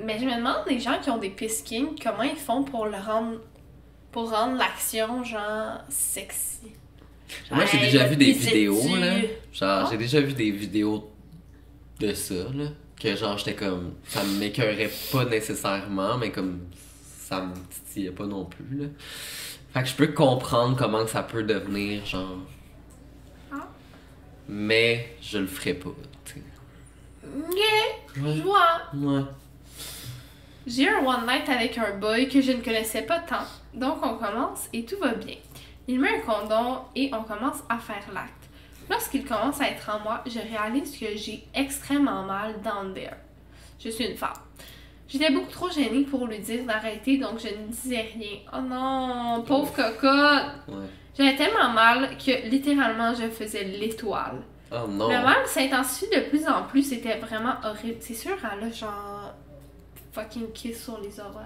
Mais 0.04 0.18
je 0.18 0.24
me 0.24 0.36
demande, 0.36 0.60
les 0.68 0.78
gens 0.80 0.98
qui 1.02 1.10
ont 1.10 1.18
des 1.18 1.30
piskings, 1.30 1.98
comment 2.02 2.22
ils 2.22 2.36
font 2.36 2.62
pour 2.62 2.86
le 2.86 2.96
rendre. 2.96 3.40
pour 4.12 4.30
rendre 4.30 4.56
l'action, 4.56 5.22
genre, 5.24 5.80
sexy? 5.88 6.72
Moi, 7.50 7.64
j'ai 7.66 7.78
Hey, 7.78 7.84
déjà 7.92 8.06
vu 8.06 8.16
des 8.16 8.32
vidéos, 8.32 8.96
là. 8.96 9.14
Genre, 9.52 9.90
j'ai 9.90 9.96
déjà 9.98 10.20
vu 10.20 10.32
des 10.32 10.50
vidéos 10.50 11.10
de 12.00 12.12
ça, 12.14 12.34
là. 12.54 12.64
Que 13.00 13.16
genre, 13.16 13.38
j'étais 13.38 13.54
comme. 13.54 13.94
Ça 14.06 14.22
m'écœurait 14.22 14.90
pas 15.10 15.24
nécessairement, 15.24 16.18
mais 16.18 16.30
comme. 16.30 16.60
Ça 17.18 17.40
me 17.40 17.54
titillait 17.70 18.10
pas 18.10 18.26
non 18.26 18.44
plus, 18.44 18.76
là. 18.78 18.86
Fait 19.72 19.82
que 19.82 19.88
je 19.88 19.94
peux 19.94 20.08
comprendre 20.08 20.76
comment 20.76 21.06
ça 21.06 21.22
peut 21.22 21.42
devenir, 21.44 22.04
genre. 22.04 22.38
Ah. 23.52 23.68
Mais 24.48 25.16
je 25.22 25.38
le 25.38 25.46
ferai 25.46 25.74
pas, 25.74 25.90
tu 26.24 26.34
sais. 26.34 26.42
Yeah, 27.56 28.22
Ouais. 28.24 28.34
je 28.36 28.42
vois. 28.42 28.82
Ouais. 28.94 29.22
J'ai 30.66 30.82
eu 30.82 30.88
un 30.88 31.04
one 31.06 31.24
night 31.26 31.48
avec 31.48 31.78
un 31.78 31.96
boy 31.98 32.28
que 32.28 32.40
je 32.42 32.52
ne 32.52 32.60
connaissais 32.62 33.02
pas 33.02 33.20
tant. 33.20 33.44
Donc 33.72 34.04
on 34.04 34.14
commence 34.16 34.68
et 34.72 34.84
tout 34.84 34.96
va 35.00 35.14
bien. 35.14 35.36
Il 35.86 36.00
met 36.00 36.08
un 36.16 36.20
condom 36.20 36.80
et 36.96 37.10
on 37.14 37.22
commence 37.22 37.58
à 37.68 37.78
faire 37.78 38.02
l'acte. 38.12 38.39
Lorsqu'il 38.90 39.24
commence 39.24 39.60
à 39.60 39.68
être 39.68 39.88
en 39.88 40.00
moi, 40.00 40.22
je 40.26 40.40
réalise 40.40 40.98
que 40.98 41.16
j'ai 41.16 41.44
extrêmement 41.54 42.24
mal 42.24 42.60
down 42.60 42.92
there. 42.92 43.14
Je 43.78 43.88
suis 43.88 44.04
une 44.04 44.16
femme. 44.16 44.32
J'étais 45.08 45.30
beaucoup 45.32 45.50
trop 45.50 45.70
gênée 45.70 46.02
pour 46.02 46.26
lui 46.26 46.40
dire 46.40 46.64
d'arrêter, 46.64 47.18
donc 47.18 47.38
je 47.38 47.48
ne 47.48 47.68
disais 47.68 48.10
rien. 48.14 48.38
Oh 48.52 48.60
non, 48.60 49.42
pauvre 49.46 49.72
cocotte! 49.72 50.52
Ouais. 50.68 50.86
J'avais 51.16 51.36
tellement 51.36 51.70
mal 51.70 52.16
que 52.18 52.48
littéralement 52.48 53.14
je 53.14 53.28
faisais 53.28 53.64
l'étoile. 53.64 54.42
Oh 54.72 54.86
non. 54.88 55.08
Le 55.08 55.22
mal 55.22 55.46
s'intensifie 55.46 56.14
de 56.14 56.28
plus 56.28 56.46
en 56.48 56.62
plus, 56.64 56.82
c'était 56.82 57.18
vraiment 57.18 57.54
horrible. 57.64 57.98
C'est 58.00 58.14
sûr, 58.14 58.36
elle 58.52 58.68
a 58.68 58.70
genre 58.70 59.34
fucking 60.12 60.52
kiss 60.52 60.84
sur 60.84 61.00
les 61.00 61.10
genre. 61.10 61.40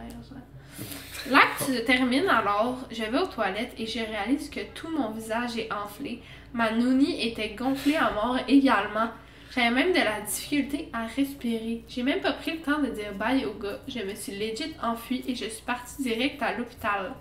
L'acte 1.30 1.62
se 1.62 1.80
termine 1.80 2.28
alors, 2.28 2.78
je 2.90 3.02
vais 3.02 3.18
aux 3.18 3.26
toilettes 3.26 3.74
et 3.78 3.86
je 3.86 4.00
réalise 4.00 4.50
que 4.50 4.60
tout 4.74 4.88
mon 4.88 5.10
visage 5.10 5.56
est 5.56 5.72
enflé. 5.72 6.20
Ma 6.54 6.70
nounie 6.70 7.26
était 7.26 7.50
gonflée 7.50 7.96
à 7.96 8.12
mort 8.12 8.38
également. 8.46 9.10
J'avais 9.52 9.70
même 9.70 9.92
de 9.92 9.98
la 9.98 10.20
difficulté 10.20 10.88
à 10.92 11.06
respirer. 11.06 11.82
J'ai 11.88 12.04
même 12.04 12.20
pas 12.20 12.32
pris 12.32 12.52
le 12.52 12.60
temps 12.60 12.80
de 12.80 12.86
dire 12.86 13.12
bye 13.14 13.44
au 13.44 13.54
gars. 13.54 13.80
Je 13.88 13.98
me 14.00 14.14
suis 14.14 14.32
legit 14.38 14.72
enfuie 14.80 15.24
et 15.26 15.34
je 15.34 15.46
suis 15.46 15.64
partie 15.66 16.00
direct 16.02 16.40
à 16.40 16.56
l'hôpital. 16.56 17.12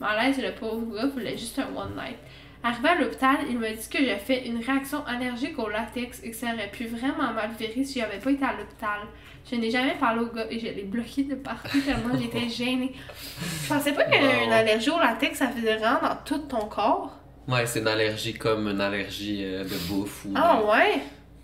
Malaise, 0.00 0.42
le 0.42 0.52
pauvre 0.52 0.96
gars 0.96 1.06
voulait 1.06 1.38
juste 1.38 1.60
un 1.60 1.68
one 1.76 1.94
night. 1.94 2.18
Arrivé 2.64 2.88
à 2.88 2.94
l'hôpital, 2.96 3.36
il 3.48 3.58
m'a 3.58 3.70
dit 3.70 3.88
que 3.88 3.98
j'ai 3.98 4.16
fait 4.16 4.46
une 4.46 4.58
réaction 4.58 5.04
allergique 5.06 5.58
au 5.60 5.68
latex 5.68 6.20
et 6.24 6.30
que 6.30 6.36
ça 6.36 6.52
aurait 6.52 6.70
pu 6.70 6.86
vraiment 6.86 7.32
mal 7.32 7.50
virer 7.58 7.84
si 7.84 8.00
j'avais 8.00 8.18
pas 8.18 8.30
été 8.32 8.44
à 8.44 8.52
l'hôpital. 8.52 9.00
Je 9.48 9.56
n'ai 9.56 9.70
jamais 9.70 9.94
parlé 9.94 10.22
au 10.22 10.26
gars 10.26 10.46
et 10.50 10.58
je 10.58 10.66
l'ai 10.66 10.84
bloqué 10.84 11.22
de 11.22 11.36
partout 11.36 11.80
tellement 11.80 12.16
j'étais 12.20 12.48
gênée. 12.64 12.94
Je 13.62 13.68
pensais 13.68 13.92
pas 13.92 14.04
qu'une 14.04 14.52
allergie 14.52 14.90
au 14.90 14.98
latex, 14.98 15.38
ça 15.38 15.48
faisait 15.48 15.76
vraiment 15.76 16.00
dans 16.00 16.16
tout 16.24 16.38
ton 16.38 16.66
corps. 16.66 17.21
Ouais, 17.48 17.66
c'est 17.66 17.80
une 17.80 17.88
allergie 17.88 18.34
comme 18.34 18.68
une 18.68 18.80
allergie 18.80 19.44
euh, 19.44 19.64
de 19.64 19.88
bouffe 19.88 20.24
ou. 20.24 20.32
Ah 20.36 20.62
ouais? 20.64 21.00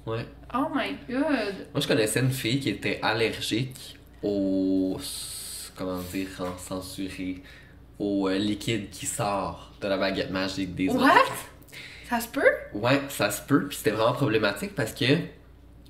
Ouais. 0.06 0.26
Oh 0.54 0.66
my 0.74 0.96
god. 1.08 1.66
Moi, 1.74 1.80
je 1.80 1.88
connaissais 1.88 2.20
une 2.20 2.30
fille 2.30 2.60
qui 2.60 2.70
était 2.70 3.00
allergique 3.02 3.98
au. 4.22 4.98
Comment 5.76 5.98
dire, 6.12 6.28
en 6.40 6.56
censuré. 6.58 7.42
Au 7.98 8.28
euh, 8.28 8.38
liquide 8.38 8.90
qui 8.90 9.06
sort 9.06 9.72
de 9.80 9.88
la 9.88 9.96
baguette 9.98 10.30
magique 10.30 10.74
des 10.74 10.88
What? 10.88 11.10
Ça 12.08 12.20
se 12.20 12.28
peut? 12.28 12.50
Ouais, 12.72 13.00
ça 13.08 13.30
se 13.30 13.42
peut, 13.42 13.66
puis 13.66 13.76
c'était 13.76 13.90
vraiment 13.90 14.12
problématique 14.12 14.74
parce 14.74 14.92
que. 14.92 15.04
Il 15.04 15.18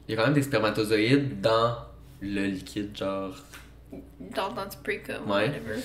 y 0.08 0.14
a 0.14 0.16
quand 0.16 0.24
même 0.24 0.32
des 0.34 0.42
spermatozoïdes 0.42 1.40
dans 1.42 1.76
le 2.22 2.46
liquide, 2.46 2.96
genre. 2.96 3.34
Dans, 4.34 4.52
dans 4.52 4.64
du 4.66 4.76
break-up, 4.82 5.20
Ouais. 5.26 5.48
whatever. 5.48 5.80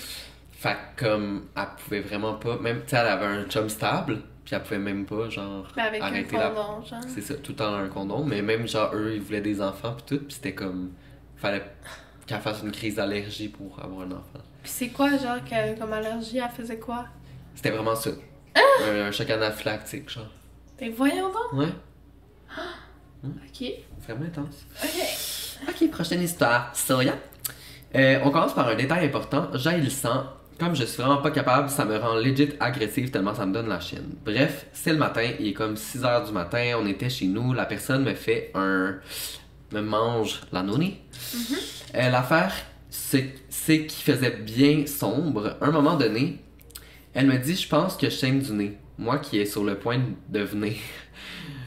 Fait 0.64 0.78
que 0.96 1.04
comme, 1.06 1.48
elle 1.58 1.68
pouvait 1.84 2.00
vraiment 2.00 2.36
pas, 2.36 2.58
même, 2.58 2.84
tu 2.84 2.92
sais, 2.92 2.96
elle 2.96 3.08
avait 3.08 3.26
un 3.26 3.44
chum 3.50 3.68
stable, 3.68 4.22
puis 4.46 4.56
elle 4.56 4.64
pouvait 4.64 4.78
même 4.80 5.06
pas, 5.06 5.30
genre, 5.30 5.68
Mais 5.76 5.82
avec 5.82 6.02
arrêter 6.02 6.38
un 6.38 6.40
la... 6.40 6.50
condom, 6.52 6.82
genre. 6.86 7.02
C'est 7.14 7.20
ça, 7.20 7.34
tout 7.36 7.52
le 7.52 7.58
temps 7.58 7.74
un 7.76 7.90
condom, 7.90 8.24
mais 8.24 8.42
même, 8.42 8.66
genre, 8.66 8.92
eux, 8.96 9.12
ils 9.16 9.22
voulaient 9.22 9.42
des 9.42 9.62
enfants, 9.62 9.94
puis 9.94 10.06
tout, 10.18 10.24
puis 10.24 10.36
c'était 10.36 10.56
comme, 10.56 10.92
fallait 11.36 11.66
qu'elle 12.26 12.40
fasse 12.40 12.62
une 12.64 12.72
crise 12.72 12.96
d'allergie 12.96 13.50
pour 13.50 13.78
avoir 13.84 14.08
un 14.08 14.12
enfant. 14.12 14.40
Puis 14.64 14.72
c'est 14.72 14.88
quoi, 14.88 15.10
genre, 15.18 15.44
que, 15.44 15.78
comme 15.78 15.92
allergie, 15.92 16.38
elle 16.38 16.50
faisait 16.50 16.80
quoi? 16.80 17.08
C'était 17.56 17.72
vraiment 17.72 17.96
ça. 17.96 18.12
Un, 18.56 19.08
un 19.08 19.12
choc 19.12 19.30
anaphylactique, 19.32 20.10
genre. 20.10 20.32
Ben 20.80 20.94
voyons 20.96 21.28
donc! 21.28 21.54
Ouais, 21.60 21.74
Ok. 23.26 23.68
vraiment 24.08 24.26
intense. 24.26 24.66
Ok. 24.82 25.70
Ok, 25.82 25.92
prochaine 25.92 26.22
histoire. 26.22 26.74
Soya. 26.74 27.16
Euh, 27.96 28.20
on 28.24 28.32
commence 28.32 28.54
par 28.54 28.68
un 28.70 28.76
détail 28.76 29.06
important. 29.08 29.50
J'ai 29.56 29.78
le 29.82 29.90
sang. 29.90 30.24
Comme 30.60 30.76
je 30.76 30.84
suis 30.86 31.02
vraiment 31.02 31.18
pas 31.22 31.32
capable, 31.32 31.70
ça 31.70 31.84
me 31.86 31.98
rend 31.98 32.16
legit 32.16 32.50
agressive 32.60 33.10
tellement 33.12 33.34
ça 33.34 33.46
me 33.46 33.54
donne 33.54 33.68
la 33.68 33.80
chienne. 33.80 34.16
Bref, 34.24 34.68
c'est 34.72 34.92
le 34.92 34.98
matin, 35.00 35.28
il 35.40 35.48
est 35.48 35.54
comme 35.54 35.76
6 35.76 36.04
heures 36.06 36.26
du 36.26 36.32
matin, 36.32 36.78
on 36.80 36.86
était 36.86 37.10
chez 37.10 37.26
nous, 37.28 37.54
la 37.54 37.66
personne 37.66 38.04
me 38.04 38.14
fait 38.14 38.52
un. 38.54 38.96
me 39.72 39.82
mange 39.82 40.42
la 40.52 40.62
noni. 40.64 40.98
Euh, 41.96 42.10
L'affaire, 42.10 42.54
c'est 42.90 43.34
c'est 43.50 43.86
qu'il 43.88 44.04
faisait 44.14 44.32
bien 44.38 44.86
sombre. 44.86 45.58
À 45.60 45.66
un 45.66 45.72
moment 45.72 45.96
donné, 45.96 46.40
elle 47.14 47.28
me 47.28 47.38
dit 47.38 47.56
Je 47.56 47.68
pense 47.68 47.98
que 47.98 48.10
je 48.10 48.16
saigne 48.16 48.40
du 48.40 48.52
nez. 48.52 48.78
Moi 48.98 49.18
qui 49.18 49.40
est 49.40 49.46
sur 49.48 49.64
le 49.64 49.76
point 49.76 50.00
de 50.30 50.40
venir. 50.40 50.76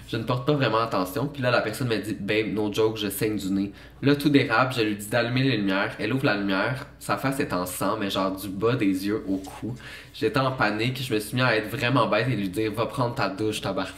Je 0.08 0.16
ne 0.16 0.22
porte 0.22 0.46
pas 0.46 0.52
vraiment 0.52 0.78
attention. 0.78 1.26
Puis 1.26 1.42
là, 1.42 1.50
la 1.50 1.60
personne 1.60 1.88
me 1.88 1.98
dit 1.98 2.14
Babe, 2.14 2.52
no 2.52 2.72
joke, 2.72 2.96
je 2.96 3.08
saigne 3.08 3.36
du 3.36 3.50
nez. 3.50 3.72
Là, 4.02 4.14
tout 4.14 4.28
dérape. 4.28 4.74
Je 4.76 4.82
lui 4.82 4.96
dis 4.96 5.08
d'allumer 5.08 5.42
les 5.42 5.56
lumières. 5.56 5.96
Elle 5.98 6.12
ouvre 6.12 6.26
la 6.26 6.36
lumière. 6.36 6.86
Sa 6.98 7.16
face 7.16 7.40
est 7.40 7.52
en 7.52 7.66
sang, 7.66 7.96
mais 7.98 8.08
genre 8.10 8.30
du 8.34 8.48
bas 8.48 8.76
des 8.76 9.06
yeux 9.06 9.24
au 9.26 9.38
cou. 9.38 9.74
J'étais 10.14 10.38
en 10.38 10.52
panique. 10.52 11.02
Je 11.02 11.12
me 11.12 11.18
suis 11.18 11.36
mis 11.36 11.42
à 11.42 11.56
être 11.56 11.68
vraiment 11.68 12.06
bête 12.06 12.28
et 12.28 12.36
lui 12.36 12.48
dire 12.48 12.72
Va 12.72 12.86
prendre 12.86 13.14
ta 13.14 13.28
douche, 13.28 13.60
tabarnak. 13.60 13.94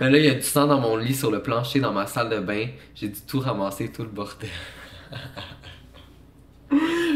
mais 0.00 0.10
là, 0.10 0.18
il 0.18 0.24
y 0.24 0.28
a 0.28 0.34
du 0.34 0.42
sang 0.42 0.68
dans 0.68 0.80
mon 0.80 0.96
lit, 0.96 1.14
sur 1.14 1.30
le 1.32 1.42
plancher, 1.42 1.80
dans 1.80 1.92
ma 1.92 2.06
salle 2.06 2.28
de 2.28 2.38
bain. 2.38 2.66
J'ai 2.94 3.08
dû 3.08 3.20
tout 3.26 3.40
ramasser, 3.40 3.90
tout 3.90 4.02
le 4.02 4.08
bordel. 4.08 4.48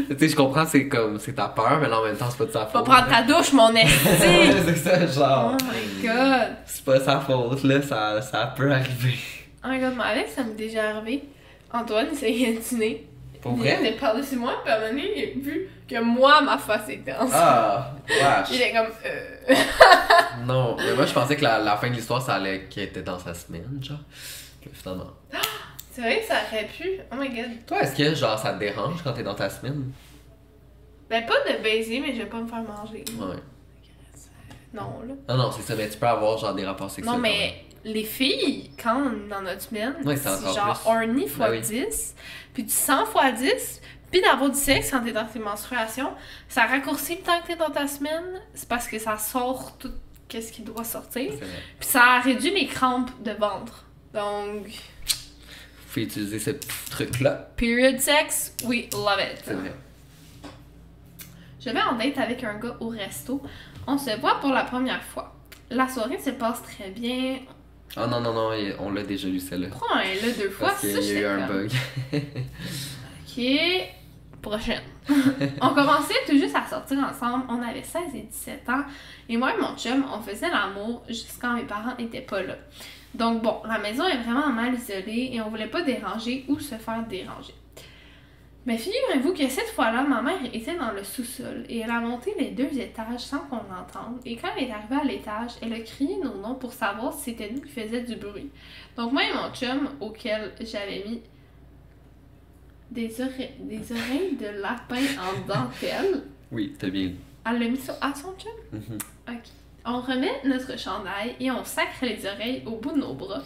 tu 0.09 0.17
sais, 0.19 0.29
je 0.29 0.35
comprends, 0.35 0.65
c'est 0.65 0.87
comme, 0.87 1.19
c'est 1.19 1.33
ta 1.33 1.47
peur, 1.47 1.79
mais 1.81 1.87
là, 1.89 1.99
en 1.99 2.03
même 2.03 2.15
temps, 2.15 2.29
c'est 2.29 2.37
pas 2.37 2.45
de 2.45 2.51
sa 2.51 2.59
Va 2.59 2.65
faute. 2.67 2.85
prendre 2.85 3.07
ta 3.07 3.21
douche, 3.23 3.53
mon 3.53 3.69
esti! 3.75 4.73
c'est 4.83 5.07
ça, 5.07 5.51
oh 5.51 5.57
my 5.63 6.07
god! 6.07 6.47
C'est 6.65 6.83
pas 6.85 6.99
sa 6.99 7.19
faute, 7.19 7.63
là, 7.63 7.81
ça, 7.81 8.21
ça 8.21 8.53
peut 8.55 8.71
arriver. 8.71 9.15
Oh 9.63 9.67
my 9.69 9.79
god, 9.79 9.93
mais 9.97 10.03
Alex, 10.03 10.33
ça 10.35 10.43
m'est 10.43 10.53
déjà 10.55 10.89
arrivé. 10.91 11.23
Antoine 11.73 12.07
essayait 12.11 12.53
de 12.53 12.59
dîner. 12.59 13.05
Pour 13.41 13.53
Il 13.53 13.59
vrai? 13.59 13.77
était 13.81 13.97
par-dessus 13.97 14.35
moi, 14.37 14.53
puis 14.63 14.71
à 14.73 14.77
un 14.77 14.79
moment 14.79 14.89
donné, 14.93 15.11
il 15.15 15.23
a 15.23 15.43
vu 15.43 15.69
que 15.87 16.01
moi, 16.01 16.41
ma 16.41 16.57
face 16.57 16.89
était 16.89 17.13
en. 17.13 17.27
Ah, 17.31 17.91
wesh. 18.09 18.47
Il 18.51 18.61
est 18.61 18.71
comme, 18.73 18.87
euh. 19.05 19.55
Non, 20.45 20.75
mais 20.77 20.93
moi, 20.95 21.05
je 21.05 21.13
pensais 21.13 21.35
que 21.35 21.43
la, 21.43 21.59
la 21.59 21.75
fin 21.77 21.89
de 21.89 21.95
l'histoire, 21.95 22.21
ça 22.21 22.35
allait 22.35 22.63
qu'elle 22.69 22.85
était 22.85 23.01
dans 23.03 23.19
sa 23.19 23.33
semaine, 23.33 23.79
genre. 23.81 23.99
Que 24.61 24.69
finalement. 24.73 25.11
C'est 25.97 26.03
vrai 26.03 26.19
que 26.19 26.27
ça 26.27 26.35
aurait 26.47 26.67
pu. 26.67 26.99
Oh 27.11 27.15
my 27.15 27.27
god. 27.29 27.65
Toi, 27.65 27.81
est-ce 27.81 27.95
que, 27.95 28.13
genre, 28.13 28.37
ça 28.37 28.53
te 28.53 28.59
dérange 28.59 29.01
quand 29.03 29.13
t'es 29.13 29.23
dans 29.23 29.33
ta 29.33 29.49
semaine? 29.49 29.91
Ben, 31.09 31.25
pas 31.25 31.39
de 31.39 31.63
baiser, 31.63 31.99
mais 31.99 32.13
je 32.13 32.19
vais 32.19 32.27
pas 32.27 32.39
me 32.39 32.47
faire 32.47 32.61
manger. 32.61 33.03
Ouais. 33.17 33.37
Non, 34.75 35.01
là. 35.07 35.15
Non, 35.27 35.37
non, 35.45 35.51
c'est 35.51 35.63
ça, 35.63 35.75
mais 35.75 35.89
tu 35.89 35.97
peux 35.97 36.05
avoir, 36.05 36.37
genre, 36.37 36.53
des 36.53 36.67
rapports 36.67 36.91
sexuels. 36.91 37.15
Non, 37.15 37.19
mais 37.19 37.63
les 37.83 38.03
filles, 38.03 38.69
quand 38.79 39.07
on 39.07 39.25
est 39.25 39.27
dans 39.27 39.41
notre 39.41 39.61
semaine, 39.61 39.95
c'est 40.05 40.53
genre 40.53 40.79
plus. 40.79 40.87
horny 40.87 41.25
Ben 41.35 41.49
oui. 41.49 41.61
10, 41.61 42.15
puis 42.53 42.63
du 42.63 42.69
100 42.69 43.07
fois 43.07 43.31
10, 43.31 43.81
puis 44.11 44.21
d'avoir 44.21 44.51
du 44.51 44.59
sexe 44.59 44.91
quand 44.91 45.03
t'es 45.03 45.13
dans 45.13 45.25
tes 45.25 45.39
menstruations, 45.39 46.11
ça 46.47 46.67
raccourcit 46.67 47.15
le 47.15 47.21
temps 47.21 47.41
que 47.41 47.47
t'es 47.47 47.55
dans 47.55 47.71
ta 47.71 47.87
semaine, 47.87 48.39
c'est 48.53 48.69
parce 48.69 48.87
que 48.87 48.99
ça 48.99 49.17
sort 49.17 49.75
tout 49.79 49.93
qu'est-ce 50.27 50.51
qui 50.51 50.61
doit 50.61 50.83
sortir, 50.83 51.31
puis 51.79 51.89
ça 51.89 52.19
réduit 52.19 52.51
les 52.51 52.67
crampes 52.67 53.09
de 53.23 53.31
ventre. 53.31 53.85
Donc, 54.13 54.67
Faut 55.87 55.99
utiliser 56.01 56.39
ce 56.39 56.51
truc-là. 56.91 57.49
period 57.55 57.99
sex, 57.99 58.53
we 58.65 58.87
love 58.93 59.19
it. 59.19 59.41
C'est 59.43 59.53
vrai. 59.53 59.73
Je 61.59 61.69
vais 61.69 61.81
en 61.81 61.95
date 61.95 62.17
avec 62.17 62.43
un 62.43 62.59
gars 62.59 62.75
au 62.79 62.89
resto. 62.89 63.41
On 63.87 63.97
se 63.97 64.17
voit 64.19 64.39
pour 64.39 64.51
la 64.51 64.63
première 64.63 65.01
fois. 65.03 65.33
La 65.69 65.87
soirée 65.87 66.19
se 66.19 66.29
passe 66.31 66.61
très 66.61 66.89
bien. 66.91 67.39
Ah 67.95 68.05
non, 68.07 68.19
non, 68.21 68.33
non, 68.33 68.51
on 68.79 68.91
l'a 68.91 69.03
déjà 69.03 69.27
lu, 69.27 69.39
celle-là. 69.39 69.69
Pourquoi 69.69 69.97
un 69.97 70.03
là 70.03 70.33
deux 70.37 70.49
fois? 70.49 70.69
Parce 70.69 70.81
qu'il 70.81 71.03
y 71.03 71.17
a 71.17 71.21
eu 71.21 71.25
un 71.25 71.47
comme- 71.47 71.57
bug. 71.57 71.71
Ok. 73.37 73.43
Prochaine. 74.41 74.81
on 75.61 75.69
commençait 75.69 76.13
tout 76.27 76.37
juste 76.37 76.55
à 76.55 76.65
sortir 76.67 76.97
ensemble. 76.99 77.45
On 77.49 77.61
avait 77.61 77.83
16 77.83 78.01
et 78.15 78.21
17 78.21 78.69
ans. 78.69 78.83
Et 79.29 79.35
moi 79.37 79.53
et 79.53 79.61
mon 79.61 79.75
chum, 79.75 80.05
on 80.13 80.21
faisait 80.21 80.49
l'amour 80.49 81.03
jusqu'à 81.07 81.47
quand 81.47 81.53
mes 81.55 81.63
parents 81.63 81.95
n'étaient 81.97 82.21
pas 82.21 82.41
là. 82.43 82.55
Donc 83.17 83.41
bon, 83.41 83.61
la 83.65 83.79
maison 83.79 84.05
est 84.05 84.17
vraiment 84.17 84.49
mal 84.49 84.75
isolée 84.75 85.31
et 85.33 85.41
on 85.41 85.49
voulait 85.49 85.67
pas 85.67 85.81
déranger 85.81 86.45
ou 86.47 86.59
se 86.59 86.75
faire 86.75 87.05
déranger. 87.07 87.53
Mais 88.65 88.77
figurez-vous 88.77 89.33
que 89.33 89.47
cette 89.47 89.69
fois-là, 89.69 90.03
ma 90.03 90.21
mère 90.21 90.39
était 90.53 90.75
dans 90.75 90.91
le 90.91 91.03
sous-sol 91.03 91.65
et 91.69 91.79
elle 91.79 91.89
a 91.89 92.01
monté 92.01 92.35
les 92.37 92.51
deux 92.51 92.77
étages 92.77 93.21
sans 93.21 93.39
qu'on 93.39 93.55
l'entende. 93.55 94.19
Et 94.25 94.35
quand 94.35 94.49
elle 94.57 94.65
est 94.65 94.71
arrivée 94.71 94.97
à 94.97 95.03
l'étage, 95.05 95.51
elle 95.61 95.73
a 95.73 95.79
crié 95.79 96.17
nos 96.17 96.35
noms 96.35 96.55
pour 96.55 96.73
savoir 96.73 97.13
si 97.13 97.31
c'était 97.31 97.49
nous 97.49 97.61
qui 97.61 97.69
faisions 97.69 98.03
du 98.03 98.17
bruit. 98.17 98.49
Donc 98.97 99.13
moi 99.13 99.23
et 99.23 99.33
mon 99.33 99.53
chum, 99.53 99.89
auquel 100.01 100.51
j'avais 100.59 101.03
mis 101.07 101.21
des, 102.91 103.21
oreilles, 103.21 103.53
des 103.61 103.91
oreilles 103.91 104.35
de 104.35 104.61
lapin 104.61 104.95
en 105.19 105.47
dentelle, 105.47 106.23
Oui, 106.51 106.75
t'as 106.77 106.89
bien 106.89 107.11
elle 107.49 107.59
l'a 107.59 107.69
mis 107.69 107.77
sur 107.77 107.93
à 108.01 108.13
son 108.13 108.33
chum? 108.37 108.51
Mhm. 108.73 108.97
Ok. 109.29 109.43
On 109.89 110.01
remet 110.01 110.41
notre 110.43 110.77
chandail 110.77 111.35
et 111.39 111.49
on 111.49 111.63
sacre 111.63 112.03
les 112.03 112.19
oreilles 112.25 112.61
au 112.65 112.71
bout 112.71 112.91
de 112.91 112.97
nos 112.99 113.13
bras. 113.13 113.41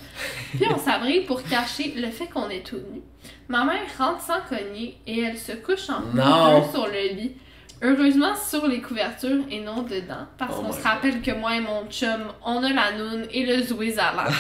Puis 0.56 0.66
on 0.74 0.78
s'abrite 0.80 1.28
pour 1.28 1.44
cacher 1.44 1.94
le 1.96 2.08
fait 2.10 2.26
qu'on 2.28 2.50
est 2.50 2.66
tout 2.66 2.78
nu. 2.92 3.02
Ma 3.48 3.64
mère 3.64 3.82
rentre 3.98 4.22
sans 4.22 4.42
cogner 4.50 4.98
et 5.06 5.22
elle 5.22 5.38
se 5.38 5.52
couche 5.52 5.90
en 5.90 6.02
Non. 6.16 6.68
sur 6.72 6.88
le 6.88 7.14
lit. 7.16 7.36
Heureusement 7.84 8.36
sur 8.36 8.68
les 8.68 8.82
couvertures 8.82 9.44
et 9.52 9.60
non 9.60 9.84
dedans. 9.84 10.26
Parce 10.40 10.56
Oh 10.58 10.62
qu'on 10.64 10.72
se 10.72 10.78
God. 10.78 10.86
rappelle 10.86 11.22
que 11.22 11.32
moi 11.32 11.56
et 11.56 11.60
mon 11.62 11.86
chum, 11.90 12.24
on 12.44 12.64
a 12.64 12.70
la 12.70 12.92
noune 12.94 13.26
et 13.32 13.46
le 13.46 13.62
zouiz 13.64 14.00
à 14.00 14.12
l'air. 14.14 14.34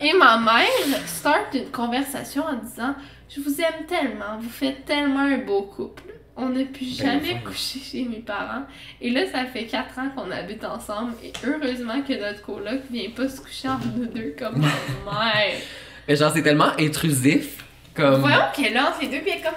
Et 0.00 0.12
ma 0.12 0.38
mère 0.38 0.66
start 1.06 1.54
une 1.54 1.70
conversation 1.70 2.44
en 2.44 2.54
disant 2.56 2.94
Je 3.30 3.40
vous 3.40 3.60
aime 3.60 3.86
tellement, 3.86 4.38
vous 4.40 4.48
faites 4.50 4.84
tellement 4.84 5.20
un 5.20 5.38
beau 5.38 5.62
couple. 5.62 6.02
On 6.40 6.50
n'a 6.50 6.64
plus 6.64 6.96
Ben, 6.98 7.20
jamais 7.20 7.40
couché 7.44 7.80
chez 7.80 8.04
mes 8.04 8.20
parents. 8.20 8.62
Et 9.00 9.10
là, 9.10 9.22
ça 9.30 9.44
fait 9.44 9.64
4 9.66 9.98
ans 9.98 10.08
qu'on 10.14 10.30
habite 10.30 10.64
ensemble. 10.64 11.14
Et 11.24 11.32
heureusement 11.44 12.00
que 12.02 12.12
notre 12.12 12.42
coloc 12.42 12.80
vient 12.90 13.10
pas 13.10 13.28
se 13.28 13.40
coucher 13.40 13.68
entre 13.68 13.88
nous 13.96 14.06
deux 14.06 14.34
comme 14.38 14.58
ma 14.58 14.68
mère. 15.12 15.58
Mais 16.06 16.14
genre, 16.14 16.32
c'est 16.32 16.42
tellement 16.42 16.70
intrusif. 16.78 17.64
Comme. 17.92 18.20
Voyons 18.20 18.38
qu'elle 18.54 18.78
entre 18.78 19.00
les 19.02 19.08
deux, 19.08 19.16
est 19.16 19.42
comme 19.42 19.52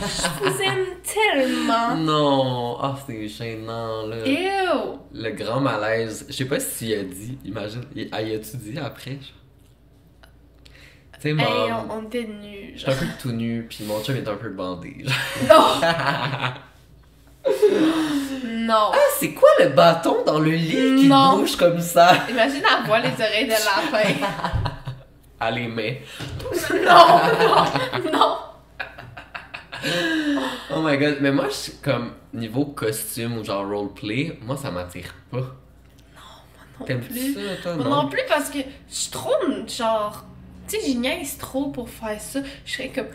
Je 0.00 0.48
vous 0.48 0.62
aime 0.62 0.86
tellement. 1.02 1.96
Non, 1.96 2.78
ah, 2.80 2.96
c'est 3.04 3.26
gênant, 3.26 4.06
là. 4.06 4.18
Ew! 4.24 4.98
Le 5.12 5.30
grand 5.30 5.60
malaise. 5.60 6.26
Je 6.28 6.34
sais 6.34 6.44
pas 6.44 6.60
si 6.60 6.90
il 6.90 6.94
a 6.94 7.02
dit, 7.02 7.36
imagine. 7.44 7.82
Il, 7.96 8.08
ah, 8.12 8.22
il 8.22 8.36
a-tu 8.36 8.56
dit 8.58 8.78
après? 8.78 9.18
Genre? 11.28 11.36
Tu 11.36 11.36
sais, 11.36 11.50
Hey, 11.50 11.70
mon. 11.70 11.76
on, 11.94 11.98
on 11.98 12.02
était 12.06 12.24
nus. 12.24 12.72
J'étais 12.76 12.92
un 12.92 12.96
peu 12.96 13.06
tout 13.20 13.32
nu, 13.32 13.66
puis 13.68 13.84
mon 13.84 14.02
chum 14.02 14.16
est 14.16 14.28
un 14.28 14.36
peu 14.36 14.48
bandé. 14.50 15.04
genre. 15.48 15.80
Non! 15.82 15.90
non! 18.66 18.90
Ah, 18.92 18.98
c'est 19.18 19.32
quoi 19.32 19.48
le 19.60 19.68
bâton 19.70 20.22
dans 20.24 20.38
le 20.38 20.50
lit 20.50 20.96
qui 21.00 21.08
Non. 21.08 21.38
bouge 21.38 21.56
comme 21.56 21.80
ça? 21.80 22.12
Imagine 22.28 22.64
avoir 22.64 23.00
les 23.00 23.12
oreilles 23.12 23.46
de 23.46 23.50
lapin. 23.52 24.26
À 25.40 25.50
les 25.50 25.68
mains. 25.68 25.94
non! 26.84 27.20
Non! 28.12 28.12
Non! 28.12 28.36
Oh 30.72 30.82
my 30.82 30.98
god, 30.98 31.18
mais 31.22 31.32
moi, 31.32 31.46
je 31.48 31.54
suis 31.54 31.72
comme 31.82 32.12
niveau 32.34 32.66
costume 32.66 33.38
ou 33.38 33.44
genre 33.44 33.66
roleplay, 33.66 34.38
moi 34.42 34.56
ça 34.56 34.70
m'attire 34.70 35.14
pas. 35.30 35.38
Non 35.38 36.86
T'aimes 36.86 37.00
plus. 37.00 37.34
ça, 37.34 37.40
toi, 37.62 37.74
Moi 37.76 37.84
non? 37.84 38.02
non 38.04 38.08
plus 38.08 38.20
parce 38.28 38.50
que 38.50 38.58
je 38.58 38.94
suis 38.94 39.10
trop 39.10 39.32
genre. 39.66 40.24
Tu 40.70 40.76
sais, 40.78 40.86
j'y 40.86 40.96
niaise 40.96 41.36
trop 41.38 41.70
pour 41.70 41.88
faire 41.88 42.20
ça. 42.20 42.40
Je 42.64 42.72
serais 42.72 42.88
comme. 42.90 43.08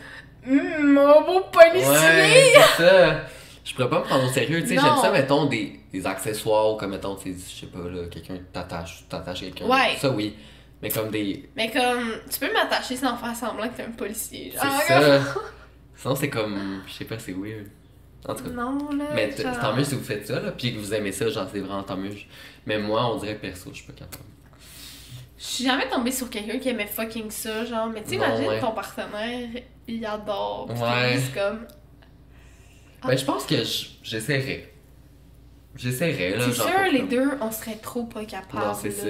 Hum, 0.48 0.92
mon 0.92 1.22
beau 1.22 1.40
policier! 1.50 1.88
Ouais, 1.90 2.52
c'est 2.76 2.82
ça. 2.84 3.20
Je 3.64 3.74
pourrais 3.74 3.90
pas 3.90 3.98
me 3.98 4.04
prendre 4.04 4.24
au 4.24 4.32
sérieux, 4.32 4.60
tu 4.62 4.68
sais, 4.68 4.74
j'aime 4.74 4.96
ça, 5.02 5.10
mettons, 5.10 5.46
des, 5.46 5.80
des 5.92 6.06
accessoires, 6.06 6.70
ou 6.72 6.76
comme, 6.76 6.92
mettons, 6.92 7.16
tu 7.16 7.32
sais, 7.32 7.38
je 7.52 7.60
sais 7.62 7.66
pas, 7.66 7.80
là, 7.88 8.06
quelqu'un 8.08 8.38
t'attache, 8.52 9.04
t'attaches 9.08 9.42
à 9.42 9.46
quelqu'un. 9.46 9.66
Ouais. 9.66 9.96
Ça, 9.98 10.08
oui. 10.10 10.36
Mais 10.80 10.88
comme 10.90 11.10
des... 11.10 11.48
Mais 11.56 11.68
comme, 11.72 12.12
tu 12.30 12.38
peux 12.38 12.52
m'attacher 12.52 12.94
sans 12.94 13.16
faire 13.16 13.34
semblant 13.34 13.68
que 13.68 13.76
t'es 13.76 13.82
un 13.82 13.90
policier. 13.90 14.52
C'est 14.54 14.62
genre. 14.62 14.82
ça. 14.86 15.34
Sinon, 15.96 16.14
c'est 16.14 16.28
comme... 16.30 16.82
Je 16.86 16.92
sais 16.92 17.06
pas, 17.06 17.18
c'est 17.18 17.32
weird. 17.32 17.66
En 18.28 18.34
tout 18.36 18.44
cas. 18.44 18.50
Non, 18.50 18.78
là. 18.96 19.04
Mais 19.14 19.34
genre- 19.36 19.58
tant 19.58 19.74
mieux 19.74 19.82
si 19.84 19.94
vous 19.96 20.04
faites 20.04 20.26
ça, 20.28 20.38
là, 20.38 20.52
puis 20.52 20.72
que 20.74 20.78
vous 20.78 20.94
aimez 20.94 21.10
ça, 21.10 21.28
genre, 21.28 21.48
c'est 21.52 21.58
vraiment 21.60 21.82
tant 21.82 21.96
mieux. 21.96 22.12
Mais 22.66 22.78
moi, 22.78 23.10
on 23.12 23.16
dirait 23.18 23.34
perso, 23.34 23.70
je 23.72 23.78
suis 23.78 23.86
pas 23.86 23.94
capable. 23.98 24.22
Je 25.48 25.54
suis 25.54 25.64
jamais 25.64 25.88
tombée 25.88 26.10
sur 26.10 26.28
quelqu'un 26.28 26.58
qui 26.58 26.68
aimait 26.70 26.86
fucking 26.86 27.30
ça, 27.30 27.64
genre, 27.64 27.86
mais 27.86 28.02
tu 28.02 28.14
imagines 28.14 28.48
ouais. 28.48 28.60
ton 28.60 28.72
partenaire, 28.72 29.48
il 29.86 30.04
adore. 30.04 30.66
pis 30.74 30.80
Ouais. 30.80 31.18
comme. 31.34 31.66
Ben, 33.06 33.16
je 33.16 33.24
pense 33.24 33.44
que 33.46 33.62
j- 33.62 33.98
j'essaierais. 34.02 34.72
J'essaierais, 35.76 36.36
là. 36.36 36.44
C'est 36.46 36.52
sûr, 36.54 36.70
les 36.90 37.00
comme- 37.00 37.08
deux, 37.08 37.30
on 37.40 37.50
serait 37.52 37.76
trop 37.76 38.04
pas 38.04 38.24
capables. 38.24 38.64
Non, 38.64 38.74
c'est 38.74 38.90
ça. 38.90 39.06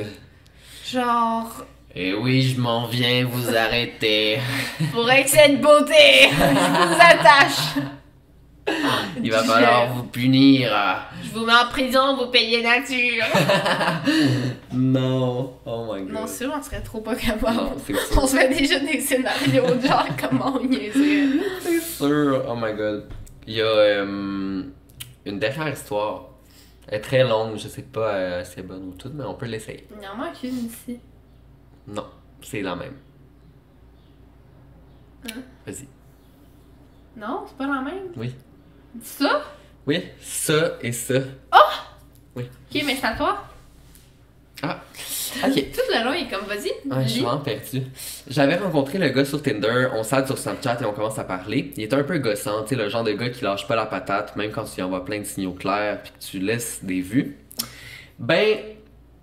Genre, 0.84 1.64
Eh 1.94 2.12
oui, 2.12 2.42
je 2.42 2.60
m'en 2.60 2.86
viens 2.86 3.24
vous 3.24 3.56
arrêter. 3.56 4.38
pour 4.92 5.10
excès 5.10 5.48
de 5.48 5.56
beauté, 5.56 6.28
je 6.30 6.36
vous 6.36 6.94
attache. 7.00 7.84
Il 9.22 9.30
va 9.30 9.42
falloir 9.44 9.92
vous 9.94 10.04
punir. 10.04 10.72
Je 11.22 11.30
vous 11.30 11.44
mets 11.46 11.52
en 11.52 11.68
prison, 11.68 12.16
vous 12.16 12.30
payez 12.30 12.62
nature. 12.62 13.24
Non. 14.72 15.54
Oh 15.64 15.90
my 15.90 16.02
god. 16.02 16.12
non, 16.12 16.26
sûr, 16.26 16.52
on 16.54 16.62
serait 16.62 16.82
trop 16.82 17.00
pas 17.00 17.14
capable. 17.14 17.56
Non, 17.56 17.72
c'est 17.84 17.94
On 18.16 18.26
se 18.26 18.36
fait 18.36 18.48
déjà 18.48 18.78
des 18.78 19.00
scénarios 19.00 19.74
de 19.74 19.86
genre 19.86 20.06
comment 20.20 20.58
on 20.60 20.64
niaiserait. 20.64 21.40
C'est 21.60 21.80
sûr. 21.80 22.44
Oh 22.48 22.54
my 22.54 22.74
god. 22.74 23.08
Il 23.46 23.54
y 23.54 23.62
a 23.62 23.64
euh, 23.64 24.62
une 25.24 25.38
dernière 25.38 25.72
histoire. 25.72 26.24
Elle 26.88 26.98
est 26.98 27.00
très 27.00 27.24
longue, 27.24 27.56
je 27.56 27.68
sais 27.68 27.82
pas 27.82 28.14
euh, 28.14 28.44
si 28.44 28.54
elle 28.58 28.64
est 28.64 28.68
bonne 28.68 28.88
ou 28.88 28.92
toute, 28.92 29.14
mais 29.14 29.24
on 29.24 29.34
peut 29.34 29.46
l'essayer. 29.46 29.86
Il 29.96 30.04
y 30.04 30.08
en 30.08 30.16
manque 30.16 30.42
une 30.42 30.66
ici. 30.66 31.00
Non, 31.88 32.06
c'est 32.42 32.62
la 32.62 32.76
même. 32.76 32.94
Hein? 35.30 35.40
Vas-y. 35.66 35.88
Non, 37.16 37.44
c'est 37.46 37.56
pas 37.56 37.66
la 37.66 37.80
même? 37.80 38.12
Oui. 38.16 38.34
Ça? 39.02 39.42
Oui, 39.86 40.02
ça 40.20 40.76
et 40.82 40.92
ça. 40.92 41.14
Ok, 42.36 42.82
mais 42.84 42.96
c'est 42.96 43.06
à 43.06 43.14
toi. 43.16 43.44
Ah, 44.62 44.80
ok. 45.44 45.54
Tout 45.54 45.80
le 45.90 46.04
long, 46.04 46.12
il 46.14 46.26
est 46.26 46.30
comme, 46.30 46.46
vas-y. 46.46 46.72
Je 47.04 47.08
suis 47.08 47.20
vraiment 47.20 47.38
perdu. 47.40 47.82
J'avais 48.28 48.56
rencontré 48.56 48.98
le 48.98 49.08
gars 49.08 49.24
sur 49.24 49.42
Tinder, 49.42 49.88
on 49.94 50.02
s'aide 50.02 50.26
sur 50.26 50.36
Snapchat 50.38 50.78
et 50.80 50.84
on 50.84 50.92
commence 50.92 51.18
à 51.18 51.24
parler. 51.24 51.72
Il 51.76 51.82
est 51.82 51.94
un 51.94 52.02
peu 52.02 52.18
gossant, 52.18 52.62
tu 52.62 52.70
sais, 52.70 52.74
le 52.74 52.88
genre 52.88 53.04
de 53.04 53.12
gars 53.12 53.30
qui 53.30 53.44
lâche 53.44 53.66
pas 53.66 53.76
la 53.76 53.86
patate, 53.86 54.34
même 54.36 54.50
quand 54.50 54.64
tu 54.64 54.76
lui 54.76 54.82
envoies 54.82 55.04
plein 55.04 55.20
de 55.20 55.24
signaux 55.24 55.52
clairs 55.52 56.02
puis 56.02 56.12
que 56.12 56.18
tu 56.18 56.38
laisses 56.38 56.82
des 56.82 57.00
vues. 57.00 57.38
Ben, 58.18 58.58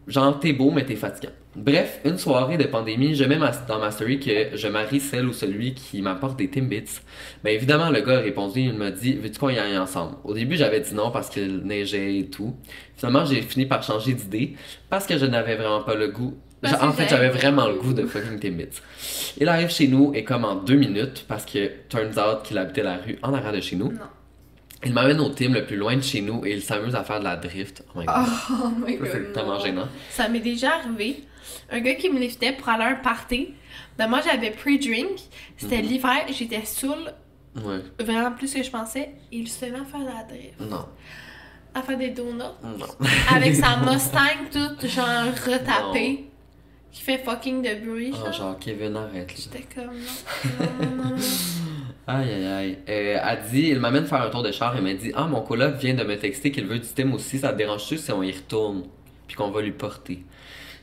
genre, 0.07 0.39
t'es 0.39 0.53
beau, 0.53 0.71
mais 0.71 0.85
t'es 0.85 0.95
fatigant. 0.95 1.33
Bref, 1.55 1.99
une 2.03 2.17
soirée 2.17 2.57
de 2.57 2.63
pandémie, 2.63 3.13
je 3.13 3.23
mets 3.25 3.37
ma- 3.37 3.51
dans 3.67 3.77
ma 3.79 3.91
story 3.91 4.19
que 4.19 4.55
je 4.57 4.67
marie 4.67 4.99
celle 4.99 5.27
ou 5.27 5.33
celui 5.33 5.75
qui 5.75 6.01
m'apporte 6.01 6.37
des 6.37 6.49
Timbits. 6.49 6.99
Ben 7.43 7.53
évidemment, 7.53 7.91
le 7.91 8.01
gars 8.01 8.17
a 8.17 8.21
répondu, 8.21 8.61
il 8.61 8.73
m'a 8.73 8.89
dit, 8.89 9.13
veux-tu 9.13 9.37
qu'on 9.39 9.49
y 9.49 9.59
aille 9.59 9.77
ensemble? 9.77 10.15
Au 10.23 10.33
début, 10.33 10.55
j'avais 10.55 10.79
dit 10.79 10.95
non 10.95 11.11
parce 11.11 11.29
qu'il 11.29 11.57
neigeait 11.59 12.17
et 12.17 12.25
tout. 12.29 12.55
Finalement, 12.97 13.25
j'ai 13.25 13.41
fini 13.43 13.67
par 13.67 13.83
changer 13.83 14.13
d'idée 14.13 14.55
parce 14.89 15.05
que 15.05 15.17
je 15.17 15.25
n'avais 15.25 15.55
vraiment 15.55 15.81
pas 15.81 15.93
le 15.95 16.07
goût. 16.07 16.35
Parce 16.61 16.81
en 16.81 16.91
fait, 16.93 17.07
j'avais 17.09 17.29
vraiment 17.29 17.67
le 17.67 17.75
goût 17.75 17.93
de 17.93 18.05
fucking 18.05 18.39
Timbits. 18.39 18.81
Il 19.39 19.47
arrive 19.47 19.69
chez 19.69 19.87
nous 19.87 20.11
et 20.15 20.23
comme 20.23 20.45
en 20.45 20.55
deux 20.55 20.75
minutes, 20.75 21.25
parce 21.27 21.45
que 21.45 21.69
turns 21.89 22.17
out 22.17 22.41
qu'il 22.43 22.57
habitait 22.57 22.83
la 22.83 22.95
rue 22.97 23.19
en 23.21 23.33
arrière 23.33 23.51
de 23.53 23.59
chez 23.61 23.75
nous. 23.75 23.91
Non. 23.91 23.99
Il 24.85 24.93
m'amène 24.93 25.19
au 25.21 25.29
team 25.29 25.53
le 25.53 25.65
plus 25.65 25.77
loin 25.77 25.95
de 25.95 26.01
chez 26.01 26.21
nous 26.21 26.45
et 26.45 26.51
il 26.53 26.61
s'amuse 26.61 26.95
à 26.95 27.03
faire 27.03 27.19
de 27.19 27.23
la 27.25 27.35
drift. 27.37 27.83
Oh 27.95 27.99
my 27.99 28.05
god. 28.05 28.15
Oh 28.49 28.67
my 28.85 28.95
god. 28.97 29.09
c'est 29.11 29.33
tellement 29.33 29.59
gênant. 29.59 29.87
Ça 30.09 30.27
m'est 30.27 30.39
déjà 30.39 30.71
arrivé. 30.75 31.23
Un 31.71 31.79
gars 31.79 31.95
qui 31.95 32.09
me 32.09 32.19
liftait 32.19 32.51
pour 32.53 32.69
aller 32.69 32.83
à 32.83 32.87
un 32.89 32.95
party. 32.95 33.53
Ben 33.97 34.07
moi, 34.07 34.21
j'avais 34.25 34.51
pre-drink. 34.51 35.19
C'était 35.57 35.81
Mhm. 35.81 35.87
l'hiver. 35.87 36.25
J'étais 36.31 36.63
saoule. 36.65 37.13
Ouais. 37.55 37.79
Vraiment 37.99 38.31
plus 38.31 38.53
que 38.53 38.63
je 38.63 38.69
pensais. 38.71 39.11
Il 39.31 39.47
se 39.47 39.65
met 39.65 39.77
à 39.79 39.85
faire 39.85 39.99
la 40.03 40.23
drift. 40.23 40.59
Non. 40.59 40.85
À 41.75 41.81
faire 41.81 41.97
des 41.97 42.09
donuts. 42.09 42.37
Non. 42.63 42.85
Avec 43.29 43.55
sa 43.55 43.77
Mustang 43.85 44.49
toute 44.51 44.87
genre 44.87 45.25
retapée. 45.45 46.25
Qui 46.91 47.01
fait 47.01 47.17
fucking 47.19 47.61
de 47.63 47.85
bruit. 47.85 48.13
Oh, 48.13 48.31
genre. 48.31 48.57
Kevin, 48.59 48.95
arrête. 48.95 49.31
J'étais 49.35 49.65
comme 49.73 49.95
non. 50.95 51.15
Aïe, 52.05 52.29
aïe, 52.33 52.45
aïe. 52.45 52.77
Euh, 52.89 53.17
elle 53.23 53.43
dit, 53.49 53.69
il 53.69 53.79
m'amène 53.79 54.05
faire 54.05 54.21
un 54.21 54.29
tour 54.29 54.43
de 54.43 54.51
char 54.51 54.75
et 54.77 54.81
m'a 54.81 54.93
dit 54.93 55.11
Ah, 55.15 55.23
mon 55.25 55.39
coloc 55.41 55.75
vient 55.77 55.93
de 55.93 56.03
me 56.03 56.17
texter 56.17 56.51
qu'il 56.51 56.65
veut 56.65 56.77
du 56.79 56.87
thème 56.87 57.13
aussi, 57.13 57.39
ça 57.39 57.53
te 57.53 57.57
dérange-tu 57.57 57.97
si 57.97 58.11
on 58.11 58.21
y 58.21 58.31
retourne? 58.31 58.83
Puis 59.25 59.37
qu'on 59.37 59.49
va 59.51 59.61
lui 59.61 59.71
porter. 59.71 60.23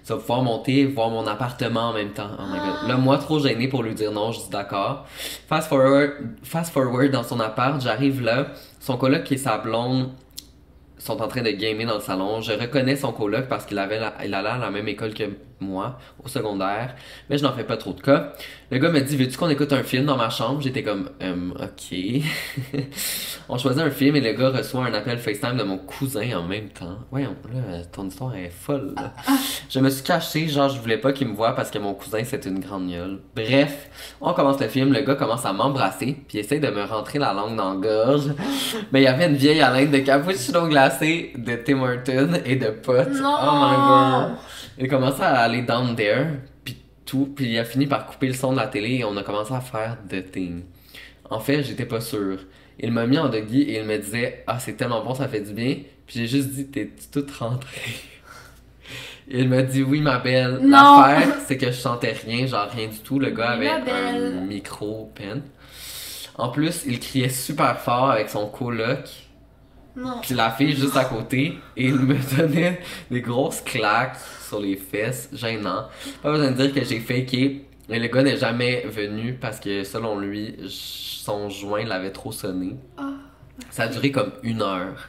Tu 0.04 0.12
vas 0.12 0.18
pouvoir 0.18 0.42
monter, 0.42 0.86
voir 0.86 1.10
mon 1.10 1.26
appartement 1.26 1.90
en 1.90 1.92
même 1.92 2.10
temps. 2.12 2.30
Oh 2.38 2.42
my 2.50 2.58
god. 2.58 2.88
Là, 2.88 2.96
moi, 2.96 3.18
trop 3.18 3.38
gêné 3.38 3.68
pour 3.68 3.82
lui 3.82 3.94
dire 3.94 4.12
non, 4.12 4.32
je 4.32 4.40
dis 4.40 4.50
d'accord. 4.50 5.06
Fast 5.48 5.68
forward, 5.68 6.12
fast 6.42 6.72
forward 6.72 7.10
dans 7.10 7.22
son 7.22 7.38
appart, 7.40 7.80
j'arrive 7.80 8.22
là. 8.22 8.46
Son 8.80 8.96
coloc 8.96 9.30
et 9.30 9.36
sa 9.36 9.58
blonde 9.58 10.10
sont 10.98 11.20
en 11.22 11.28
train 11.28 11.42
de 11.42 11.50
gamer 11.50 11.86
dans 11.86 11.94
le 11.96 12.00
salon. 12.00 12.40
Je 12.40 12.52
reconnais 12.52 12.96
son 12.96 13.12
coloc 13.12 13.46
parce 13.48 13.66
qu'il 13.66 13.78
avait 13.78 13.98
la- 14.00 14.14
il 14.24 14.32
allait 14.34 14.48
à 14.48 14.58
la 14.58 14.70
même 14.70 14.88
école 14.88 15.14
que 15.14 15.24
moi, 15.60 15.98
au 16.24 16.28
secondaire. 16.28 16.94
Mais 17.28 17.38
je 17.38 17.42
n'en 17.44 17.52
fais 17.52 17.64
pas 17.64 17.76
trop 17.76 17.92
de 17.92 18.00
cas. 18.00 18.32
Le 18.70 18.78
gars 18.78 18.90
me 18.90 19.00
dit 19.00 19.16
Veux-tu 19.16 19.36
qu'on 19.36 19.48
écoute 19.50 19.72
un 19.72 19.82
film 19.82 20.06
dans 20.06 20.16
ma 20.16 20.30
chambre? 20.30 20.60
J'étais 20.60 20.82
comme 20.82 21.10
Hum, 21.22 21.54
Ok. 21.60 21.96
On 23.48 23.58
choisit 23.58 23.82
un 23.82 23.90
film 23.90 24.14
et 24.16 24.20
le 24.20 24.32
gars 24.32 24.50
reçoit 24.50 24.84
un 24.86 24.94
appel 24.94 25.18
FaceTime 25.18 25.56
de 25.56 25.64
mon 25.64 25.78
cousin 25.78 26.38
en 26.38 26.44
même 26.44 26.68
temps. 26.68 26.98
Voyons, 27.10 27.34
là, 27.52 27.82
ton 27.92 28.06
histoire 28.06 28.34
est 28.36 28.48
folle. 28.50 28.94
là. 28.96 29.12
Je 29.68 29.80
me 29.80 29.90
suis 29.90 30.04
caché, 30.04 30.46
genre, 30.48 30.68
je 30.68 30.78
voulais 30.80 30.98
pas 30.98 31.12
qu'il 31.12 31.26
me 31.28 31.34
voie 31.34 31.54
parce 31.56 31.70
que 31.70 31.78
mon 31.78 31.94
cousin, 31.94 32.20
c'est 32.24 32.44
une 32.46 32.60
grande 32.60 32.88
gueule. 32.88 33.18
Bref, 33.34 33.88
on 34.20 34.32
commence 34.34 34.60
le 34.60 34.68
film, 34.68 34.92
le 34.92 35.00
gars 35.00 35.16
commence 35.16 35.44
à 35.44 35.52
m'embrasser, 35.52 36.16
puis 36.28 36.38
essaye 36.38 36.60
de 36.60 36.68
me 36.68 36.84
rentrer 36.84 37.18
la 37.18 37.32
langue 37.32 37.56
dans 37.56 37.74
la 37.74 37.80
gorge. 37.80 38.28
Mais 38.92 39.00
il 39.00 39.04
y 39.04 39.08
avait 39.08 39.26
une 39.26 39.36
vieille 39.36 39.60
haleine 39.60 39.90
de 39.90 39.98
cappuccino 39.98 40.68
glacé, 40.68 41.32
de 41.36 41.56
Tim 41.56 41.80
Hortons 41.82 42.40
et 42.44 42.54
de 42.56 42.70
potes. 42.70 43.10
Non! 43.20 43.36
Oh 43.42 43.52
my 43.54 43.76
god. 44.28 44.36
Il 44.78 44.88
commençait 44.88 45.24
à 45.24 45.46
aller 45.50 45.62
down 45.62 45.94
there, 45.94 46.26
puis 46.64 46.76
tout, 47.04 47.32
puis 47.34 47.50
il 47.52 47.58
a 47.58 47.64
fini 47.64 47.86
par 47.86 48.06
couper 48.06 48.28
le 48.28 48.34
son 48.34 48.52
de 48.52 48.56
la 48.56 48.66
télé 48.66 48.96
et 48.96 49.04
on 49.04 49.16
a 49.16 49.22
commencé 49.22 49.52
à 49.52 49.60
faire 49.60 49.98
The 50.08 50.30
Thing. 50.30 50.62
En 51.28 51.40
fait, 51.40 51.62
j'étais 51.62 51.86
pas 51.86 52.00
sûr. 52.00 52.38
Il 52.78 52.92
m'a 52.92 53.06
mis 53.06 53.18
en 53.18 53.28
doggy 53.28 53.62
et 53.62 53.80
il 53.80 53.84
me 53.84 53.98
disait 53.98 54.42
Ah, 54.46 54.58
c'est 54.58 54.74
tellement 54.74 55.04
bon, 55.04 55.14
ça 55.14 55.28
fait 55.28 55.40
du 55.40 55.52
bien. 55.52 55.76
Puis 56.06 56.20
j'ai 56.20 56.26
juste 56.26 56.48
dit 56.48 56.66
T'es-tu 56.66 57.08
toute 57.12 57.30
rentrée 57.30 57.94
Il 59.28 59.48
m'a 59.48 59.62
dit 59.62 59.82
Oui, 59.82 60.00
ma 60.00 60.18
belle. 60.18 60.60
L'affaire, 60.62 61.36
c'est 61.46 61.56
que 61.56 61.66
je 61.66 61.76
sentais 61.76 62.12
rien, 62.12 62.46
genre 62.46 62.68
rien 62.68 62.88
du 62.88 62.98
tout. 62.98 63.18
Le 63.18 63.30
gars 63.30 63.56
Oui, 63.58 63.68
avait 63.68 63.92
un 63.92 64.40
micro-pen. 64.40 65.42
En 66.36 66.48
plus, 66.48 66.84
il 66.86 66.98
criait 66.98 67.28
super 67.28 67.78
fort 67.78 68.10
avec 68.10 68.30
son 68.30 68.46
coloc. 68.48 69.08
Non. 69.96 70.20
Puis 70.22 70.34
la 70.34 70.50
fille 70.50 70.74
juste 70.76 70.96
à 70.96 71.04
côté, 71.04 71.58
et 71.76 71.86
il 71.86 71.94
me 71.94 72.14
donnait 72.36 72.80
des 73.10 73.20
grosses 73.20 73.60
claques 73.60 74.18
sur 74.46 74.60
les 74.60 74.76
fesses, 74.76 75.28
gênant. 75.32 75.88
Pas 76.22 76.30
besoin 76.30 76.50
de 76.50 76.56
dire 76.56 76.72
que 76.72 76.84
j'ai 76.84 77.00
faké, 77.00 77.64
mais 77.88 77.98
le 77.98 78.08
gars 78.08 78.22
n'est 78.22 78.36
jamais 78.36 78.82
venu 78.86 79.34
parce 79.34 79.58
que 79.58 79.84
selon 79.84 80.18
lui, 80.18 80.56
son 80.68 81.48
joint 81.48 81.84
l'avait 81.84 82.12
trop 82.12 82.32
sonné. 82.32 82.76
Ah. 82.96 83.10
Ça 83.70 83.84
a 83.84 83.88
duré 83.88 84.10
comme 84.10 84.32
une 84.42 84.62
heure. 84.62 85.08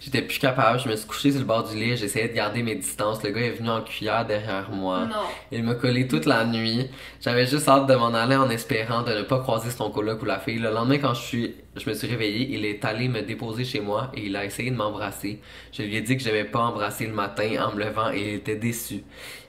J'étais 0.00 0.22
plus 0.22 0.38
capable, 0.38 0.78
je 0.78 0.88
me 0.88 0.94
suis 0.94 1.08
couché 1.08 1.32
sur 1.32 1.40
le 1.40 1.46
bord 1.46 1.68
du 1.68 1.76
lit, 1.76 1.96
j'essayais 1.96 2.28
de 2.28 2.34
garder 2.34 2.62
mes 2.62 2.76
distances. 2.76 3.20
Le 3.24 3.30
gars 3.30 3.40
est 3.40 3.50
venu 3.50 3.68
en 3.68 3.82
cuillère 3.82 4.24
derrière 4.24 4.70
moi. 4.70 5.06
Non. 5.06 5.16
Il 5.50 5.64
m'a 5.64 5.74
collé 5.74 6.06
toute 6.06 6.24
la 6.24 6.44
nuit. 6.44 6.88
J'avais 7.20 7.46
juste 7.46 7.68
hâte 7.68 7.88
de 7.88 7.94
m'en 7.94 8.14
aller 8.14 8.36
en 8.36 8.48
espérant 8.48 9.02
de 9.02 9.12
ne 9.12 9.22
pas 9.22 9.40
croiser 9.40 9.70
son 9.70 9.90
coloc 9.90 10.22
ou 10.22 10.24
la 10.24 10.38
fille. 10.38 10.58
Le 10.58 10.70
lendemain, 10.70 10.98
quand 10.98 11.14
je, 11.14 11.20
suis, 11.20 11.54
je 11.76 11.90
me 11.90 11.94
suis 11.94 12.06
réveillée, 12.06 12.48
il 12.52 12.64
est 12.64 12.84
allé 12.84 13.08
me 13.08 13.22
déposer 13.22 13.64
chez 13.64 13.80
moi 13.80 14.12
et 14.14 14.26
il 14.26 14.36
a 14.36 14.44
essayé 14.44 14.70
de 14.70 14.76
m'embrasser. 14.76 15.40
Je 15.72 15.82
lui 15.82 15.96
ai 15.96 16.00
dit 16.00 16.16
que 16.16 16.22
j'aimais 16.22 16.44
pas 16.44 16.60
embrasser 16.60 17.06
le 17.06 17.14
matin 17.14 17.66
en 17.66 17.74
me 17.74 17.84
levant 17.84 18.12
et 18.12 18.20
il 18.20 18.34
était 18.34 18.56
déçu. 18.56 19.02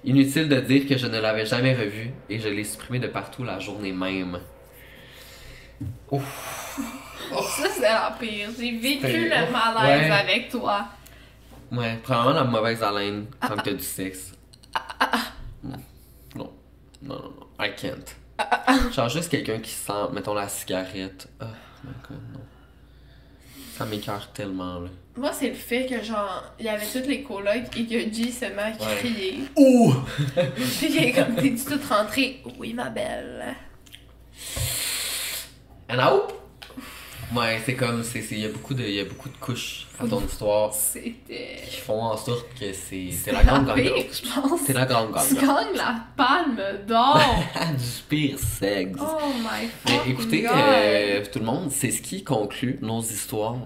Inutile 0.04 0.50
de 0.50 0.60
dire 0.62 0.88
que 0.88 0.98
je 0.98 1.06
ne 1.06 1.20
l'avais 1.20 1.46
jamais 1.46 1.76
revu 1.76 2.10
et 2.28 2.40
je 2.40 2.50
l'ai 2.50 2.64
supprimé 2.64 2.98
de 2.98 3.08
partout 3.08 3.44
la 3.44 3.60
journée 3.60 3.94
même. 3.94 4.40
Ça, 7.30 7.68
c'est 7.74 7.82
la 7.82 8.16
pire. 8.20 8.50
J'ai 8.58 8.78
vécu 8.78 9.02
C'était- 9.02 9.18
le 9.46 9.52
malaise 9.52 10.10
Ouais. 10.10 10.12
avec 10.12 10.50
toi. 10.50 10.86
Ouais, 11.72 11.98
probablement 12.04 12.34
la 12.36 12.44
mauvaise 12.46 12.82
haleine 12.84 13.28
quand 13.40 13.56
t'as 13.58 13.74
du 13.74 13.84
sexe. 13.84 14.32
Non. 15.64 15.72
Non, 15.74 15.78
non, 16.36 16.52
non, 17.04 17.16
non. 17.16 17.48
I 17.66 17.72
can't. 17.76 18.16
Genre 18.94 19.10
juste 19.10 19.30
quelqu'un 19.30 19.60
qui 19.60 19.72
sent, 19.72 19.92
mettons, 20.14 20.34
la 20.34 20.48
cigarette. 20.48 21.28
Oh 21.42 21.46
my 21.84 21.92
god, 22.08 22.18
non. 22.34 22.40
Ça 23.78 23.86
m'écœure 23.86 24.32
tellement, 24.34 24.80
là. 24.80 24.90
Moi, 25.18 25.32
c'est 25.34 25.50
le 25.50 25.56
fait 25.56 25.86
que, 25.86 26.02
genre, 26.04 26.44
il 26.60 26.66
y 26.66 26.70
avait 26.70 26.86
toutes 26.86 27.06
les 27.08 27.22
colocs 27.24 27.76
et 27.78 27.86
que 27.86 28.14
G 28.14 28.32
se 28.32 28.46
met 28.46 28.62
à 28.62 28.72
crier. 28.72 29.40
Ouh! 29.58 29.94
Puis 30.56 30.88
il 30.90 30.98
est 31.06 31.12
comme, 31.12 31.36
t'es-tu 31.36 31.66
toute 31.66 31.86
rentrée? 31.86 32.42
Oui, 32.58 32.74
ma 32.74 32.90
belle. 32.90 33.56
And 35.90 36.00
out? 36.00 36.34
Ouais, 37.36 37.62
c'est 37.64 37.76
comme, 37.76 38.04
il 38.32 38.40
y 38.40 38.46
a 38.46 38.50
beaucoup 38.50 38.74
de, 38.74 38.84
il 38.84 38.94
y 38.96 39.00
a 39.00 39.04
beaucoup 39.06 39.30
de 39.30 39.38
couches 39.38 39.86
à 40.00 40.08
ton 40.08 40.20
histoire 40.26 40.74
C'était. 40.74 41.62
qui 41.70 41.78
font 41.80 42.02
en 42.02 42.18
sorte 42.18 42.48
que 42.60 42.74
c'est, 42.74 43.12
c'est 43.12 43.32
la 43.32 43.44
grande 43.44 43.68
gagnante. 43.68 43.96
je 44.12 44.42
pense. 44.42 44.62
C'est 44.66 44.74
la 44.74 44.86
grande 44.88 45.10
Tu 45.28 45.36
gagnante. 45.36 45.58
gagnes 45.66 45.78
la 45.78 45.96
palme 46.18 46.62
d'or. 46.88 47.20
du 47.72 48.02
pire 48.10 48.40
sexe. 48.40 49.00
oh 49.00 49.18
my 49.44 49.68
Mais 49.86 50.12
écoutez, 50.12 50.42
God. 50.42 50.52
euh, 50.56 51.24
tout 51.32 51.38
le 51.40 51.46
monde, 51.46 51.70
c'est 51.72 51.92
ce 51.92 52.02
qui 52.02 52.24
conclut 52.24 52.80
nos 52.82 53.02
histoires, 53.02 53.58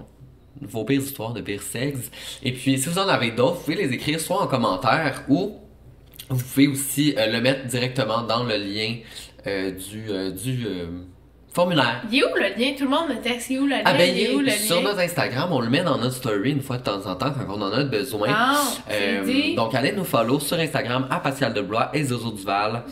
vos 0.60 0.84
pires 0.84 1.00
histoires 1.00 1.32
de 1.32 1.40
pire 1.40 1.62
sexe. 1.62 2.10
Et 2.42 2.52
puis, 2.52 2.78
si 2.78 2.88
vous 2.90 2.98
en 2.98 3.08
avez 3.08 3.30
d'autres, 3.30 3.56
vous 3.56 3.62
pouvez 3.64 3.76
les 3.76 3.92
écrire 3.94 4.20
soit 4.20 4.42
en 4.42 4.46
commentaire 4.46 5.24
ou 5.30 5.56
Vous 6.28 6.44
pouvez 6.44 6.68
aussi 6.68 7.14
euh, 7.16 7.28
le 7.32 7.40
mettre 7.40 7.66
directement 7.66 8.22
dans 8.24 8.44
le 8.44 8.56
lien 8.58 8.96
euh, 9.46 9.70
du, 9.70 10.04
euh, 10.10 10.30
du 10.32 10.66
formulaire. 11.54 12.02
Il 12.10 12.18
est 12.18 12.24
où 12.24 12.34
le 12.34 12.48
lien? 12.58 12.74
Tout 12.76 12.84
le 12.84 12.90
monde 12.90 13.08
me 13.08 13.14
texte, 13.22 13.48
il 13.50 13.56
est 13.56 13.58
où 13.60 13.64
le 13.64 13.70
lien? 13.70 13.82
Ah 13.84 13.94
ben, 13.94 14.14
il 14.14 14.20
est 14.22 14.34
où 14.34 14.40
le 14.40 14.50
sur 14.50 14.76
lien? 14.76 14.82
notre 14.82 14.98
Instagram, 15.00 15.48
on 15.52 15.60
le 15.60 15.70
met 15.70 15.82
dans 15.82 15.96
notre 15.96 16.16
story 16.16 16.50
une 16.50 16.60
fois 16.62 16.76
de 16.78 16.82
temps 16.82 17.06
en 17.06 17.14
temps 17.14 17.32
quand 17.32 17.46
on 17.54 17.62
en 17.62 17.72
a 17.72 17.84
besoin. 17.84 18.28
Ah, 18.30 18.60
Euh, 18.90 19.22
c'est 19.24 19.32
dit. 19.32 19.54
donc, 19.54 19.74
allez 19.74 19.92
nous 19.92 20.04
follow 20.04 20.40
sur 20.40 20.58
Instagram 20.58 21.06
à 21.10 21.20
Pascal 21.20 21.54
Deblois 21.54 21.90
et 21.94 22.02
Zozo 22.04 22.32
Duval. 22.32 22.82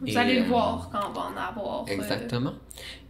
Vous 0.00 0.08
Et, 0.08 0.16
allez 0.16 0.36
le 0.36 0.42
euh, 0.42 0.48
voir 0.48 0.88
quand 0.92 1.00
on 1.08 1.12
va 1.12 1.20
en 1.26 1.50
avoir. 1.50 1.82
euh, 1.82 1.92
Exactement. 1.92 2.52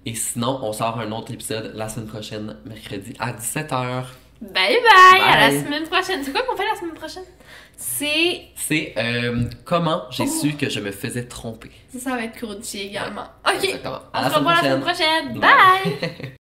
Et 0.07 0.15
sinon, 0.15 0.61
on 0.63 0.73
sort 0.73 0.99
un 1.01 1.11
autre 1.13 1.33
épisode 1.33 1.73
la 1.75 1.89
semaine 1.89 2.07
prochaine, 2.09 2.57
mercredi 2.65 3.13
à 3.19 3.33
17h. 3.33 4.05
Bye 4.41 4.53
bye! 4.53 5.21
À 5.21 5.49
la 5.51 5.61
semaine 5.63 5.85
prochaine. 5.85 6.23
C'est 6.23 6.31
quoi 6.31 6.43
qu'on 6.43 6.57
fait 6.57 6.69
la 6.73 6.79
semaine 6.79 6.95
prochaine? 6.95 7.25
C'est. 7.77 8.43
C'est 8.57 8.95
euh, 8.97 9.45
comment 9.65 10.05
j'ai 10.11 10.25
Oh. 10.25 10.41
su 10.41 10.55
que 10.55 10.69
je 10.71 10.81
me 10.81 10.91
faisais 10.91 11.25
tromper. 11.25 11.71
Ça, 11.93 11.99
ça 12.01 12.11
va 12.17 12.25
être 12.25 12.35
crunchy 12.37 12.87
également. 12.87 13.27
Ok. 13.47 13.63
Exactement. 13.65 14.01
À 14.13 14.21
On 14.21 14.23
la 14.23 14.31
se 14.31 14.35
revoit 14.39 14.55
la 14.55 14.61
semaine 14.61 14.81
prochaine. 14.81 15.39
prochaine. 15.39 15.41
Bye. 15.41 15.99
Bye! 16.01 16.11